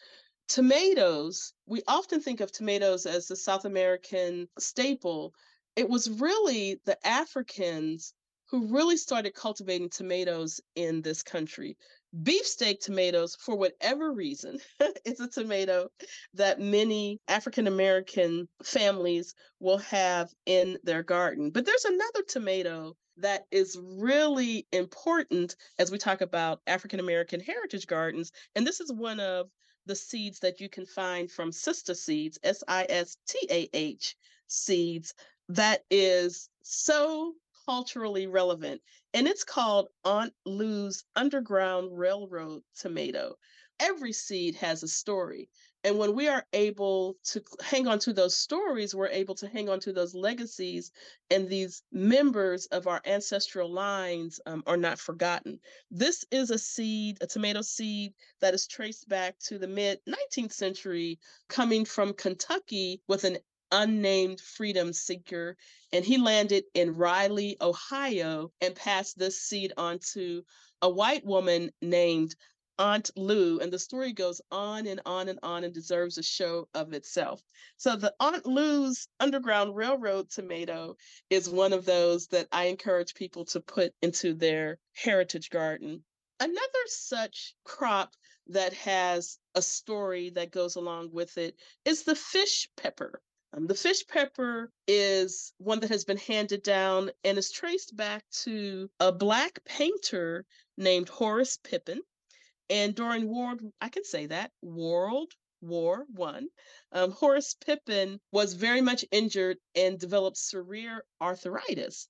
Tomatoes, 0.49 1.53
we 1.67 1.81
often 1.87 2.21
think 2.21 2.41
of 2.41 2.51
tomatoes 2.51 3.07
as 3.07 3.29
the 3.29 3.37
South 3.37 3.65
American 3.65 4.49
staple. 4.59 5.33
It 5.77 5.89
was 5.89 6.11
really 6.11 6.81
the 6.85 6.99
Africans 7.07 8.15
who 8.51 8.67
really 8.75 8.97
started 8.97 9.33
cultivating 9.33 9.91
tomatoes 9.91 10.61
in 10.75 11.03
this 11.03 11.23
country. 11.23 11.77
Beefsteak 12.23 12.81
tomatoes, 12.81 13.37
for 13.37 13.57
whatever 13.57 14.13
reason, 14.13 14.59
is 15.05 15.21
a 15.21 15.29
tomato 15.29 15.89
that 16.35 16.61
many 16.61 17.21
African 17.29 17.67
American 17.67 18.49
families 18.63 19.35
will 19.61 19.79
have 19.79 20.33
in 20.47 20.79
their 20.83 21.03
garden. 21.03 21.51
But 21.51 21.67
there's 21.67 21.85
another 21.85 22.23
tomato 22.27 22.97
that 23.19 23.47
is 23.51 23.79
really 23.81 24.67
important 24.73 25.57
as 25.79 25.91
we 25.91 25.99
talk 25.99 26.21
about 26.21 26.61
African 26.67 27.01
American 27.01 27.41
heritage 27.41 27.87
gardens. 27.87 28.33
And 28.55 28.67
this 28.67 28.81
is 28.81 28.93
one 28.93 29.21
of 29.21 29.51
the 29.87 29.97
seeds 29.97 30.41
that 30.41 30.61
you 30.61 30.69
can 30.69 30.87
find 30.87 31.31
from 31.31 31.51
Sistah 31.51 31.97
Seeds, 31.97 32.39
S 32.43 32.63
I 32.69 32.87
S 32.89 33.17
T 33.27 33.47
A 33.51 33.69
H 33.73 34.17
seeds, 34.49 35.15
that 35.49 35.85
is 35.91 36.49
so 36.63 37.35
culturally 37.67 38.27
relevant, 38.27 38.81
and 39.13 39.27
it's 39.27 39.45
called 39.45 39.89
Aunt 40.05 40.33
Lou's 40.45 41.05
Underground 41.17 41.99
Railroad 41.99 42.63
tomato. 42.79 43.37
Every 43.81 44.13
seed 44.13 44.55
has 44.57 44.83
a 44.83 44.89
story. 44.89 45.51
And 45.85 45.99
when 45.99 46.15
we 46.15 46.27
are 46.27 46.45
able 46.53 47.17
to 47.27 47.45
hang 47.61 47.87
on 47.87 47.99
to 48.01 48.13
those 48.13 48.37
stories, 48.37 48.95
we're 48.95 49.09
able 49.09 49.37
to 49.37 49.49
hang 49.49 49.69
on 49.69 49.79
to 49.81 49.93
those 49.93 50.15
legacies, 50.15 50.91
and 51.31 51.49
these 51.49 51.83
members 51.93 52.67
of 52.67 52.87
our 52.87 53.01
ancestral 53.05 53.71
lines 53.71 54.41
um, 54.47 54.65
are 54.67 54.77
not 54.77 54.99
forgotten. 54.99 55.61
This 55.91 56.25
is 56.31 56.51
a 56.51 56.59
seed, 56.59 57.19
a 57.21 57.27
tomato 57.27 57.63
seed, 57.63 58.15
that 58.41 58.55
is 58.55 58.67
traced 58.67 59.09
back 59.09 59.39
to 59.47 59.59
the 59.59 59.69
mid 59.69 60.01
19th 60.09 60.53
century, 60.53 61.21
coming 61.49 61.85
from 61.85 62.15
Kentucky 62.15 63.01
with 63.07 63.25
an 63.25 63.39
unnamed 63.73 64.41
freedom 64.41 64.93
seeker, 64.93 65.57
and 65.93 66.05
he 66.05 66.19
landed 66.19 66.65
in 66.75 66.97
Ripley, 66.97 67.57
Ohio, 67.61 68.53
and 68.61 68.75
passed 68.75 69.19
this 69.19 69.43
seed 69.43 69.73
on 69.77 69.99
to 70.13 70.45
a 70.83 70.89
white 70.89 71.25
woman 71.25 71.73
named 71.83 72.35
Aunt 72.79 73.11
Lou, 73.17 73.59
and 73.59 73.73
the 73.73 73.79
story 73.79 74.13
goes 74.13 74.41
on 74.51 74.87
and 74.87 75.01
on 75.07 75.29
and 75.29 75.39
on 75.43 75.65
and 75.65 75.73
deserves 75.73 76.19
a 76.19 76.23
show 76.23 76.69
of 76.75 76.93
itself. 76.93 77.43
So, 77.79 77.97
the 77.97 78.15
Aunt 78.21 78.45
Lou's 78.45 79.09
Underground 79.19 79.75
Railroad 79.75 80.31
tomato 80.31 80.97
is 81.31 81.49
one 81.49 81.73
of 81.73 81.87
those 81.87 82.27
that 82.29 82.49
I 82.53 82.67
encourage 82.67 83.15
people 83.15 83.47
to 83.47 83.61
put 83.61 83.95
into 84.03 84.35
their 84.35 84.79
heritage 84.93 85.49
garden. 85.49 86.05
Another 86.39 86.87
such 86.87 87.55
crop 87.65 88.15
that 88.49 88.75
has 88.75 89.39
a 89.55 89.63
story 89.63 90.31
that 90.31 90.51
goes 90.51 90.77
along 90.77 91.13
with 91.13 91.39
it 91.39 91.59
is 91.87 92.03
the 92.03 92.15
fish 92.15 92.69
pepper. 92.77 93.23
Um, 93.57 93.67
the 93.67 93.75
fish 93.75 94.07
pepper 94.07 94.71
is 94.87 95.55
one 95.57 95.81
that 95.81 95.91
has 95.91 96.05
been 96.05 96.19
handed 96.19 96.63
down 96.63 97.11
and 97.25 97.39
is 97.39 97.51
traced 97.51 97.97
back 97.97 98.25
to 98.43 98.91
a 99.01 99.11
black 99.11 99.65
painter 99.65 100.45
named 100.77 101.09
Horace 101.09 101.57
Pippin. 101.57 102.01
And 102.69 102.95
during 102.95 103.29
World, 103.29 103.61
I 103.81 103.89
can 103.89 104.05
say 104.05 104.27
that, 104.27 104.51
World 104.61 105.33
War 105.63 106.05
One, 106.13 106.49
um, 106.93 107.13
Horace 107.13 107.55
Pippin 107.65 108.21
was 108.31 108.53
very 108.53 108.83
much 108.83 109.07
injured 109.11 109.57
and 109.75 109.99
developed 109.99 110.37
severe 110.37 111.05
arthritis. 111.21 112.09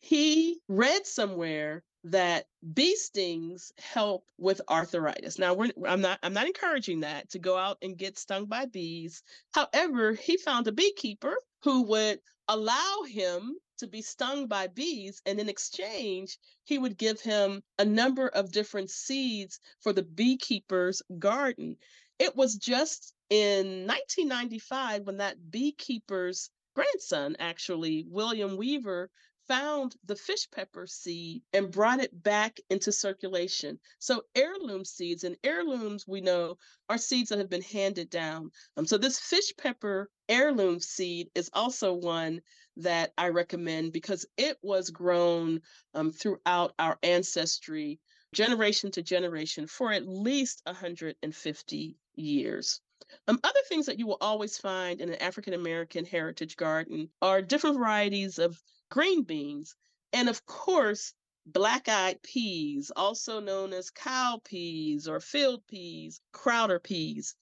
He 0.00 0.60
read 0.68 1.06
somewhere 1.06 1.82
that 2.04 2.46
bee 2.74 2.96
stings 2.96 3.72
help 3.78 4.24
with 4.38 4.60
arthritis. 4.68 5.38
Now, 5.38 5.56
I'm 5.86 6.00
not 6.00 6.18
I'm 6.22 6.32
not 6.32 6.46
encouraging 6.46 7.00
that 7.00 7.30
to 7.30 7.38
go 7.38 7.56
out 7.56 7.78
and 7.82 7.98
get 7.98 8.18
stung 8.18 8.46
by 8.46 8.66
bees. 8.66 9.22
However, 9.52 10.12
he 10.12 10.36
found 10.36 10.66
a 10.68 10.72
beekeeper 10.72 11.36
who 11.62 11.82
would 11.82 12.20
allow 12.46 13.02
him 13.02 13.56
to 13.78 13.86
be 13.86 14.02
stung 14.02 14.46
by 14.46 14.66
bees, 14.66 15.22
and 15.26 15.38
in 15.38 15.48
exchange, 15.48 16.38
he 16.64 16.78
would 16.78 16.96
give 16.96 17.20
him 17.20 17.62
a 17.78 17.84
number 17.84 18.28
of 18.28 18.52
different 18.52 18.90
seeds 18.90 19.60
for 19.80 19.92
the 19.92 20.02
beekeeper's 20.02 21.02
garden. 21.18 21.76
It 22.18 22.34
was 22.34 22.56
just 22.56 23.14
in 23.30 23.86
1995 23.86 25.06
when 25.06 25.18
that 25.18 25.50
beekeeper's 25.50 26.50
grandson, 26.74 27.36
actually, 27.38 28.04
William 28.08 28.56
Weaver, 28.56 29.10
found 29.48 29.96
the 30.04 30.14
fish 30.14 30.48
pepper 30.50 30.86
seed 30.86 31.42
and 31.52 31.72
brought 31.72 32.00
it 32.00 32.22
back 32.22 32.60
into 32.70 32.92
circulation. 32.92 33.80
So 33.98 34.22
heirloom 34.34 34.84
seeds 34.84 35.24
and 35.24 35.36
heirlooms 35.42 36.06
we 36.06 36.20
know 36.20 36.58
are 36.88 36.98
seeds 36.98 37.30
that 37.30 37.38
have 37.38 37.48
been 37.48 37.62
handed 37.62 38.10
down. 38.10 38.50
Um, 38.76 38.86
so 38.86 38.98
this 38.98 39.18
fish 39.18 39.52
pepper 39.56 40.10
heirloom 40.28 40.80
seed 40.80 41.30
is 41.34 41.50
also 41.54 41.94
one 41.94 42.42
that 42.76 43.12
I 43.18 43.28
recommend 43.28 43.92
because 43.92 44.26
it 44.36 44.58
was 44.62 44.90
grown 44.90 45.62
um, 45.94 46.12
throughout 46.12 46.74
our 46.78 46.98
ancestry, 47.02 47.98
generation 48.32 48.90
to 48.92 49.02
generation, 49.02 49.66
for 49.66 49.92
at 49.92 50.06
least 50.06 50.62
150 50.66 51.96
years. 52.14 52.80
Um, 53.26 53.40
other 53.42 53.60
things 53.68 53.86
that 53.86 53.98
you 53.98 54.06
will 54.06 54.18
always 54.20 54.58
find 54.58 55.00
in 55.00 55.08
an 55.08 55.22
African 55.22 55.54
American 55.54 56.04
heritage 56.04 56.56
garden 56.56 57.08
are 57.22 57.40
different 57.40 57.78
varieties 57.78 58.38
of 58.38 58.60
green 58.90 59.22
beans, 59.22 59.76
and 60.12 60.28
of 60.28 60.44
course, 60.46 61.14
black 61.46 61.88
eyed 61.88 62.22
peas, 62.22 62.90
also 62.94 63.40
known 63.40 63.72
as 63.72 63.90
cow 63.90 64.40
peas 64.44 65.08
or 65.08 65.20
field 65.20 65.66
peas, 65.66 66.20
crowder 66.32 66.78
peas. 66.78 67.34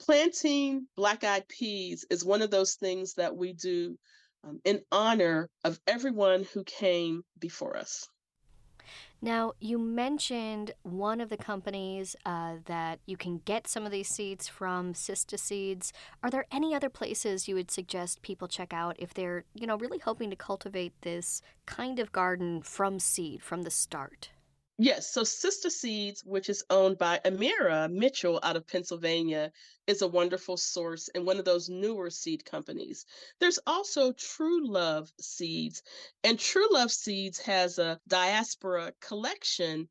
Planting 0.00 0.88
black 0.96 1.24
eyed 1.24 1.48
peas 1.48 2.04
is 2.10 2.24
one 2.24 2.42
of 2.42 2.50
those 2.50 2.74
things 2.74 3.14
that 3.14 3.36
we 3.36 3.52
do 3.52 3.98
um, 4.44 4.60
in 4.64 4.84
honor 4.92 5.48
of 5.64 5.80
everyone 5.86 6.44
who 6.44 6.64
came 6.64 7.24
before 7.38 7.76
us. 7.76 8.08
Now, 9.22 9.52
you 9.60 9.78
mentioned 9.78 10.72
one 10.82 11.20
of 11.20 11.30
the 11.30 11.36
companies 11.36 12.14
uh, 12.26 12.56
that 12.66 13.00
you 13.06 13.16
can 13.16 13.40
get 13.44 13.66
some 13.66 13.86
of 13.86 13.90
these 13.90 14.08
seeds 14.08 14.46
from, 14.46 14.92
Sistah 14.92 15.38
Seeds. 15.38 15.92
Are 16.22 16.30
there 16.30 16.46
any 16.52 16.74
other 16.74 16.90
places 16.90 17.48
you 17.48 17.54
would 17.54 17.70
suggest 17.70 18.22
people 18.22 18.46
check 18.46 18.72
out 18.74 18.96
if 18.98 19.14
they're, 19.14 19.44
you 19.54 19.66
know, 19.66 19.78
really 19.78 19.98
hoping 19.98 20.30
to 20.30 20.36
cultivate 20.36 20.92
this 21.00 21.40
kind 21.64 21.98
of 21.98 22.12
garden 22.12 22.60
from 22.60 22.98
seed, 22.98 23.42
from 23.42 23.62
the 23.62 23.70
start? 23.70 24.30
Yes, 24.78 25.10
so 25.10 25.22
Sistah 25.22 25.70
Seeds, 25.70 26.22
which 26.22 26.50
is 26.50 26.64
owned 26.68 26.98
by 26.98 27.18
Amirah 27.24 27.90
Mitchell 27.90 28.38
out 28.42 28.56
of 28.56 28.66
Pennsylvania, 28.66 29.50
is 29.86 30.02
a 30.02 30.08
wonderful 30.08 30.58
source 30.58 31.08
and 31.14 31.24
one 31.24 31.38
of 31.38 31.46
those 31.46 31.70
newer 31.70 32.10
seed 32.10 32.44
companies. 32.44 33.06
There's 33.40 33.58
also 33.66 34.12
True 34.12 34.66
Love 34.66 35.10
Seeds, 35.18 35.82
and 36.24 36.38
True 36.38 36.68
Love 36.70 36.92
Seeds 36.92 37.38
has 37.38 37.78
a 37.78 37.98
diaspora 38.06 38.92
collection, 39.00 39.88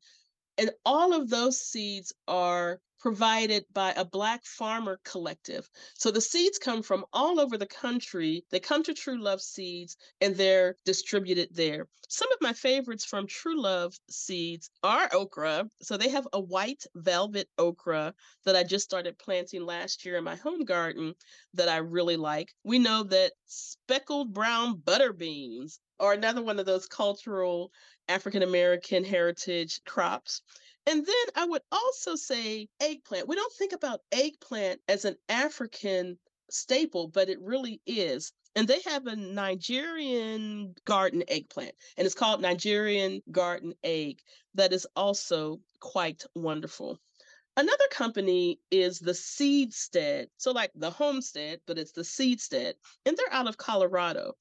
and 0.56 0.70
all 0.84 1.12
of 1.12 1.30
those 1.30 1.60
seeds 1.60 2.12
are 2.28 2.80
provided 3.06 3.64
by 3.72 3.92
a 3.92 4.04
Black 4.04 4.44
farmer 4.44 4.98
collective. 5.04 5.70
So 5.94 6.10
the 6.10 6.20
seeds 6.20 6.58
come 6.58 6.82
from 6.82 7.04
all 7.12 7.38
over 7.38 7.56
the 7.56 7.64
country. 7.64 8.44
They 8.50 8.58
come 8.58 8.82
to 8.82 8.94
True 8.94 9.22
Love 9.22 9.40
Seeds 9.40 9.96
and 10.20 10.34
they're 10.34 10.74
distributed 10.84 11.50
there. 11.52 11.86
Some 12.08 12.32
of 12.32 12.38
my 12.40 12.52
favorites 12.52 13.04
from 13.04 13.28
True 13.28 13.62
Love 13.62 13.94
Seeds 14.10 14.70
are 14.82 15.08
okra. 15.12 15.70
So 15.82 15.96
they 15.96 16.08
have 16.08 16.26
a 16.32 16.40
white 16.40 16.84
velvet 16.96 17.48
okra 17.58 18.12
that 18.44 18.56
I 18.56 18.64
just 18.64 18.84
started 18.84 19.20
planting 19.20 19.64
last 19.64 20.04
year 20.04 20.16
in 20.16 20.24
my 20.24 20.34
home 20.34 20.64
garden 20.64 21.14
that 21.54 21.68
I 21.68 21.76
really 21.76 22.16
like. 22.16 22.52
We 22.64 22.80
know 22.80 23.04
that 23.04 23.34
speckled 23.44 24.34
brown 24.34 24.78
butter 24.84 25.12
beans 25.12 25.78
are 26.00 26.12
another 26.12 26.42
one 26.42 26.58
of 26.58 26.66
those 26.66 26.88
cultural 26.88 27.70
African 28.08 28.42
American 28.42 29.04
heritage 29.04 29.80
crops. 29.84 30.42
And 30.86 31.04
then 31.04 31.26
I 31.34 31.46
would 31.46 31.62
also 31.72 32.14
say 32.14 32.68
eggplant. 32.80 33.26
We 33.28 33.34
don't 33.36 33.52
think 33.52 33.72
about 33.72 34.02
eggplant 34.12 34.80
as 34.88 35.04
an 35.04 35.16
African 35.28 36.18
staple, 36.48 37.08
but 37.08 37.28
it 37.28 37.40
really 37.40 37.80
is. 37.86 38.32
And 38.54 38.68
they 38.68 38.80
have 38.86 39.06
a 39.06 39.16
Nigerian 39.16 40.74
garden 40.84 41.24
eggplant, 41.28 41.74
and 41.96 42.06
it's 42.06 42.14
called 42.14 42.40
Nigerian 42.40 43.20
garden 43.30 43.74
egg, 43.84 44.22
that 44.54 44.72
is 44.72 44.86
also 44.96 45.60
quite 45.80 46.24
wonderful. 46.34 46.98
Another 47.58 47.88
company 47.90 48.60
is 48.70 48.98
the 48.98 49.12
Seedstead. 49.12 50.28
So, 50.38 50.52
like 50.52 50.70
the 50.74 50.90
homestead, 50.90 51.60
but 51.66 51.78
it's 51.78 51.92
the 51.92 52.02
Seedstead, 52.02 52.74
and 53.04 53.16
they're 53.16 53.32
out 53.32 53.48
of 53.48 53.58
Colorado 53.58 54.34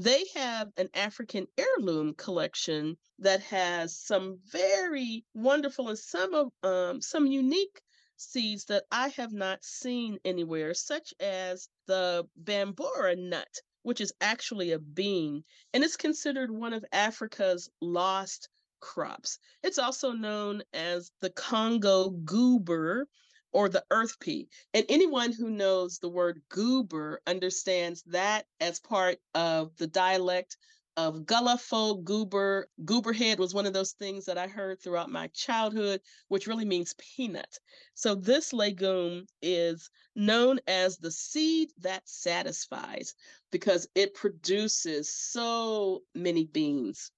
they 0.00 0.24
have 0.36 0.70
an 0.76 0.88
African 0.94 1.48
heirloom 1.58 2.14
collection 2.14 2.96
that 3.18 3.40
has 3.40 3.98
some 3.98 4.38
very 4.46 5.24
wonderful 5.34 5.88
and 5.88 5.98
some 5.98 6.34
of 6.34 6.52
um, 6.62 7.02
some 7.02 7.26
unique 7.26 7.82
seeds 8.16 8.66
that 8.66 8.84
I 8.92 9.08
have 9.08 9.32
not 9.32 9.64
seen 9.64 10.18
anywhere, 10.24 10.72
such 10.72 11.12
as 11.18 11.68
the 11.88 12.28
bambara 12.36 13.16
nut, 13.16 13.52
which 13.82 14.00
is 14.00 14.12
actually 14.20 14.70
a 14.70 14.78
bean, 14.78 15.42
and 15.74 15.82
it's 15.82 15.96
considered 15.96 16.52
one 16.52 16.74
of 16.74 16.84
Africa's 16.92 17.68
lost 17.80 18.48
crops. 18.78 19.40
It's 19.64 19.80
also 19.80 20.12
known 20.12 20.62
as 20.72 21.10
the 21.20 21.30
Congo 21.30 22.10
goober, 22.10 23.08
or 23.52 23.68
the 23.68 23.84
earth 23.90 24.18
pea. 24.20 24.48
And 24.74 24.84
anyone 24.88 25.32
who 25.32 25.50
knows 25.50 25.98
the 25.98 26.08
word 26.08 26.42
goober 26.48 27.20
understands 27.26 28.02
that 28.06 28.46
as 28.60 28.80
part 28.80 29.18
of 29.34 29.76
the 29.76 29.86
dialect 29.86 30.56
of 30.98 31.24
Gullah 31.26 31.58
folk 31.58 32.02
goober. 32.02 32.68
Gooberhead 32.84 33.38
was 33.38 33.54
one 33.54 33.66
of 33.66 33.72
those 33.72 33.92
things 33.92 34.24
that 34.24 34.36
I 34.36 34.48
heard 34.48 34.82
throughout 34.82 35.08
my 35.08 35.28
childhood, 35.28 36.00
which 36.26 36.48
really 36.48 36.64
means 36.64 36.96
peanut. 36.98 37.60
So 37.94 38.16
this 38.16 38.52
legume 38.52 39.26
is 39.40 39.90
known 40.16 40.58
as 40.66 40.98
the 40.98 41.12
seed 41.12 41.70
that 41.78 42.08
satisfies 42.08 43.14
because 43.52 43.86
it 43.94 44.14
produces 44.14 45.14
so 45.14 46.02
many 46.16 46.46
beans. 46.46 47.12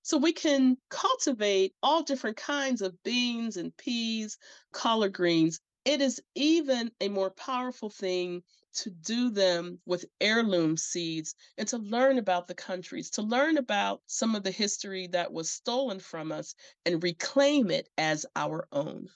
So 0.00 0.16
we 0.16 0.32
can 0.32 0.78
cultivate 0.88 1.74
all 1.82 2.02
different 2.02 2.38
kinds 2.38 2.80
of 2.80 3.02
beans 3.02 3.58
and 3.58 3.76
peas, 3.76 4.38
collard 4.72 5.12
greens, 5.12 5.60
it 5.88 6.02
is 6.02 6.20
even 6.34 6.90
a 7.00 7.08
more 7.08 7.30
powerful 7.30 7.88
thing 7.88 8.42
to 8.74 8.90
do 8.90 9.30
them 9.30 9.78
with 9.86 10.04
heirloom 10.20 10.76
seeds 10.76 11.34
and 11.56 11.66
to 11.66 11.78
learn 11.78 12.18
about 12.18 12.46
the 12.46 12.54
countries, 12.54 13.08
to 13.08 13.22
learn 13.22 13.56
about 13.56 14.02
some 14.06 14.34
of 14.34 14.42
the 14.42 14.50
history 14.50 15.06
that 15.06 15.32
was 15.32 15.48
stolen 15.48 15.98
from 15.98 16.30
us 16.30 16.54
and 16.84 17.02
reclaim 17.02 17.70
it 17.70 17.88
as 17.96 18.26
our 18.36 18.68
own. 18.70 19.08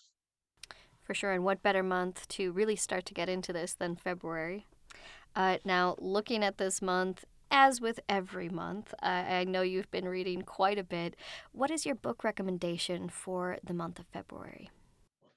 For 1.02 1.12
sure. 1.12 1.32
And 1.32 1.44
what 1.44 1.62
better 1.62 1.82
month 1.82 2.26
to 2.28 2.52
really 2.52 2.76
start 2.76 3.04
to 3.04 3.14
get 3.14 3.28
into 3.28 3.52
this 3.52 3.74
than 3.74 3.94
February? 3.94 4.66
Uh, 5.36 5.58
now, 5.66 5.96
looking 5.98 6.42
at 6.42 6.56
this 6.56 6.80
month, 6.80 7.26
as 7.50 7.82
with 7.82 8.00
every 8.08 8.48
month, 8.48 8.94
uh, 9.02 9.06
I 9.06 9.44
know 9.44 9.60
you've 9.60 9.90
been 9.90 10.08
reading 10.08 10.40
quite 10.40 10.78
a 10.78 10.84
bit. 10.84 11.16
What 11.52 11.70
is 11.70 11.84
your 11.84 11.96
book 11.96 12.24
recommendation 12.24 13.10
for 13.10 13.58
the 13.62 13.74
month 13.74 13.98
of 13.98 14.06
February? 14.06 14.70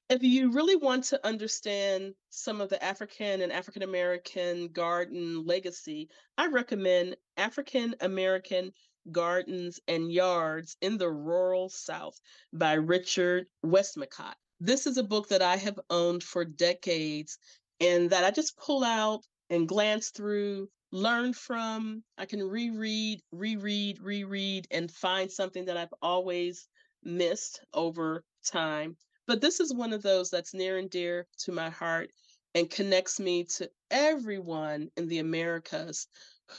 If 0.10 0.22
you 0.22 0.52
really 0.52 0.76
want 0.76 1.06
to 1.06 1.26
understand 1.26 2.14
some 2.30 2.62
of 2.62 2.70
the 2.70 2.84
African 2.84 3.42
and 3.42 3.52
African 3.52 3.82
American 3.82 4.68
garden 4.68 5.46
legacy, 5.46 6.10
I 6.38 6.48
recommend 6.48 7.16
African 7.38 7.96
American 8.02 8.72
Gardens 9.12 9.80
and 9.88 10.12
Yards 10.12 10.78
in 10.82 10.98
the 10.98 11.10
Rural 11.10 11.70
South 11.70 12.20
by 12.54 12.74
Richard 12.74 13.48
Westmacott. 13.66 14.36
This 14.60 14.86
is 14.86 14.98
a 14.98 15.04
book 15.04 15.30
that 15.30 15.42
I 15.42 15.58
have 15.58 15.80
owned 15.90 16.24
for 16.24 16.46
decades 16.46 17.40
and 17.80 18.10
that 18.12 18.24
I 18.24 18.32
just 18.32 18.58
pull 18.58 18.84
out 18.84 19.22
and 19.50 19.68
glance 19.68 20.10
through, 20.10 20.70
learn 20.92 21.34
from. 21.34 22.04
I 22.18 22.26
can 22.26 22.42
reread, 22.44 23.22
reread, 23.32 24.00
reread, 24.02 24.68
and 24.70 24.92
find 24.92 25.32
something 25.32 25.66
that 25.66 25.78
I've 25.78 25.94
always 26.02 26.68
missed 27.04 27.60
over 27.74 28.24
time. 28.46 28.98
But 29.28 29.42
this 29.42 29.60
is 29.60 29.74
one 29.74 29.94
of 29.94 30.02
those 30.04 30.30
that's 30.30 30.54
near 30.54 30.78
and 30.78 30.90
dear 30.90 31.28
to 31.40 31.52
my 31.52 31.70
heart. 31.70 32.12
and 32.56 32.70
connects 32.70 33.20
me 33.20 33.44
to 33.44 33.70
everyone 33.92 34.90
in 34.96 35.08
the 35.08 35.20
Americas 35.20 36.08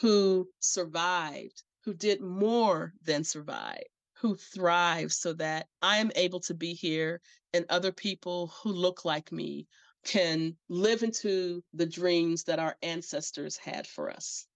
who 0.00 0.48
survived, 0.60 1.62
who 1.84 1.94
did 1.94 2.20
more 2.20 2.92
than 3.02 3.24
survive, 3.24 3.84
who 4.18 4.36
thrived 4.36 5.12
so 5.12 5.32
that 5.32 5.68
I 5.80 5.98
am 5.98 6.12
able 6.14 6.40
to 6.40 6.54
be 6.54 6.74
here 6.74 7.20
and 7.54 7.64
other 7.70 7.92
people 7.92 8.48
who 8.48 8.70
look 8.70 9.04
like 9.04 9.32
me 9.32 9.66
can 10.04 10.56
live 10.68 11.02
into 11.02 11.64
the 11.72 11.86
dreams 11.86 12.44
that 12.44 12.58
our 12.58 12.76
ancestors 12.82 13.56
had 13.56 13.86
for 13.86 14.10
us. 14.10 14.46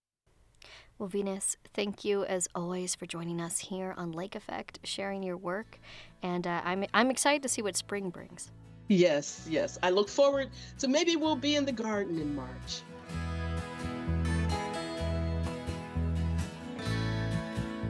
Well, 1.01 1.09
Venus, 1.09 1.57
thank 1.73 2.05
you 2.05 2.27
as 2.27 2.47
always 2.55 2.95
for 2.95 3.07
joining 3.07 3.41
us 3.41 3.59
here 3.59 3.95
on 3.97 4.13
Lake 4.13 4.35
Effect, 4.35 4.81
sharing 4.85 5.23
your 5.23 5.39
work, 5.39 5.81
and 6.23 6.47
uh, 6.47 6.61
I'm 6.63 6.85
I'm 6.93 7.11
excited 7.11 7.43
to 7.43 7.49
see 7.49 7.63
what 7.63 7.75
spring 7.75 8.11
brings. 8.11 8.51
Yes, 8.89 9.47
yes. 9.49 9.79
I 9.83 9.89
look 9.89 10.11
forward 10.11 10.51
to 10.79 10.89
maybe 10.89 11.17
we'll 11.17 11.37
be 11.37 11.57
in 11.57 11.65
the 11.65 11.73
garden 11.73 12.21
in 12.21 12.35
March. 12.35 12.83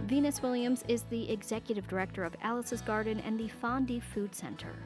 Venus 0.06 0.40
Williams 0.40 0.84
is 0.86 1.02
the 1.10 1.28
executive 1.32 1.88
director 1.88 2.22
of 2.22 2.36
Alice's 2.42 2.80
Garden 2.80 3.18
and 3.26 3.40
the 3.40 3.50
Fondy 3.60 4.00
Food 4.00 4.36
Center. 4.36 4.76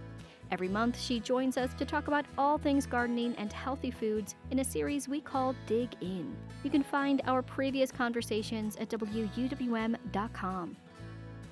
Every 0.51 0.69
month, 0.69 1.01
she 1.01 1.21
joins 1.21 1.57
us 1.57 1.75
to 1.75 1.85
talk 1.85 2.07
about 2.07 2.27
all 2.39 2.59
things 2.59 2.87
gardening 2.87 3.35
and 3.37 3.53
healthy 3.53 3.91
foods 3.91 4.35
in 4.51 4.59
a 4.61 4.65
series 4.65 5.09
we 5.09 5.21
call 5.21 5.55
Dig 5.67 5.91
In. 6.01 6.37
You 6.63 6.71
can 6.71 6.83
find 6.83 7.23
our 7.27 7.43
previous 7.43 7.91
conversations 7.91 8.77
at 8.77 8.89
WUWM.com. 8.91 10.77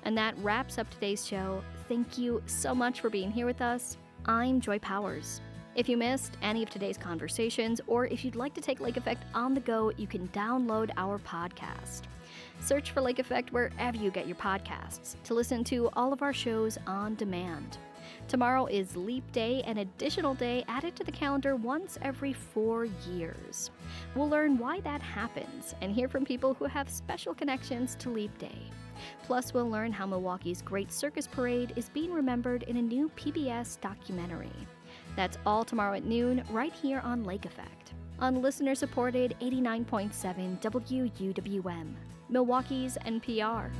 And 0.05 0.17
that 0.17 0.37
wraps 0.39 0.77
up 0.77 0.89
today's 0.89 1.25
show. 1.25 1.63
Thank 1.87 2.17
you 2.17 2.41
so 2.45 2.75
much 2.75 3.01
for 3.01 3.09
being 3.09 3.31
here 3.31 3.45
with 3.45 3.61
us. 3.61 3.97
I'm 4.25 4.61
Joy 4.61 4.79
Powers. 4.79 5.41
If 5.75 5.89
you 5.89 5.97
missed 5.97 6.37
any 6.41 6.61
of 6.61 6.69
today's 6.69 6.97
conversations, 6.97 7.81
or 7.87 8.05
if 8.05 8.23
you'd 8.23 8.35
like 8.35 8.53
to 8.53 8.61
take 8.61 8.79
Lake 8.79 8.97
Effect 8.97 9.23
on 9.33 9.53
the 9.55 9.59
go, 9.59 9.91
you 9.97 10.05
can 10.05 10.27
download 10.29 10.91
our 10.97 11.17
podcast. 11.19 12.03
Search 12.59 12.91
for 12.91 13.01
Lake 13.01 13.19
Effect 13.19 13.51
wherever 13.51 13.97
you 13.97 14.11
get 14.11 14.27
your 14.27 14.35
podcasts 14.35 15.15
to 15.23 15.33
listen 15.33 15.63
to 15.65 15.89
all 15.93 16.13
of 16.13 16.21
our 16.21 16.33
shows 16.33 16.77
on 16.85 17.15
demand. 17.15 17.77
Tomorrow 18.27 18.67
is 18.67 18.95
Leap 18.95 19.29
Day, 19.31 19.61
an 19.65 19.79
additional 19.79 20.33
day 20.33 20.63
added 20.67 20.95
to 20.95 21.03
the 21.03 21.11
calendar 21.11 21.55
once 21.55 21.97
every 22.01 22.33
four 22.33 22.85
years. 22.85 23.71
We'll 24.15 24.29
learn 24.29 24.57
why 24.57 24.79
that 24.81 25.01
happens 25.01 25.75
and 25.81 25.91
hear 25.91 26.07
from 26.07 26.25
people 26.25 26.53
who 26.53 26.65
have 26.65 26.89
special 26.89 27.33
connections 27.33 27.95
to 27.99 28.09
Leap 28.09 28.37
Day. 28.37 28.71
Plus, 29.23 29.53
we'll 29.53 29.69
learn 29.69 29.91
how 29.91 30.05
Milwaukee's 30.05 30.61
Great 30.61 30.91
Circus 30.91 31.27
Parade 31.27 31.73
is 31.75 31.89
being 31.89 32.11
remembered 32.13 32.63
in 32.63 32.77
a 32.77 32.81
new 32.81 33.09
PBS 33.15 33.79
documentary. 33.81 34.51
That's 35.15 35.37
all 35.45 35.63
tomorrow 35.63 35.95
at 35.95 36.05
noon, 36.05 36.43
right 36.49 36.73
here 36.73 36.99
on 37.03 37.23
Lake 37.23 37.45
Effect, 37.45 37.93
on 38.19 38.41
listener 38.41 38.75
supported 38.75 39.35
89.7 39.41 40.61
WUWM, 40.61 41.93
Milwaukee's 42.29 42.97
NPR. 43.05 43.71